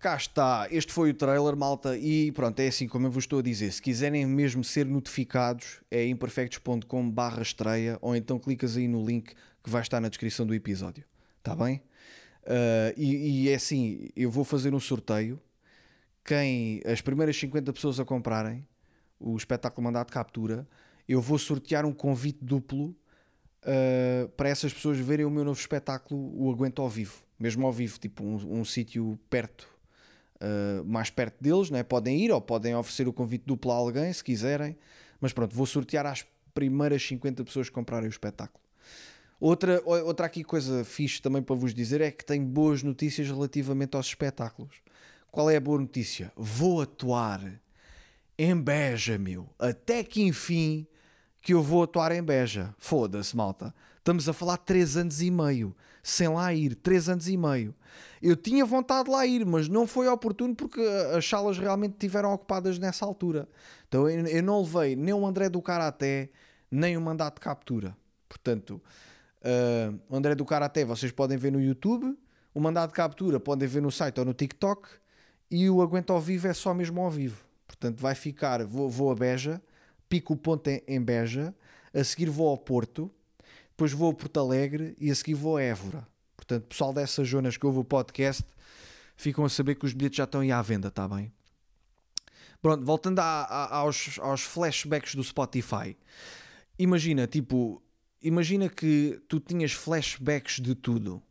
Cá 0.06 0.14
está, 0.14 0.68
este 0.70 0.92
foi 0.92 1.10
o 1.10 1.14
trailer, 1.14 1.56
malta, 1.56 1.98
e 1.98 2.30
pronto, 2.30 2.60
é 2.60 2.68
assim 2.68 2.86
como 2.86 3.08
eu 3.08 3.10
vos 3.10 3.24
estou 3.24 3.40
a 3.40 3.42
dizer, 3.42 3.72
se 3.72 3.82
quiserem 3.82 4.24
mesmo 4.24 4.62
ser 4.62 4.86
notificados, 4.86 5.80
é 5.90 6.06
imperfectos.com 6.06 7.10
barra 7.10 7.42
estreia, 7.42 7.98
ou 8.00 8.14
então 8.14 8.38
clicas 8.38 8.76
aí 8.76 8.86
no 8.86 9.04
link 9.04 9.34
que 9.64 9.68
vai 9.68 9.82
estar 9.82 10.00
na 10.00 10.08
descrição 10.08 10.46
do 10.46 10.54
episódio, 10.54 11.02
está 11.38 11.56
bem? 11.56 11.82
Uh, 12.44 12.94
e, 12.96 13.46
e, 13.46 13.48
é 13.48 13.56
assim, 13.56 14.08
eu 14.14 14.30
vou 14.30 14.44
fazer 14.44 14.72
um 14.74 14.78
sorteio, 14.78 15.40
quem, 16.24 16.80
as 16.86 17.00
primeiras 17.00 17.36
50 17.36 17.72
pessoas 17.72 17.98
a 17.98 18.04
comprarem 18.04 18.64
o 19.18 19.36
espetáculo 19.36 19.82
mandado 19.82 20.12
captura, 20.12 20.68
eu 21.08 21.20
vou 21.20 21.36
sortear 21.36 21.84
um 21.84 21.92
convite 21.92 22.38
duplo 22.44 22.94
uh, 23.64 24.28
para 24.36 24.48
essas 24.48 24.72
pessoas 24.72 25.00
verem 25.00 25.26
o 25.26 25.30
meu 25.30 25.42
novo 25.42 25.58
espetáculo, 25.58 26.32
o 26.40 26.48
Aguento 26.48 26.80
ao 26.80 26.88
Vivo, 26.88 27.24
mesmo 27.36 27.66
ao 27.66 27.72
vivo, 27.72 27.98
tipo 27.98 28.22
um, 28.22 28.60
um 28.60 28.64
sítio 28.64 29.18
perto, 29.28 29.75
uh, 30.36 30.84
mais 30.84 31.10
perto 31.10 31.42
deles, 31.42 31.70
né? 31.70 31.82
podem 31.82 32.18
ir 32.18 32.32
ou 32.32 32.40
podem 32.40 32.74
oferecer 32.74 33.08
o 33.08 33.12
convite 33.12 33.44
duplo 33.46 33.72
a 33.72 33.74
alguém 33.74 34.12
se 34.12 34.22
quiserem, 34.22 34.76
mas 35.20 35.32
pronto, 35.32 35.54
vou 35.54 35.66
sortear 35.66 36.06
às 36.06 36.24
primeiras 36.54 37.06
50 37.06 37.44
pessoas 37.44 37.68
que 37.68 37.74
comprarem 37.74 38.08
o 38.08 38.10
espetáculo. 38.10 38.64
Outra, 39.38 39.82
outra 39.84 40.26
aqui 40.26 40.42
coisa 40.42 40.82
fixe 40.82 41.20
também 41.20 41.42
para 41.42 41.54
vos 41.54 41.74
dizer 41.74 42.00
é 42.00 42.10
que 42.10 42.24
tenho 42.24 42.44
boas 42.44 42.82
notícias 42.82 43.28
relativamente 43.28 43.94
aos 43.94 44.06
espetáculos. 44.06 44.76
Qual 45.30 45.50
é 45.50 45.56
a 45.56 45.60
boa 45.60 45.78
notícia? 45.78 46.32
Vou 46.34 46.80
atuar 46.80 47.60
em 48.38 48.58
Beja, 48.58 49.18
meu. 49.18 49.48
Até 49.58 50.02
que 50.02 50.22
enfim 50.22 50.86
que 51.42 51.52
eu 51.52 51.62
vou 51.62 51.82
atuar 51.82 52.12
em 52.12 52.22
Beja. 52.22 52.74
Foda-se, 52.78 53.36
malta. 53.36 53.74
Estamos 53.98 54.28
a 54.28 54.32
falar 54.32 54.56
3 54.56 54.96
anos 54.96 55.20
e 55.20 55.30
meio. 55.30 55.76
Sem 56.06 56.28
lá 56.28 56.54
ir. 56.54 56.76
3 56.76 57.08
anos 57.08 57.26
e 57.26 57.36
meio. 57.36 57.74
Eu 58.22 58.36
tinha 58.36 58.64
vontade 58.64 59.06
de 59.06 59.10
lá 59.10 59.26
ir, 59.26 59.44
mas 59.44 59.68
não 59.68 59.88
foi 59.88 60.06
oportuno 60.06 60.54
porque 60.54 60.80
as 61.12 61.28
salas 61.28 61.58
realmente 61.58 61.94
estiveram 61.94 62.32
ocupadas 62.32 62.78
nessa 62.78 63.04
altura. 63.04 63.48
Então 63.88 64.08
eu 64.08 64.40
não 64.40 64.62
levei 64.62 64.94
nem 64.94 65.12
o 65.12 65.26
André 65.26 65.48
do 65.48 65.60
Karaté, 65.60 66.30
nem 66.70 66.96
o 66.96 67.00
mandato 67.00 67.34
de 67.34 67.40
captura. 67.40 67.96
Portanto, 68.28 68.80
uh, 69.40 69.98
o 70.08 70.16
André 70.16 70.36
do 70.36 70.44
Karaté 70.44 70.84
vocês 70.84 71.10
podem 71.10 71.36
ver 71.36 71.50
no 71.50 71.60
YouTube. 71.60 72.16
O 72.54 72.60
mandato 72.60 72.90
de 72.90 72.96
captura 72.96 73.40
podem 73.40 73.66
ver 73.66 73.82
no 73.82 73.90
site 73.90 74.20
ou 74.20 74.24
no 74.24 74.32
TikTok 74.32 74.88
e 75.50 75.68
o 75.68 75.82
aguento 75.82 76.12
ao 76.12 76.20
vivo 76.20 76.46
é 76.46 76.54
só 76.54 76.72
mesmo 76.72 77.00
ao 77.00 77.10
vivo. 77.10 77.44
Portanto, 77.66 77.98
vai 77.98 78.14
ficar, 78.14 78.64
vou, 78.64 78.88
vou 78.88 79.10
a 79.10 79.14
Beja, 79.16 79.60
pico 80.08 80.34
o 80.34 80.36
ponto 80.36 80.68
em, 80.68 80.80
em 80.86 81.02
Beja, 81.02 81.52
a 81.92 82.04
seguir 82.04 82.30
vou 82.30 82.48
ao 82.48 82.56
Porto, 82.56 83.10
depois 83.76 83.92
vou 83.92 84.10
a 84.10 84.14
Porto 84.14 84.40
Alegre 84.40 84.96
e 84.98 85.10
a 85.10 85.14
seguir 85.14 85.34
vou 85.34 85.58
a 85.58 85.62
Évora. 85.62 86.08
Portanto, 86.34 86.64
pessoal 86.64 86.94
dessas 86.94 87.28
zonas 87.28 87.58
que 87.58 87.66
ouve 87.66 87.80
o 87.80 87.84
podcast 87.84 88.42
ficam 89.14 89.44
a 89.44 89.50
saber 89.50 89.74
que 89.74 89.84
os 89.84 89.92
bilhetes 89.92 90.16
já 90.16 90.24
estão 90.24 90.40
aí 90.40 90.50
à 90.50 90.62
venda, 90.62 90.88
está 90.88 91.06
bem? 91.06 91.30
Pronto, 92.62 92.86
voltando 92.86 93.18
a, 93.18 93.42
a, 93.42 93.76
aos, 93.76 94.18
aos 94.18 94.40
flashbacks 94.40 95.14
do 95.14 95.22
Spotify. 95.22 95.94
Imagina, 96.78 97.26
tipo, 97.26 97.82
imagina 98.22 98.70
que 98.70 99.20
tu 99.28 99.38
tinhas 99.38 99.72
flashbacks 99.72 100.58
de 100.58 100.74
tudo 100.74 101.22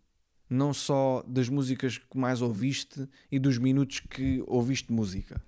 não 0.48 0.72
só 0.72 1.24
das 1.28 1.50
músicas 1.50 1.98
que 1.98 2.16
mais 2.16 2.44
ouviste 2.44 3.10
e 3.32 3.40
dos 3.40 3.58
minutos 3.58 4.02
que 4.02 4.44
ouviste 4.46 4.94
música. 4.94 5.44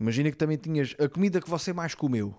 Imagina 0.00 0.28
que 0.32 0.36
também 0.36 0.56
tinhas 0.56 0.96
a 0.98 1.08
comida 1.08 1.40
que 1.40 1.48
você 1.48 1.72
mais 1.72 1.94
comeu. 1.94 2.34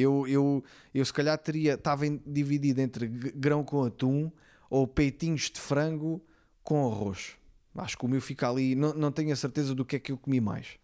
Eu, 0.00 0.26
eu, 0.26 0.64
eu 0.94 1.04
se 1.04 1.12
calhar 1.12 1.36
teria, 1.38 1.74
estava 1.74 2.04
dividido 2.26 2.80
entre 2.80 3.06
grão 3.08 3.62
com 3.64 3.84
atum 3.84 4.30
ou 4.68 4.86
peitinhos 4.86 5.50
de 5.50 5.60
frango 5.60 6.24
com 6.62 6.90
arroz. 6.90 7.36
Acho 7.76 7.96
que 7.96 8.04
o 8.04 8.08
meu 8.08 8.20
fica 8.20 8.48
ali, 8.48 8.74
não, 8.74 8.92
não 8.94 9.12
tenho 9.12 9.32
a 9.32 9.36
certeza 9.36 9.74
do 9.74 9.84
que 9.84 9.96
é 9.96 9.98
que 9.98 10.12
eu 10.12 10.18
comi 10.18 10.40
mais. 10.40 10.78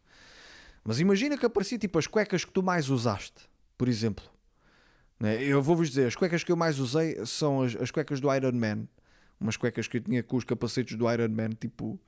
Mas 0.84 1.00
imagina 1.00 1.36
que 1.36 1.44
aparecia 1.44 1.78
tipo 1.78 1.98
as 1.98 2.06
cuecas 2.06 2.44
que 2.44 2.52
tu 2.52 2.62
mais 2.62 2.88
usaste, 2.88 3.48
por 3.76 3.88
exemplo. 3.88 4.24
Né? 5.18 5.42
Eu 5.42 5.60
vou-vos 5.62 5.88
dizer, 5.88 6.06
as 6.06 6.14
cuecas 6.14 6.44
que 6.44 6.52
eu 6.52 6.56
mais 6.56 6.78
usei 6.78 7.24
são 7.26 7.62
as, 7.62 7.74
as 7.76 7.90
cuecas 7.90 8.20
do 8.20 8.32
Iron 8.32 8.52
Man 8.52 8.86
umas 9.40 9.56
cuecas 9.56 9.86
que 9.86 9.98
eu 9.98 10.00
tinha 10.00 10.22
com 10.22 10.36
os 10.36 10.44
capacetes 10.44 10.96
do 10.96 11.10
Iron 11.12 11.28
Man, 11.28 11.50
tipo, 11.50 12.00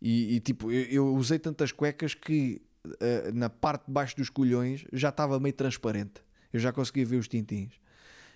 e, 0.00 0.36
e 0.36 0.40
tipo, 0.40 0.70
eu, 0.70 0.82
eu, 0.84 1.14
usei 1.14 1.38
tantas 1.38 1.72
cuecas 1.72 2.14
que 2.14 2.60
uh, 2.86 3.32
na 3.34 3.48
parte 3.48 3.86
de 3.86 3.92
baixo 3.92 4.16
dos 4.16 4.28
colhões 4.28 4.84
já 4.92 5.08
estava 5.08 5.38
meio 5.38 5.54
transparente, 5.54 6.22
eu 6.52 6.60
já 6.60 6.72
conseguia 6.72 7.06
ver 7.06 7.16
os 7.16 7.28
tintins. 7.28 7.72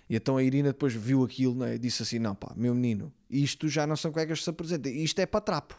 E 0.09 0.15
então 0.15 0.37
a 0.37 0.43
Irina 0.43 0.69
depois 0.69 0.93
viu 0.93 1.23
aquilo 1.23 1.55
né, 1.55 1.75
e 1.75 1.79
disse 1.79 2.03
assim: 2.03 2.19
Não, 2.19 2.33
pá, 2.33 2.53
meu 2.55 2.73
menino, 2.73 3.13
isto 3.29 3.67
já 3.67 3.85
não 3.85 3.95
são 3.95 4.11
cuecas 4.11 4.39
que 4.39 4.43
se 4.43 4.49
apresentem, 4.49 5.03
isto 5.03 5.19
é 5.19 5.25
para 5.25 5.41
trapo. 5.41 5.75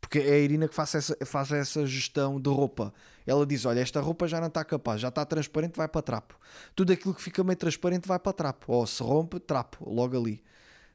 Porque 0.00 0.20
é 0.20 0.34
a 0.34 0.38
Irina 0.38 0.68
que 0.68 0.74
faz 0.74 0.94
essa, 0.94 1.16
faz 1.26 1.50
essa 1.50 1.84
gestão 1.84 2.40
de 2.40 2.48
roupa. 2.48 2.94
Ela 3.26 3.44
diz: 3.44 3.64
Olha, 3.64 3.80
esta 3.80 4.00
roupa 4.00 4.26
já 4.26 4.40
não 4.40 4.46
está 4.48 4.64
capaz, 4.64 5.00
já 5.00 5.08
está 5.08 5.24
transparente, 5.24 5.76
vai 5.76 5.88
para 5.88 6.02
trapo. 6.02 6.38
Tudo 6.74 6.92
aquilo 6.92 7.14
que 7.14 7.22
fica 7.22 7.42
meio 7.44 7.56
transparente 7.56 8.06
vai 8.06 8.18
para 8.18 8.32
trapo. 8.32 8.72
Ou 8.72 8.86
se 8.86 9.02
rompe, 9.02 9.38
trapo, 9.40 9.88
logo 9.90 10.16
ali. 10.16 10.42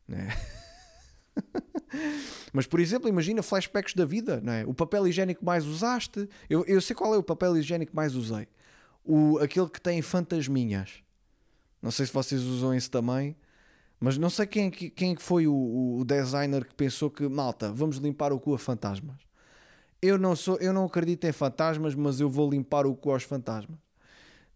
Né? 0.07 0.29
Mas, 2.51 2.65
por 2.65 2.79
exemplo, 2.79 3.09
imagina 3.09 3.43
flashbacks 3.43 3.93
da 3.93 4.05
vida, 4.05 4.41
não 4.41 4.53
é? 4.53 4.65
O 4.65 4.73
papel 4.73 5.07
higiênico 5.07 5.43
mais 5.45 5.65
usaste. 5.65 6.27
Eu, 6.49 6.63
eu 6.65 6.81
sei 6.81 6.95
qual 6.95 7.13
é 7.13 7.17
o 7.17 7.23
papel 7.23 7.57
higiênico 7.57 7.95
mais 7.95 8.15
usei. 8.15 8.47
O, 9.05 9.37
aquele 9.39 9.69
que 9.69 9.81
tem 9.81 10.01
fantasminhas. 10.01 11.03
Não 11.81 11.91
sei 11.91 12.05
se 12.05 12.13
vocês 12.13 12.41
usam 12.43 12.73
esse 12.73 12.89
também. 12.89 13.35
Mas 13.99 14.17
não 14.17 14.29
sei 14.29 14.45
quem, 14.45 14.69
quem 14.69 15.15
foi 15.15 15.47
o, 15.47 15.97
o 15.99 16.03
designer 16.03 16.65
que 16.65 16.73
pensou 16.75 17.09
que, 17.09 17.27
malta, 17.27 17.71
vamos 17.71 17.97
limpar 17.97 18.33
o 18.33 18.39
cu 18.39 18.53
a 18.53 18.59
fantasmas. 18.59 19.15
Eu 20.01 20.17
não, 20.17 20.35
sou, 20.35 20.57
eu 20.57 20.73
não 20.73 20.83
acredito 20.83 21.23
em 21.25 21.31
fantasmas, 21.31 21.95
mas 21.95 22.19
eu 22.19 22.29
vou 22.29 22.49
limpar 22.49 22.85
o 22.85 22.93
cu 22.93 23.11
aos 23.11 23.23
fantasmas. 23.23 23.79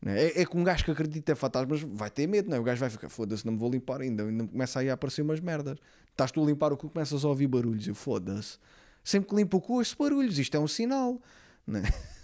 É? 0.05 0.25
é, 0.25 0.41
é 0.41 0.45
que 0.45 0.57
um 0.57 0.65
gajo 0.65 0.83
que 0.83 0.91
acredita 0.91 1.31
em 1.31 1.35
fantasmas 1.35 1.81
vai 1.81 2.09
ter 2.09 2.27
medo, 2.27 2.49
não 2.49 2.57
é? 2.57 2.59
O 2.59 2.63
gajo 2.63 2.81
vai 2.81 2.89
ficar, 2.89 3.07
foda-se, 3.07 3.45
não 3.45 3.53
me 3.53 3.59
vou 3.59 3.71
limpar 3.71 4.01
ainda. 4.01 4.23
Ainda 4.23 4.45
começa 4.45 4.81
aí 4.81 4.89
a 4.89 4.95
aparecer 4.95 5.21
umas 5.21 5.39
merdas. 5.39 5.77
Estás 6.11 6.29
tu 6.29 6.43
a 6.43 6.45
limpar 6.45 6.73
o 6.73 6.77
cu, 6.77 6.89
começas 6.89 7.23
a 7.23 7.27
ouvir 7.29 7.47
barulhos. 7.47 7.87
Eu 7.87 7.95
foda-se. 7.95 8.57
Sempre 9.01 9.29
que 9.29 9.35
limpo 9.37 9.57
o 9.57 9.61
cu, 9.61 9.75
ouço 9.75 9.95
barulhos. 9.97 10.37
Isto 10.37 10.57
é 10.57 10.59
um 10.59 10.67
sinal, 10.67 11.21
não 11.65 11.79
é? 11.79 11.83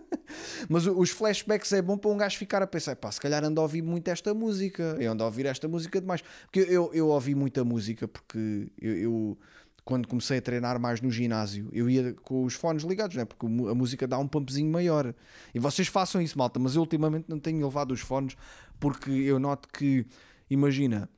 Mas 0.68 0.86
os 0.86 1.10
flashbacks 1.10 1.72
é 1.72 1.80
bom 1.80 1.96
para 1.96 2.10
um 2.10 2.16
gajo 2.16 2.36
ficar 2.36 2.62
a 2.62 2.66
pensar, 2.66 2.96
pá, 2.96 3.10
se 3.10 3.20
calhar 3.20 3.44
ando 3.44 3.60
a 3.60 3.62
ouvir 3.62 3.82
muito 3.82 4.08
esta 4.08 4.34
música, 4.34 4.96
eu 4.98 5.12
ando 5.12 5.22
a 5.22 5.26
ouvir 5.26 5.46
esta 5.46 5.68
música 5.68 6.00
demais. 6.00 6.22
Porque 6.42 6.60
eu, 6.60 6.90
eu 6.92 7.08
ouvi 7.08 7.34
muita 7.34 7.64
música 7.64 8.06
porque 8.08 8.70
eu, 8.80 8.96
eu 8.96 9.38
quando 9.84 10.08
comecei 10.08 10.38
a 10.38 10.42
treinar 10.42 10.80
mais 10.80 11.00
no 11.00 11.08
ginásio, 11.12 11.68
eu 11.72 11.88
ia 11.88 12.12
com 12.14 12.44
os 12.44 12.54
fones 12.54 12.82
ligados, 12.82 13.14
né? 13.14 13.24
porque 13.24 13.46
a 13.46 13.74
música 13.74 14.04
dá 14.06 14.18
um 14.18 14.26
pumpzinho 14.26 14.70
maior. 14.70 15.14
E 15.54 15.60
vocês 15.60 15.86
façam 15.86 16.20
isso, 16.20 16.36
malta, 16.36 16.58
mas 16.58 16.74
eu 16.74 16.80
ultimamente 16.80 17.26
não 17.28 17.38
tenho 17.38 17.64
levado 17.64 17.92
os 17.92 18.00
fones 18.00 18.36
porque 18.80 19.10
eu 19.10 19.38
noto 19.38 19.68
que, 19.68 20.04
imagina, 20.50 21.08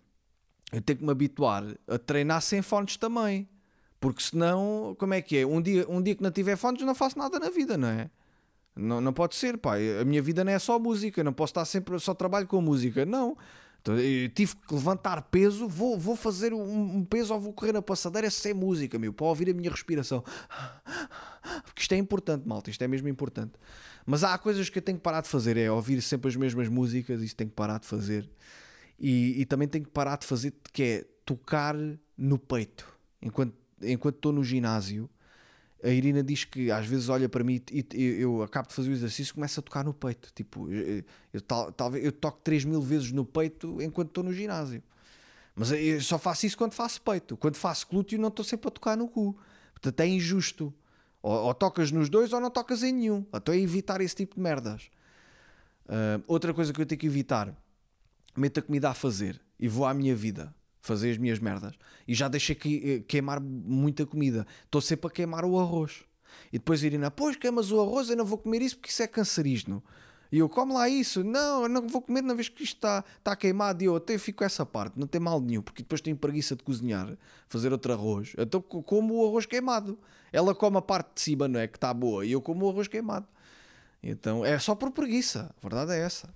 eu 0.70 0.82
tenho 0.82 0.98
que 0.98 1.04
me 1.04 1.10
habituar 1.10 1.64
a 1.86 1.98
treinar 1.98 2.42
sem 2.42 2.60
fones 2.60 2.98
também. 2.98 3.48
Porque 3.98 4.22
senão, 4.22 4.94
como 4.98 5.14
é 5.14 5.22
que 5.22 5.38
é? 5.38 5.46
Um 5.46 5.62
dia, 5.62 5.88
um 5.88 6.00
dia 6.00 6.14
que 6.14 6.22
não 6.22 6.30
tiver 6.30 6.56
fones, 6.56 6.82
não 6.82 6.94
faço 6.94 7.18
nada 7.18 7.38
na 7.38 7.48
vida, 7.48 7.76
não 7.78 7.88
é? 7.88 8.10
Não, 8.78 9.00
não 9.00 9.12
pode 9.12 9.34
ser, 9.34 9.58
pá. 9.58 9.74
A 10.00 10.04
minha 10.04 10.22
vida 10.22 10.44
não 10.44 10.52
é 10.52 10.58
só 10.58 10.78
música, 10.78 11.24
não 11.24 11.32
posso 11.32 11.50
estar 11.50 11.64
sempre 11.64 11.98
só 11.98 12.14
trabalho 12.14 12.46
com 12.46 12.60
música. 12.62 13.04
Não. 13.04 13.36
Então, 13.80 13.96
tive 14.34 14.54
que 14.56 14.74
levantar 14.74 15.22
peso, 15.22 15.68
vou, 15.68 15.98
vou 15.98 16.14
fazer 16.14 16.52
um, 16.52 16.96
um 16.96 17.04
peso 17.04 17.34
ou 17.34 17.40
vou 17.40 17.52
correr 17.52 17.72
na 17.72 17.82
passadeira 17.82 18.30
sem 18.30 18.52
música, 18.52 18.98
meu, 18.98 19.12
para 19.12 19.26
ouvir 19.26 19.50
a 19.50 19.54
minha 19.54 19.70
respiração. 19.70 20.22
Porque 21.64 21.82
isto 21.82 21.92
é 21.92 21.96
importante, 21.96 22.46
malta, 22.46 22.70
isto 22.70 22.82
é 22.82 22.88
mesmo 22.88 23.08
importante. 23.08 23.52
Mas 24.04 24.24
há 24.24 24.36
coisas 24.38 24.68
que 24.68 24.78
eu 24.78 24.82
tenho 24.82 24.98
que 24.98 25.02
parar 25.02 25.22
de 25.22 25.28
fazer, 25.28 25.56
é 25.56 25.70
ouvir 25.70 26.00
sempre 26.02 26.28
as 26.28 26.36
mesmas 26.36 26.68
músicas, 26.68 27.20
isso 27.22 27.36
tenho 27.36 27.50
que 27.50 27.56
parar 27.56 27.78
de 27.78 27.86
fazer. 27.86 28.28
E, 28.98 29.40
e 29.40 29.44
também 29.44 29.68
tenho 29.68 29.84
que 29.84 29.90
parar 29.90 30.18
de 30.18 30.26
fazer, 30.26 30.52
que 30.72 30.82
é 30.82 31.06
tocar 31.24 31.74
no 32.16 32.38
peito. 32.38 32.86
Enquanto, 33.22 33.54
enquanto 33.82 34.16
estou 34.16 34.32
no 34.32 34.44
ginásio, 34.44 35.08
a 35.82 35.88
Irina 35.88 36.22
diz 36.22 36.44
que 36.44 36.70
às 36.70 36.86
vezes 36.86 37.08
olha 37.08 37.28
para 37.28 37.44
mim 37.44 37.62
e 37.70 38.04
eu 38.18 38.42
acabo 38.42 38.68
de 38.68 38.74
fazer 38.74 38.90
o 38.90 38.92
exercício 38.92 39.30
e 39.30 39.34
começo 39.34 39.60
a 39.60 39.62
tocar 39.62 39.84
no 39.84 39.94
peito. 39.94 40.32
Tipo, 40.34 40.70
eu, 40.70 41.04
eu, 41.32 41.40
talvez 41.40 42.04
eu 42.04 42.10
toco 42.10 42.40
3 42.42 42.64
mil 42.64 42.82
vezes 42.82 43.12
no 43.12 43.24
peito 43.24 43.80
enquanto 43.80 44.08
estou 44.08 44.24
no 44.24 44.32
ginásio. 44.32 44.82
Mas 45.54 45.70
eu 45.70 46.00
só 46.00 46.18
faço 46.18 46.46
isso 46.46 46.56
quando 46.56 46.72
faço 46.72 47.00
peito. 47.02 47.36
Quando 47.36 47.56
faço 47.56 47.86
glúteo, 47.88 48.18
não 48.18 48.28
estou 48.28 48.44
sempre 48.44 48.68
a 48.68 48.70
tocar 48.70 48.96
no 48.96 49.08
cu. 49.08 49.36
Portanto, 49.72 50.00
é 50.00 50.06
injusto. 50.08 50.74
Ou, 51.22 51.32
ou 51.32 51.54
tocas 51.54 51.92
nos 51.92 52.08
dois 52.08 52.32
ou 52.32 52.40
não 52.40 52.50
tocas 52.50 52.82
em 52.82 52.92
nenhum. 52.92 53.24
Estou 53.32 53.52
a 53.52 53.56
evitar 53.56 54.00
esse 54.00 54.16
tipo 54.16 54.34
de 54.34 54.40
merdas. 54.40 54.90
Uh, 55.86 56.22
outra 56.26 56.52
coisa 56.52 56.72
que 56.72 56.80
eu 56.80 56.86
tenho 56.86 57.00
que 57.00 57.06
evitar: 57.06 57.54
meto 58.36 58.58
a 58.58 58.62
comida 58.62 58.90
a 58.90 58.94
fazer 58.94 59.40
e 59.58 59.68
vou 59.68 59.86
à 59.86 59.94
minha 59.94 60.14
vida 60.14 60.54
fazer 60.80 61.10
as 61.10 61.18
minhas 61.18 61.38
merdas. 61.38 61.74
E 62.06 62.14
já 62.14 62.28
deixei 62.28 62.54
que, 62.54 62.82
eh, 62.84 62.98
queimar 63.06 63.40
muita 63.40 64.06
comida. 64.06 64.46
Estou 64.64 64.80
sempre 64.80 65.08
a 65.08 65.10
queimar 65.10 65.44
o 65.44 65.58
arroz. 65.58 66.04
E 66.52 66.58
depois 66.58 66.82
Irina, 66.82 67.10
pois 67.10 67.36
queimas 67.36 67.70
o 67.70 67.80
arroz, 67.80 68.10
eu 68.10 68.16
não 68.16 68.24
vou 68.24 68.38
comer 68.38 68.62
isso 68.62 68.76
porque 68.76 68.90
isso 68.90 69.02
é 69.02 69.06
cancerígeno. 69.06 69.82
E 70.30 70.38
eu, 70.38 70.48
como 70.48 70.74
lá 70.74 70.88
isso? 70.88 71.24
Não, 71.24 71.62
eu 71.62 71.68
não 71.68 71.86
vou 71.88 72.02
comer 72.02 72.22
na 72.22 72.34
vez 72.34 72.48
que 72.48 72.62
isto 72.62 72.76
está, 72.76 73.02
está 73.16 73.34
queimado. 73.34 73.82
E 73.82 73.86
eu 73.86 73.96
até 73.96 74.18
fico 74.18 74.44
essa 74.44 74.64
parte, 74.64 74.98
não 74.98 75.06
tem 75.06 75.20
mal 75.20 75.40
nenhum, 75.40 75.62
porque 75.62 75.82
depois 75.82 76.00
tenho 76.00 76.16
preguiça 76.16 76.54
de 76.54 76.62
cozinhar, 76.62 77.16
fazer 77.46 77.72
outro 77.72 77.92
arroz. 77.92 78.34
Então 78.36 78.60
como 78.60 79.14
o 79.14 79.26
arroz 79.26 79.46
queimado. 79.46 79.98
Ela 80.30 80.54
come 80.54 80.76
a 80.76 80.82
parte 80.82 81.14
de 81.14 81.20
cima, 81.22 81.48
não 81.48 81.58
é? 81.58 81.66
Que 81.66 81.78
está 81.78 81.94
boa, 81.94 82.24
e 82.24 82.32
eu 82.32 82.42
como 82.42 82.66
o 82.66 82.70
arroz 82.70 82.86
queimado. 82.86 83.26
Então 84.02 84.44
é 84.44 84.58
só 84.58 84.74
por 84.74 84.90
preguiça, 84.90 85.54
a 85.56 85.60
verdade 85.60 85.92
é 85.92 86.00
essa. 86.00 86.28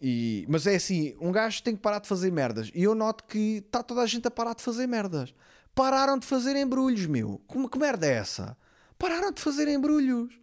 E, 0.00 0.46
mas 0.48 0.66
é 0.66 0.76
assim, 0.76 1.14
um 1.20 1.30
gajo 1.30 1.62
tem 1.62 1.76
que 1.76 1.82
parar 1.82 1.98
de 1.98 2.08
fazer 2.08 2.32
merdas. 2.32 2.70
E 2.74 2.82
eu 2.82 2.94
noto 2.94 3.24
que 3.24 3.62
está 3.66 3.82
toda 3.82 4.00
a 4.00 4.06
gente 4.06 4.26
a 4.26 4.30
parar 4.30 4.54
de 4.54 4.62
fazer 4.62 4.86
merdas. 4.86 5.34
Pararam 5.74 6.18
de 6.18 6.26
fazer 6.26 6.56
embrulhos, 6.56 7.06
meu. 7.06 7.40
Como, 7.46 7.68
que 7.68 7.78
merda 7.78 8.06
é 8.06 8.14
essa? 8.14 8.56
Pararam 8.98 9.30
de 9.30 9.40
fazer 9.40 9.68
embrulhos. 9.68 10.40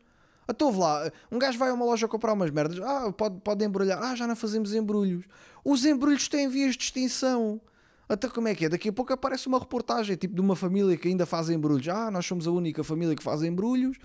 Então 0.49 0.72
vou 0.72 0.84
lá, 0.84 1.12
um 1.30 1.38
gajo 1.38 1.60
vai 1.60 1.70
a 1.70 1.74
uma 1.74 1.84
loja 1.84 2.08
comprar 2.08 2.32
umas 2.32 2.49
merdas, 2.49 2.80
ah, 2.80 3.12
pode, 3.12 3.38
pode 3.41 3.66
embrulhar, 3.66 4.01
ah, 4.01 4.16
já 4.16 4.26
não 4.26 4.36
fazemos 4.36 4.74
embrulhos. 4.74 5.26
Os 5.64 5.84
embrulhos 5.84 6.30
têm 6.30 6.47
vias 6.47 6.78
de 6.78 6.84
extinção. 6.86 7.60
Até 8.08 8.30
como 8.30 8.47
é 8.47 8.55
que 8.55 8.66
é? 8.66 8.70
Daqui 8.70 8.88
a 8.88 8.93
pouco 8.93 9.12
aparece 9.12 9.47
uma 9.47 9.60
reportagem 9.60 10.16
tipo 10.16 10.34
de 10.34 10.39
uma 10.39 10.55
família 10.55 10.95
que 10.95 11.10
ainda 11.10 11.26
faz 11.26 11.49
embrulhos. 11.49 11.89
Ah, 11.89 12.10
nós 12.10 12.26
somos 12.26 12.47
a 12.47 12.51
única 12.51 12.82
família 12.82 13.14
que 13.14 13.22
faz 13.22 13.43
embrulhos. 13.43 13.97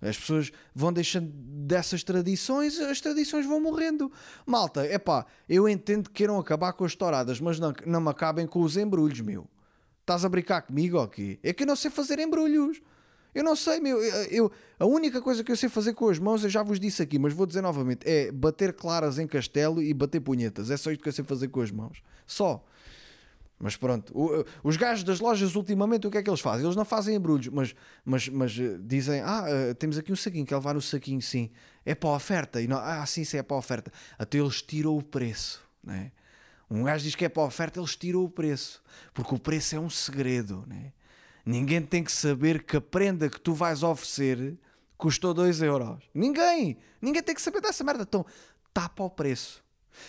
As 0.00 0.18
pessoas 0.18 0.52
vão 0.74 0.92
deixando 0.92 1.30
dessas 1.32 2.02
tradições, 2.02 2.78
as 2.78 3.00
tradições 3.00 3.46
vão 3.46 3.60
morrendo. 3.60 4.10
Malta, 4.44 4.84
é 4.84 4.98
pá, 4.98 5.26
eu 5.48 5.68
entendo 5.68 6.08
que 6.08 6.16
queiram 6.16 6.38
acabar 6.38 6.72
com 6.72 6.84
as 6.84 6.94
touradas, 6.94 7.40
mas 7.40 7.58
não, 7.58 7.72
não 7.84 8.00
me 8.00 8.10
acabem 8.10 8.46
com 8.46 8.60
os 8.60 8.76
embrulhos, 8.76 9.20
meu. 9.20 9.46
Estás 10.00 10.24
a 10.24 10.28
brincar 10.28 10.62
comigo 10.62 11.04
quê? 11.08 11.38
É 11.42 11.52
que 11.52 11.64
eu 11.64 11.66
não 11.66 11.74
sei 11.74 11.90
fazer 11.90 12.18
embrulhos. 12.18 12.80
Eu 13.34 13.44
não 13.44 13.54
sei, 13.54 13.80
meu. 13.80 14.02
Eu, 14.02 14.24
eu, 14.30 14.52
a 14.78 14.86
única 14.86 15.20
coisa 15.20 15.44
que 15.44 15.52
eu 15.52 15.56
sei 15.56 15.68
fazer 15.68 15.92
com 15.92 16.08
as 16.08 16.18
mãos, 16.18 16.42
eu 16.42 16.48
já 16.48 16.62
vos 16.62 16.80
disse 16.80 17.02
aqui, 17.02 17.18
mas 17.18 17.34
vou 17.34 17.44
dizer 17.44 17.60
novamente, 17.60 18.00
é 18.08 18.32
bater 18.32 18.72
claras 18.72 19.18
em 19.18 19.26
castelo 19.26 19.82
e 19.82 19.92
bater 19.92 20.20
punhetas. 20.20 20.70
É 20.70 20.76
só 20.76 20.90
isto 20.90 21.02
que 21.02 21.08
eu 21.08 21.12
sei 21.12 21.22
fazer 21.22 21.48
com 21.48 21.60
as 21.60 21.70
mãos. 21.70 22.02
Só. 22.26 22.64
Mas 23.58 23.74
pronto, 23.74 24.12
o, 24.14 24.44
os 24.62 24.76
gajos 24.76 25.02
das 25.02 25.18
lojas 25.18 25.56
ultimamente 25.56 26.06
o 26.06 26.10
que 26.10 26.18
é 26.18 26.22
que 26.22 26.28
eles 26.28 26.40
fazem? 26.40 26.64
Eles 26.64 26.76
não 26.76 26.84
fazem 26.84 27.16
embrulhos, 27.16 27.48
mas, 27.48 27.74
mas, 28.04 28.28
mas 28.28 28.58
eh, 28.58 28.76
dizem: 28.80 29.20
Ah, 29.22 29.44
uh, 29.44 29.74
temos 29.74 29.96
aqui 29.96 30.12
um 30.12 30.16
saquinho, 30.16 30.44
quer 30.44 30.56
levar 30.56 30.76
o 30.76 30.82
saquinho, 30.82 31.22
sim, 31.22 31.50
é 31.84 31.94
para 31.94 32.10
a 32.10 32.14
oferta. 32.14 32.60
E 32.60 32.66
não, 32.66 32.76
ah, 32.76 33.04
sim, 33.06 33.24
sim, 33.24 33.38
é 33.38 33.42
para 33.42 33.56
a 33.56 33.58
oferta. 33.58 33.90
Até 34.18 34.38
eles 34.38 34.60
tiram 34.60 34.96
o 34.96 35.02
preço, 35.02 35.62
né? 35.82 36.12
Um 36.70 36.82
gajo 36.82 37.04
diz 37.04 37.14
que 37.14 37.24
é 37.24 37.28
para 37.28 37.44
a 37.44 37.46
oferta, 37.46 37.80
eles 37.80 37.96
tiram 37.96 38.24
o 38.24 38.28
preço, 38.28 38.82
porque 39.14 39.34
o 39.34 39.38
preço 39.38 39.76
é 39.76 39.80
um 39.80 39.88
segredo, 39.88 40.64
né? 40.66 40.92
Ninguém 41.44 41.80
tem 41.80 42.02
que 42.02 42.10
saber 42.10 42.64
que 42.64 42.76
a 42.76 42.80
prenda 42.80 43.30
que 43.30 43.40
tu 43.40 43.54
vais 43.54 43.84
oferecer 43.84 44.58
custou 44.98 45.32
2 45.32 45.62
euros. 45.62 46.02
Ninguém! 46.12 46.76
Ninguém 47.00 47.22
tem 47.22 47.34
que 47.34 47.40
saber 47.40 47.60
dessa 47.60 47.84
merda. 47.84 48.02
Então, 48.02 48.26
tapa 48.74 49.04
o 49.04 49.10
preço. 49.10 49.64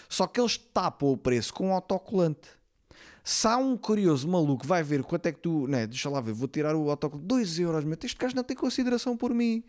Só 0.09 0.25
que 0.25 0.39
eles 0.41 0.57
tapam 0.57 1.09
o 1.09 1.17
preço 1.17 1.53
com 1.53 1.69
um 1.69 1.73
autocolante. 1.73 2.56
Se 3.27 3.45
há 3.45 3.57
um 3.57 3.75
curioso 3.75 4.25
maluco 4.25 4.65
vai 4.65 4.81
ver 4.81 5.03
quanto 5.03 5.25
é 5.25 5.33
que 5.33 5.39
tu, 5.39 5.67
né, 5.67 5.85
deixa 5.85 6.09
lá 6.09 6.21
ver, 6.21 6.31
vou 6.31 6.47
tirar 6.47 6.73
o 6.77 6.89
autocolante, 6.89 7.27
2 7.27 7.59
euros, 7.59 7.83
meu, 7.83 7.97
este 8.01 8.17
gajo 8.17 8.33
não 8.33 8.41
tem 8.41 8.55
consideração 8.55 9.17
por 9.17 9.33
mim. 9.33 9.65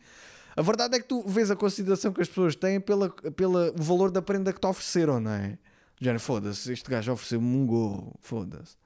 A 0.54 0.62
verdade 0.62 0.94
é 0.94 1.00
que 1.00 1.08
tu 1.08 1.24
vês 1.26 1.50
a 1.50 1.56
consideração 1.56 2.12
que 2.12 2.20
as 2.20 2.28
pessoas 2.28 2.54
têm 2.54 2.80
pela, 2.80 3.10
pela 3.10 3.72
valor 3.74 4.12
da 4.12 4.22
prenda 4.22 4.52
que 4.52 4.60
te 4.60 4.66
ofereceram, 4.68 5.18
não 5.18 5.32
é? 5.32 5.58
Já 6.00 6.16
foda-se, 6.20 6.72
este 6.72 6.88
gajo 6.88 7.10
ofereceu-me 7.10 7.48
um 7.48 7.66
gorro, 7.66 8.14
foda-se. 8.20 8.76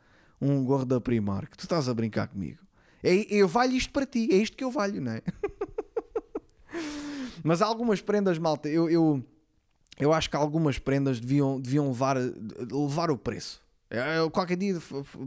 Um 0.41 0.65
gorro 0.65 0.87
da 0.87 0.99
Primark. 0.99 1.55
Tu 1.55 1.65
estás 1.65 1.87
a 1.87 1.93
brincar 1.93 2.29
comigo. 2.29 2.61
É, 3.03 3.13
eu 3.29 3.47
valho 3.47 3.75
isto 3.75 3.93
para 3.93 4.07
ti, 4.07 4.31
é 4.33 4.37
isto 4.37 4.57
que 4.57 4.65
eu 4.65 4.71
valho, 4.71 5.03
não 5.03 5.13
é? 5.13 5.23
Mas 7.45 7.61
algumas 7.61 8.01
prendas, 8.01 8.39
malta, 8.39 8.71
eu, 8.71 8.89
eu, 8.89 9.23
eu 9.99 10.15
acho 10.15 10.31
que 10.31 10.37
algumas 10.37 10.79
prendas 10.79 11.21
deviam, 11.21 11.61
deviam 11.61 11.89
levar, 11.89 12.17
levar 12.17 13.11
o 13.11 13.19
preço. 13.19 13.61
Eu 13.93 14.31
qualquer 14.31 14.57
dia 14.57 14.79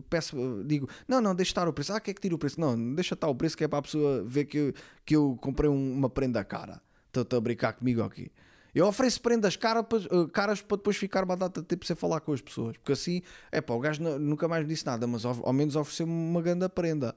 peço, 0.09 0.63
digo, 0.65 0.89
não, 1.07 1.21
não, 1.21 1.35
deixa 1.35 1.51
estar 1.51 1.67
o 1.67 1.73
preço. 1.73 1.93
Ah, 1.93 1.99
quer 1.99 2.15
que 2.15 2.21
tire 2.21 2.33
o 2.33 2.37
preço? 2.37 2.59
Não, 2.59 2.95
deixa 2.95 3.13
estar 3.13 3.27
o 3.27 3.35
preço 3.35 3.55
que 3.55 3.63
é 3.63 3.67
para 3.67 3.77
a 3.77 3.81
pessoa 3.83 4.23
ver 4.23 4.45
que 4.45 4.57
eu, 4.57 4.73
que 5.05 5.15
eu 5.15 5.37
comprei 5.39 5.69
uma 5.69 6.09
prenda 6.09 6.43
cara. 6.43 6.81
Estou 7.15 7.37
a 7.37 7.41
brincar 7.41 7.73
comigo 7.73 8.01
aqui. 8.01 8.31
Eu 8.73 8.87
ofereço 8.87 9.21
prendas 9.21 9.55
caras, 9.55 9.85
eh, 9.93 10.27
caras 10.33 10.61
para 10.63 10.77
depois 10.77 10.97
ficar 10.97 11.23
uma 11.23 11.37
data 11.37 11.61
de 11.61 11.67
tempo 11.67 11.85
sem 11.85 11.95
falar 11.95 12.19
com 12.21 12.33
as 12.33 12.41
pessoas. 12.41 12.75
Porque 12.75 12.91
assim, 12.91 13.21
é 13.51 13.61
pá, 13.61 13.73
o 13.75 13.79
gajo 13.79 14.01
nunca 14.17 14.47
mais 14.47 14.63
me 14.63 14.69
disse 14.69 14.85
nada, 14.85 15.05
mas 15.05 15.23
ao, 15.23 15.45
ao 15.45 15.53
menos 15.53 15.75
ofereceu-me 15.75 16.11
uma 16.11 16.41
grande 16.41 16.67
prenda. 16.67 17.15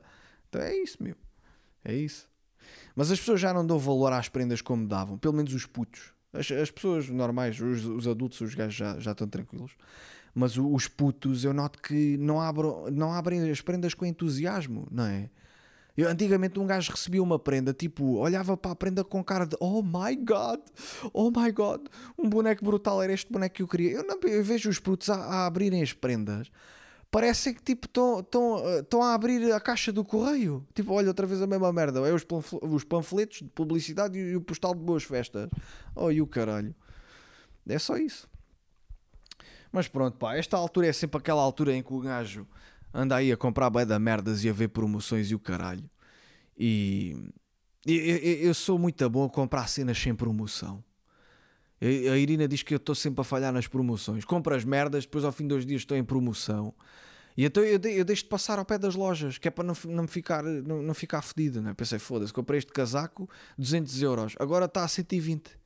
Então 0.49 0.61
é 0.61 0.76
isso, 0.76 1.03
meu. 1.03 1.16
É 1.82 1.94
isso. 1.94 2.28
Mas 2.94 3.11
as 3.11 3.18
pessoas 3.18 3.40
já 3.40 3.55
não 3.55 3.66
dão 3.66 3.78
valor 3.78 4.12
às 4.12 4.28
prendas 4.28 4.61
como 4.61 4.86
davam. 4.86 5.16
Pelo 5.16 5.32
menos 5.32 5.55
os 5.55 5.64
putos. 5.64 6.12
As, 6.30 6.51
as 6.53 6.70
pessoas 6.70 7.09
normais, 7.09 7.59
os, 7.59 7.86
os 7.86 8.07
adultos, 8.07 8.38
os 8.42 8.55
gajos 8.55 8.74
já, 8.74 9.01
já 9.01 9.12
estão 9.12 9.26
tranquilos 9.26 9.72
mas 10.35 10.57
os 10.57 10.87
putos 10.89 11.45
eu 11.45 11.53
noto 11.53 11.81
que 11.81 12.16
não, 12.18 12.41
abro, 12.41 12.91
não 12.91 13.12
abrem 13.12 13.51
as 13.51 13.61
prendas 13.61 13.95
com 13.95 14.07
entusiasmo, 14.07 14.87
não 14.91 15.05
é? 15.05 15.31
Eu, 15.97 16.09
antigamente 16.09 16.61
um 16.61 16.66
gajo 16.66 16.93
recebia 16.93 17.20
uma 17.20 17.41
prenda, 17.41 17.74
tipo, 17.74 18.18
olhava 18.18 18.57
para 18.57 18.70
a 18.70 18.76
prenda 18.76 19.03
com 19.03 19.22
cara 19.24 19.45
de 19.45 19.57
Oh 19.59 19.83
my 19.83 20.14
God, 20.14 20.61
oh 21.12 21.29
my 21.29 21.51
God, 21.51 21.89
um 22.16 22.29
boneco 22.29 22.64
brutal 22.64 23.03
era 23.03 23.12
este 23.12 23.33
boneco 23.33 23.57
que 23.57 23.62
eu 23.62 23.66
queria. 23.66 23.91
Eu, 23.91 24.07
não, 24.07 24.16
eu 24.22 24.45
vejo 24.45 24.70
os 24.70 24.79
putos 24.79 25.11
a, 25.11 25.16
a 25.16 25.47
abrirem 25.47 25.83
as 25.83 25.93
prendas, 25.93 26.53
parece 27.11 27.53
que 27.53 27.61
tipo 27.61 27.89
estão 27.89 29.03
a 29.03 29.12
abrir 29.12 29.53
a 29.53 29.59
caixa 29.59 29.91
do 29.91 30.05
correio. 30.05 30.64
Tipo, 30.72 30.93
olha 30.93 31.09
outra 31.09 31.26
vez 31.26 31.43
a 31.43 31.49
mesma 31.49 31.72
merda, 31.72 31.99
é 32.09 32.12
os, 32.12 32.24
os 32.62 32.85
panfletos 32.85 33.39
de 33.39 33.49
publicidade 33.49 34.16
e 34.16 34.37
o 34.37 34.41
postal 34.41 34.76
de 34.76 34.81
boas 34.85 35.03
festas. 35.03 35.49
Oh, 35.97 36.12
e 36.12 36.22
o 36.22 36.29
caralho. 36.29 36.72
É 37.68 37.76
só 37.76 37.97
isso. 37.97 38.29
Mas 39.71 39.89
pronto, 39.89 40.16
pá, 40.16 40.37
esta 40.37 40.57
altura 40.57 40.87
é 40.87 40.93
sempre 40.93 41.19
aquela 41.19 41.43
altura 41.43 41.75
em 41.75 41.83
que 41.83 41.93
o 41.93 42.01
gajo 42.01 42.47
anda 42.93 43.16
aí 43.16 43.31
a 43.31 43.37
comprar 43.37 43.71
bem 43.71 43.87
da 43.87 43.99
merdas 43.99 44.45
e 44.45 44.49
a 44.49 44.53
ver 44.53 44.69
promoções 44.69 45.31
e 45.31 45.35
o 45.35 45.39
caralho. 45.39 45.89
E 46.57 47.16
eu, 47.87 48.53
sou 48.55 48.79
muito 48.79 49.09
bom 49.09 49.25
a 49.25 49.31
comprar 49.31 49.69
cenas 49.69 49.99
sem 49.99 50.14
promoção. 50.14 50.83
A 51.81 52.16
Irina 52.16 52.49
diz 52.49 52.62
que 52.62 52.75
eu 52.75 52.79
estou 52.79 52.95
sempre 52.95 53.21
a 53.21 53.25
falhar 53.25 53.53
nas 53.53 53.69
promoções. 53.69 54.25
Compro 54.25 54.55
as 54.55 54.64
merdas, 54.64 55.05
depois 55.05 55.25
ao 55.25 55.31
fim 55.31 55.45
de 55.45 55.51
dois 55.51 55.64
dias 55.64 55.83
estou 55.83 55.97
em 55.97 56.03
promoção. 56.03 56.75
E 57.37 57.45
então 57.45 57.62
eu, 57.62 57.79
eu 57.81 58.05
deixo 58.05 58.25
de 58.25 58.29
passar 58.29 58.59
ao 58.59 58.64
pé 58.64 58.77
das 58.77 58.97
lojas, 58.97 59.39
que 59.39 59.47
é 59.47 59.51
para 59.51 59.62
não, 59.62 59.75
não, 59.85 60.09
ficar, 60.09 60.43
não, 60.43 60.83
não 60.83 60.93
ficar 60.93 61.23
fedido. 61.23 61.62
Né? 61.62 61.73
Pensei, 61.73 62.01
foda-se, 62.01 62.33
comprei 62.33 62.59
este 62.59 62.73
casaco, 62.73 63.31
200 63.57 64.03
euros, 64.03 64.35
agora 64.41 64.64
está 64.64 64.83
a 64.83 64.89
120. 64.89 65.57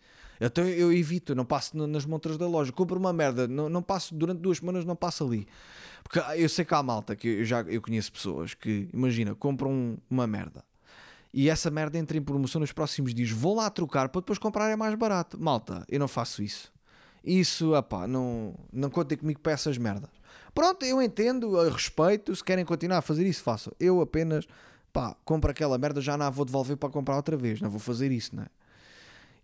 Então 0.47 0.67
eu 0.67 0.93
evito, 0.93 1.35
não 1.35 1.45
passo 1.45 1.77
nas 1.77 2.05
montras 2.05 2.37
da 2.37 2.47
loja. 2.47 2.73
Compro 2.73 2.99
uma 2.99 3.13
merda, 3.13 3.47
não, 3.47 3.69
não 3.69 3.83
passo 3.83 4.15
durante 4.15 4.41
duas 4.41 4.59
semanas, 4.59 4.85
não 4.85 4.97
passo 4.97 5.25
ali. 5.25 5.47
Porque 6.03 6.19
eu 6.41 6.49
sei 6.49 6.65
que 6.65 6.75
há 6.75 6.83
malta, 6.83 7.15
que 7.15 7.29
eu 7.29 7.45
já 7.45 7.61
eu 7.63 7.81
conheço 7.81 8.13
pessoas 8.13 8.55
que, 8.55 8.89
imagina, 8.93 9.35
compram 9.35 9.97
uma 10.11 10.27
merda 10.27 10.65
e 11.33 11.49
essa 11.49 11.71
merda 11.71 11.97
entra 11.97 12.17
em 12.17 12.23
promoção 12.23 12.61
nos 12.61 12.73
próximos 12.73 13.15
dias. 13.15 13.31
Vou 13.31 13.55
lá 13.55 13.71
trocar 13.71 14.09
para 14.11 14.21
depois 14.21 14.39
comprar 14.39 14.69
é 14.69 14.77
mais 14.77 14.95
barato. 14.95 15.41
Malta, 15.41 15.85
eu 15.89 15.99
não 15.99 16.09
faço 16.09 16.43
isso. 16.43 16.71
Isso, 17.25 17.75
opá, 17.75 18.07
não, 18.07 18.55
não 18.73 18.91
contem 18.91 19.17
comigo 19.17 19.41
para 19.41 19.53
essas 19.53 19.79
merdas. 19.79 20.11
Pronto, 20.55 20.85
eu 20.85 21.01
entendo, 21.01 21.57
eu 21.57 21.71
respeito. 21.71 22.35
Se 22.37 22.45
querem 22.45 22.65
continuar 22.65 22.99
a 22.99 23.03
fazer 23.03 23.27
isso, 23.27 23.43
façam. 23.43 23.73
Eu 23.81 24.01
apenas, 24.03 24.47
pá, 24.93 25.17
compro 25.25 25.51
aquela 25.51 25.79
merda, 25.79 26.01
já 26.01 26.19
não 26.19 26.27
a 26.27 26.31
vou 26.31 26.45
devolver 26.45 26.77
para 26.77 26.91
comprar 26.91 27.17
outra 27.17 27.37
vez. 27.37 27.61
Não 27.61 27.71
vou 27.71 27.81
fazer 27.81 28.13
isso, 28.13 28.37
não 28.37 28.43
é? 28.43 28.49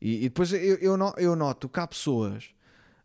E, 0.01 0.17
e 0.17 0.29
depois 0.29 0.53
eu, 0.53 0.77
eu, 0.77 0.97
eu, 1.17 1.37
noto 1.37 1.69
que 1.69 1.81
há 1.81 1.87
pessoas 1.87 2.51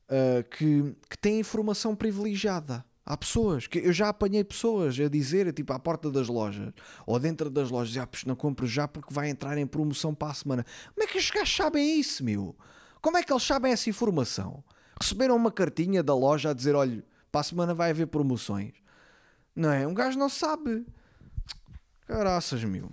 uh, 0.09 0.43
que, 0.49 0.95
que 1.09 1.17
têm 1.17 1.39
informação 1.39 1.95
privilegiada. 1.95 2.85
Há 3.05 3.17
pessoas 3.17 3.67
que 3.67 3.79
eu 3.79 3.91
já 3.91 4.07
apanhei 4.09 4.43
pessoas 4.45 4.97
a 4.97 5.09
dizer, 5.09 5.51
tipo, 5.51 5.73
à 5.73 5.79
porta 5.79 6.09
das 6.09 6.29
lojas 6.29 6.71
ou 7.05 7.19
dentro 7.19 7.49
das 7.49 7.69
lojas, 7.69 7.97
ah, 7.97 8.07
não 8.25 8.35
compro 8.35 8.65
já 8.65 8.87
porque 8.87 9.13
vai 9.13 9.29
entrar 9.29 9.57
em 9.57 9.67
promoção 9.67 10.15
para 10.15 10.31
a 10.31 10.33
semana. 10.33 10.65
Como 10.93 11.03
é 11.03 11.11
que 11.11 11.17
os 11.17 11.29
gajos 11.29 11.53
sabem 11.53 11.99
isso, 11.99 12.23
meu? 12.23 12.55
Como 13.01 13.17
é 13.17 13.23
que 13.23 13.33
eles 13.33 13.43
sabem 13.43 13.73
essa 13.73 13.89
informação? 13.89 14.63
Receberam 15.01 15.35
uma 15.35 15.51
cartinha 15.51 16.01
da 16.01 16.15
loja 16.15 16.51
a 16.51 16.53
dizer: 16.53 16.75
olha, 16.75 17.03
para 17.29 17.41
a 17.41 17.43
semana 17.43 17.73
vai 17.73 17.89
haver 17.89 18.07
promoções. 18.07 18.71
Não 19.53 19.69
é? 19.69 19.85
Um 19.85 19.93
gajo 19.93 20.17
não 20.17 20.29
sabe. 20.29 20.85
Caraças, 22.07 22.63
meu. 22.63 22.89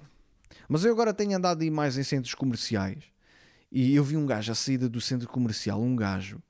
Mas 0.69 0.85
eu 0.85 0.93
agora 0.93 1.15
tenho 1.15 1.37
andado 1.37 1.63
aí 1.63 1.71
mais 1.71 1.97
em 1.97 2.03
centros 2.03 2.35
comerciais 2.35 3.11
e 3.71 3.95
eu 3.95 4.03
vi 4.03 4.17
um 4.17 4.27
gajo 4.27 4.51
à 4.51 4.55
saída 4.55 4.89
do 4.89 5.01
centro 5.01 5.29
comercial, 5.29 5.81
um 5.81 5.95
gajo, 5.95 6.43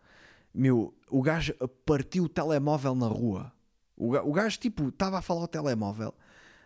meu, 0.54 0.94
o 1.08 1.22
gajo 1.22 1.54
partiu 1.84 2.24
o 2.24 2.28
telemóvel 2.28 2.94
na 2.94 3.06
rua. 3.06 3.52
O 3.96 4.32
gajo, 4.32 4.58
tipo, 4.58 4.88
estava 4.88 5.18
a 5.18 5.22
falar 5.22 5.42
ao 5.42 5.48
telemóvel, 5.48 6.14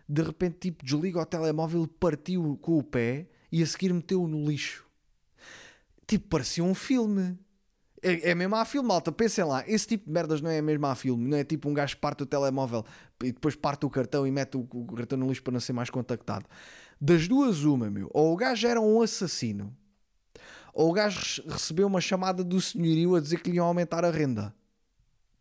de 0.09 0.23
repente, 0.23 0.57
tipo, 0.61 0.85
desliga 0.85 1.21
o 1.21 1.27
telemóvel, 1.27 1.87
partiu 1.87 2.59
com 2.63 2.79
o 2.79 2.83
pé 2.83 3.27
e 3.51 3.63
a 3.63 3.67
seguir 3.67 3.93
meteu-o 3.93 4.29
no 4.29 4.49
lixo. 4.49 4.87
Tipo, 6.07 6.29
parecia 6.29 6.63
um 6.63 6.75
filme. 6.75 7.37
É, 8.03 8.31
é 8.31 8.35
mesmo 8.35 8.55
a 8.55 8.65
filme, 8.65 8.87
malta. 8.87 9.11
Pensem 9.11 9.45
lá, 9.45 9.65
esse 9.67 9.89
tipo 9.89 10.07
de 10.07 10.13
merdas 10.13 10.41
não 10.41 10.51
é 10.51 10.61
mesmo 10.61 10.87
a 10.87 10.95
filme. 10.95 11.27
Não 11.27 11.37
é 11.37 11.43
tipo 11.43 11.69
um 11.69 11.75
gajo 11.75 11.97
parte 11.97 12.23
o 12.23 12.27
telemóvel 12.27 12.85
e 13.23 13.33
depois 13.33 13.57
parte 13.57 13.87
o 13.87 13.91
cartão 13.91 14.27
e 14.27 14.31
mete 14.31 14.57
o, 14.57 14.69
o 14.71 14.87
cartão 14.95 15.19
no 15.19 15.27
lixo 15.27 15.43
para 15.43 15.55
não 15.55 15.61
ser 15.61 15.73
mais 15.73 15.91
contactado. 15.91 16.47
Das 17.01 17.27
duas, 17.27 17.65
uma, 17.65 17.91
meu. 17.91 18.11
Ou 18.13 18.33
o 18.33 18.37
gajo 18.37 18.67
era 18.69 18.81
um 18.81 19.01
assassino 19.01 19.75
ou 20.75 20.91
o 20.91 20.93
gajo 20.93 21.41
recebeu 21.47 21.87
uma 21.87 22.01
chamada 22.01 22.43
do 22.43 22.61
senhorio 22.61 23.15
a 23.15 23.21
dizer 23.21 23.41
que 23.41 23.49
lhe 23.49 23.57
iam 23.57 23.67
aumentar 23.67 24.05
a 24.05 24.11
renda. 24.11 24.53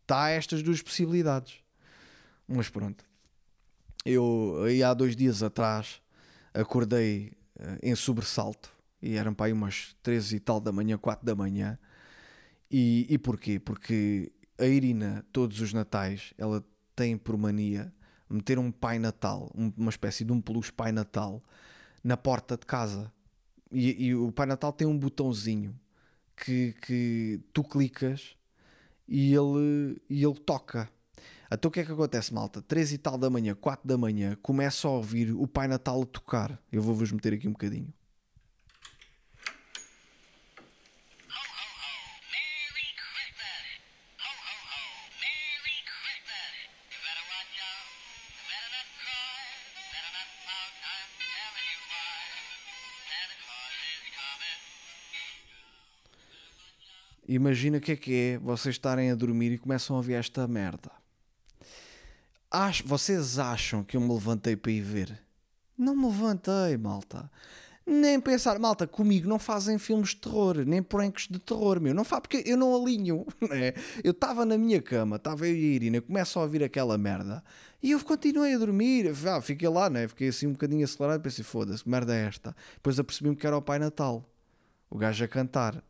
Está 0.02 0.30
estas 0.30 0.62
duas 0.62 0.80
possibilidades. 0.80 1.56
Mas 2.46 2.68
pronto. 2.68 3.04
Eu 4.04 4.62
aí 4.64 4.82
há 4.82 4.94
dois 4.94 5.16
dias 5.16 5.42
atrás 5.42 6.00
acordei 6.52 7.32
uh, 7.58 7.78
em 7.82 7.96
sobressalto 7.96 8.70
e 9.02 9.16
eram 9.16 9.34
para 9.34 9.46
aí 9.46 9.52
umas 9.52 9.96
13 10.04 10.36
e 10.36 10.40
tal 10.40 10.60
da 10.60 10.70
manhã, 10.70 10.96
4 10.96 11.26
da 11.26 11.34
manhã. 11.34 11.76
E, 12.70 13.06
e 13.10 13.18
porquê? 13.18 13.58
Porque 13.58 14.30
a 14.56 14.66
Irina, 14.66 15.26
todos 15.32 15.60
os 15.60 15.72
natais, 15.72 16.32
ela 16.38 16.64
tem 16.94 17.18
por 17.18 17.36
mania 17.36 17.92
meter 18.30 18.58
um 18.58 18.70
Pai 18.70 18.98
Natal, 18.98 19.50
uma 19.54 19.90
espécie 19.90 20.24
de 20.24 20.32
um 20.32 20.40
peluche 20.40 20.72
Pai 20.72 20.92
Natal, 20.92 21.42
na 22.02 22.16
porta 22.16 22.56
de 22.56 22.66
casa 22.66 23.12
e, 23.74 24.06
e 24.06 24.14
o 24.14 24.32
Pai 24.32 24.46
Natal 24.46 24.72
tem 24.72 24.86
um 24.86 24.98
botãozinho 24.98 25.78
que, 26.36 26.74
que 26.82 27.40
tu 27.52 27.62
clicas 27.62 28.36
e 29.08 29.34
ele, 29.34 30.00
e 30.08 30.24
ele 30.24 30.38
toca. 30.40 30.88
Então 31.50 31.68
o 31.68 31.72
que 31.72 31.80
é 31.80 31.84
que 31.84 31.92
acontece, 31.92 32.32
malta? 32.34 32.62
3 32.62 32.92
e 32.92 32.98
tal 32.98 33.18
da 33.18 33.30
manhã, 33.30 33.54
4 33.54 33.86
da 33.86 33.96
manhã, 33.96 34.36
começa 34.42 34.88
a 34.88 34.90
ouvir 34.90 35.32
o 35.32 35.46
Pai 35.46 35.68
Natal 35.68 36.04
tocar. 36.06 36.58
Eu 36.72 36.82
vou-vos 36.82 37.12
meter 37.12 37.34
aqui 37.34 37.46
um 37.46 37.52
bocadinho. 37.52 37.92
Imagina 57.26 57.78
o 57.78 57.80
que 57.80 57.92
é 57.92 57.96
que 57.96 58.14
é 58.14 58.38
vocês 58.38 58.74
estarem 58.74 59.10
a 59.10 59.14
dormir 59.14 59.52
e 59.52 59.58
começam 59.58 59.96
a 59.96 59.98
ouvir 59.98 60.14
esta 60.14 60.46
merda. 60.46 60.90
Vocês 62.84 63.38
acham 63.38 63.82
que 63.82 63.96
eu 63.96 64.00
me 64.00 64.12
levantei 64.12 64.56
para 64.56 64.70
ir 64.70 64.82
ver? 64.82 65.20
Não 65.76 65.96
me 65.96 66.06
levantei, 66.06 66.76
malta. 66.76 67.30
Nem 67.86 68.18
pensar, 68.18 68.58
malta, 68.58 68.86
comigo 68.86 69.28
não 69.28 69.38
fazem 69.38 69.76
filmes 69.78 70.10
de 70.10 70.16
terror, 70.16 70.64
nem 70.64 70.82
pranks 70.82 71.26
de 71.28 71.38
terror, 71.38 71.80
meu. 71.80 71.92
Não 71.92 72.04
faz 72.04 72.20
porque 72.20 72.42
eu 72.46 72.56
não 72.56 72.74
alinho. 72.74 73.26
né? 73.50 73.74
Eu 74.02 74.12
estava 74.12 74.46
na 74.46 74.56
minha 74.56 74.80
cama, 74.80 75.16
estava 75.16 75.46
eu 75.46 75.54
e 75.54 75.72
a 75.72 75.74
Irina, 75.74 76.00
começo 76.00 76.38
a 76.38 76.42
ouvir 76.42 76.62
aquela 76.62 76.96
merda 76.96 77.42
e 77.82 77.90
eu 77.90 78.00
continuei 78.02 78.54
a 78.54 78.58
dormir. 78.58 79.12
Ah, 79.26 79.40
fiquei 79.42 79.68
lá, 79.68 79.90
né? 79.90 80.08
Fiquei 80.08 80.28
assim 80.28 80.46
um 80.46 80.52
bocadinho 80.52 80.84
acelerado, 80.84 81.20
pensei, 81.20 81.44
foda-se, 81.44 81.82
que 81.82 81.90
merda 81.90 82.14
é 82.14 82.26
esta? 82.26 82.56
Depois 82.74 82.98
apercebi-me 82.98 83.36
que 83.36 83.46
era 83.46 83.56
o 83.56 83.62
Pai 83.62 83.78
Natal, 83.78 84.24
o 84.88 84.96
gajo 84.96 85.22
a 85.22 85.28
cantar. 85.28 85.84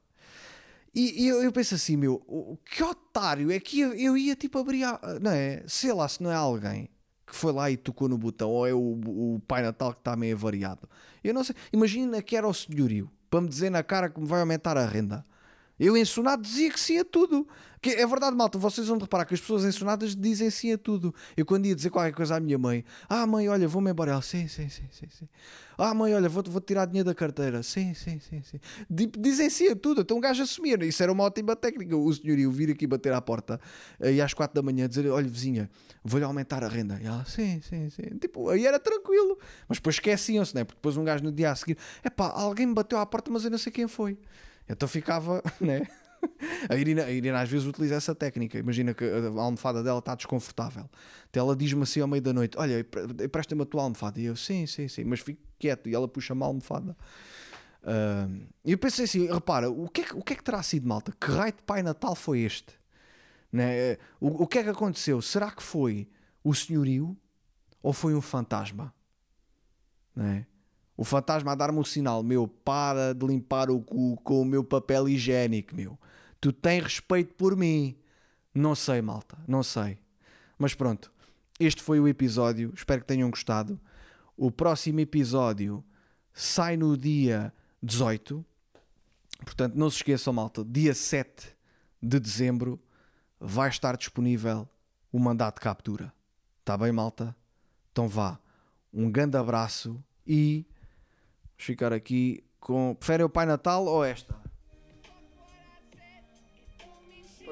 E, 0.94 1.24
e 1.24 1.28
eu, 1.28 1.42
eu 1.42 1.50
penso 1.50 1.74
assim, 1.74 1.96
meu, 1.96 2.58
que 2.64 2.82
otário 2.82 3.50
é 3.50 3.58
que 3.58 3.80
eu, 3.80 3.92
eu 3.94 4.16
ia 4.16 4.36
tipo 4.36 4.58
abrir, 4.58 4.84
a, 4.84 5.00
não 5.20 5.30
é? 5.30 5.62
Sei 5.66 5.92
lá, 5.92 6.08
se 6.08 6.22
não 6.22 6.30
é 6.30 6.34
alguém 6.36 6.88
que 7.26 7.34
foi 7.34 7.52
lá 7.52 7.70
e 7.70 7.76
tocou 7.76 8.08
no 8.08 8.18
botão, 8.18 8.50
ou 8.50 8.66
é 8.66 8.72
o, 8.74 9.00
o 9.06 9.40
Pai 9.48 9.62
Natal 9.62 9.92
que 9.92 10.00
está 10.00 10.14
meio 10.14 10.36
variado. 10.36 10.88
Eu 11.22 11.34
não 11.34 11.42
sei, 11.42 11.56
imagina 11.72 12.22
que 12.22 12.36
era 12.36 12.46
o 12.46 12.54
senhorio, 12.54 13.10
para 13.30 13.40
me 13.40 13.48
dizer 13.48 13.70
na 13.70 13.82
cara 13.82 14.08
que 14.08 14.20
me 14.20 14.26
vai 14.26 14.40
aumentar 14.40 14.76
a 14.76 14.86
renda. 14.86 15.24
Eu 15.78 15.96
ensonado 15.96 16.42
dizia 16.42 16.70
que 16.70 16.78
sim 16.78 16.98
a 16.98 17.04
tudo. 17.04 17.48
Que 17.84 17.90
é 17.90 18.06
verdade, 18.06 18.34
malta, 18.34 18.56
vocês 18.56 18.88
vão 18.88 18.96
reparar 18.96 19.26
que 19.26 19.34
as 19.34 19.40
pessoas 19.42 19.62
ensonadas 19.62 20.16
dizem 20.16 20.48
sim 20.48 20.72
a 20.72 20.78
tudo. 20.78 21.14
Eu 21.36 21.44
quando 21.44 21.66
ia 21.66 21.74
dizer 21.74 21.90
qualquer 21.90 22.14
coisa 22.14 22.36
à 22.36 22.40
minha 22.40 22.56
mãe, 22.56 22.82
ah 23.10 23.26
mãe, 23.26 23.46
olha, 23.46 23.68
vou-me 23.68 23.90
embora. 23.90 24.12
Ela, 24.12 24.22
sim, 24.22 24.48
sim, 24.48 24.70
sim, 24.70 24.84
sim, 24.90 25.06
sim. 25.10 25.28
Ah 25.76 25.92
mãe, 25.92 26.14
olha, 26.14 26.26
vou, 26.26 26.42
vou 26.48 26.62
tirar 26.62 26.86
dinheiro 26.86 27.06
da 27.06 27.14
carteira. 27.14 27.62
Sim, 27.62 27.92
sim, 27.92 28.18
sim, 28.20 28.42
sim. 28.42 28.58
Tipo, 28.96 29.20
dizem 29.20 29.50
sim 29.50 29.68
a 29.68 29.76
tudo. 29.76 30.00
Então 30.00 30.16
um 30.16 30.20
gajo 30.20 30.42
assumia. 30.42 30.82
Isso 30.82 31.02
era 31.02 31.12
uma 31.12 31.24
ótima 31.24 31.54
técnica. 31.54 31.94
O 31.94 32.10
senhorio 32.10 32.50
vir 32.50 32.70
aqui 32.70 32.86
bater 32.86 33.12
à 33.12 33.20
porta 33.20 33.60
e 34.00 34.18
às 34.18 34.32
quatro 34.32 34.54
da 34.54 34.62
manhã 34.62 34.88
dizer, 34.88 35.06
olha 35.10 35.28
vizinha, 35.28 35.68
vou-lhe 36.02 36.24
aumentar 36.24 36.64
a 36.64 36.68
renda. 36.68 36.98
E 37.02 37.06
ela, 37.06 37.26
sim, 37.26 37.60
sim, 37.60 37.90
sim. 37.90 38.16
Tipo, 38.18 38.48
aí 38.48 38.66
era 38.66 38.80
tranquilo. 38.80 39.36
Mas 39.68 39.76
depois 39.76 39.96
esqueciam-se, 39.96 40.54
né? 40.54 40.64
Porque 40.64 40.78
depois 40.78 40.96
um 40.96 41.04
gajo 41.04 41.22
no 41.22 41.30
dia 41.30 41.50
a 41.50 41.54
seguir, 41.54 41.76
epá, 42.02 42.30
alguém 42.30 42.64
me 42.64 42.72
bateu 42.72 42.98
à 42.98 43.04
porta, 43.04 43.30
mas 43.30 43.44
eu 43.44 43.50
não 43.50 43.58
sei 43.58 43.70
quem 43.70 43.86
foi. 43.86 44.16
Então 44.66 44.88
ficava, 44.88 45.42
né? 45.60 45.86
A 46.68 46.76
Irina, 46.76 47.04
a 47.04 47.10
Irina 47.10 47.40
às 47.40 47.48
vezes 47.48 47.66
utiliza 47.66 47.94
essa 47.94 48.14
técnica. 48.14 48.58
Imagina 48.58 48.94
que 48.94 49.04
a 49.04 49.40
almofada 49.40 49.82
dela 49.82 49.98
está 49.98 50.14
desconfortável. 50.14 50.88
Então 51.30 51.44
ela 51.44 51.56
diz-me 51.56 51.82
assim 51.82 52.00
ao 52.00 52.08
meio 52.08 52.22
da 52.22 52.32
noite: 52.32 52.56
Olha, 52.58 52.80
empresta-me 53.22 53.62
a 53.62 53.66
tua 53.66 53.82
almofada. 53.82 54.20
E 54.20 54.24
eu, 54.24 54.36
sim, 54.36 54.66
sim, 54.66 54.88
sim, 54.88 55.04
mas 55.04 55.20
fico 55.20 55.40
quieto. 55.58 55.88
E 55.88 55.94
ela 55.94 56.08
puxa-me 56.08 56.42
a 56.42 56.46
almofada. 56.46 56.96
E 58.64 58.72
eu 58.72 58.78
pensei 58.78 59.04
assim: 59.04 59.26
repara, 59.26 59.70
o 59.70 59.88
que, 59.88 60.00
é 60.00 60.04
que, 60.04 60.14
o 60.14 60.22
que 60.22 60.32
é 60.32 60.36
que 60.36 60.44
terá 60.44 60.62
sido, 60.62 60.88
malta? 60.88 61.12
Que 61.12 61.30
raio 61.30 61.52
de 61.52 61.62
Pai 61.62 61.82
Natal 61.82 62.14
foi 62.14 62.40
este? 62.40 62.78
Né? 63.52 63.98
O, 64.20 64.44
o 64.44 64.46
que 64.46 64.58
é 64.58 64.64
que 64.64 64.70
aconteceu? 64.70 65.20
Será 65.20 65.50
que 65.50 65.62
foi 65.62 66.08
o 66.42 66.54
senhorio 66.54 67.16
ou 67.82 67.92
foi 67.92 68.14
um 68.14 68.20
fantasma? 68.20 68.92
Né? 70.16 70.46
O 70.96 71.04
fantasma 71.04 71.52
a 71.52 71.54
dar-me 71.54 71.78
o 71.78 71.84
sinal: 71.84 72.22
Meu, 72.22 72.48
para 72.48 73.12
de 73.14 73.26
limpar 73.26 73.70
o 73.70 73.80
cu 73.80 74.16
com 74.22 74.40
o 74.40 74.44
meu 74.44 74.64
papel 74.64 75.08
higiênico, 75.08 75.74
meu. 75.74 75.98
Tu 76.44 76.52
tens 76.52 76.82
respeito 76.82 77.32
por 77.36 77.56
mim. 77.56 77.96
Não 78.54 78.74
sei, 78.74 79.00
malta, 79.00 79.38
não 79.48 79.62
sei. 79.62 79.98
Mas 80.58 80.74
pronto, 80.74 81.10
este 81.58 81.82
foi 81.82 81.98
o 81.98 82.06
episódio. 82.06 82.70
Espero 82.76 83.00
que 83.00 83.06
tenham 83.06 83.30
gostado. 83.30 83.80
O 84.36 84.50
próximo 84.50 85.00
episódio 85.00 85.82
sai 86.34 86.76
no 86.76 86.98
dia 86.98 87.50
18. 87.82 88.44
Portanto, 89.38 89.74
não 89.74 89.88
se 89.88 89.96
esqueçam, 89.96 90.34
malta, 90.34 90.62
dia 90.62 90.92
7 90.92 91.56
de 92.02 92.20
dezembro 92.20 92.78
vai 93.40 93.70
estar 93.70 93.96
disponível 93.96 94.68
o 95.10 95.18
mandato 95.18 95.54
de 95.54 95.62
captura. 95.62 96.12
Está 96.60 96.76
bem, 96.76 96.92
malta? 96.92 97.34
Então 97.90 98.06
vá. 98.06 98.38
Um 98.92 99.10
grande 99.10 99.38
abraço 99.38 99.98
e 100.26 100.66
vamos 101.52 101.64
ficar 101.64 101.94
aqui 101.94 102.44
com. 102.60 102.94
Preferem 102.94 103.24
o 103.24 103.30
Pai 103.30 103.46
Natal 103.46 103.86
ou 103.86 104.04
esta? 104.04 104.43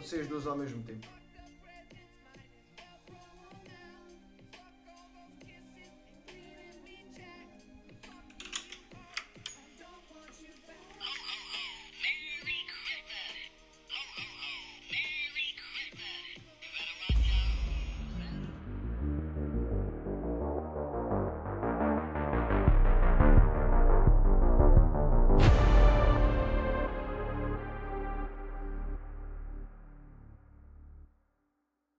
As 0.02 0.26
duas 0.26 0.48
ao 0.48 0.58
mesmo 0.58 0.82
tempo. 0.82 1.21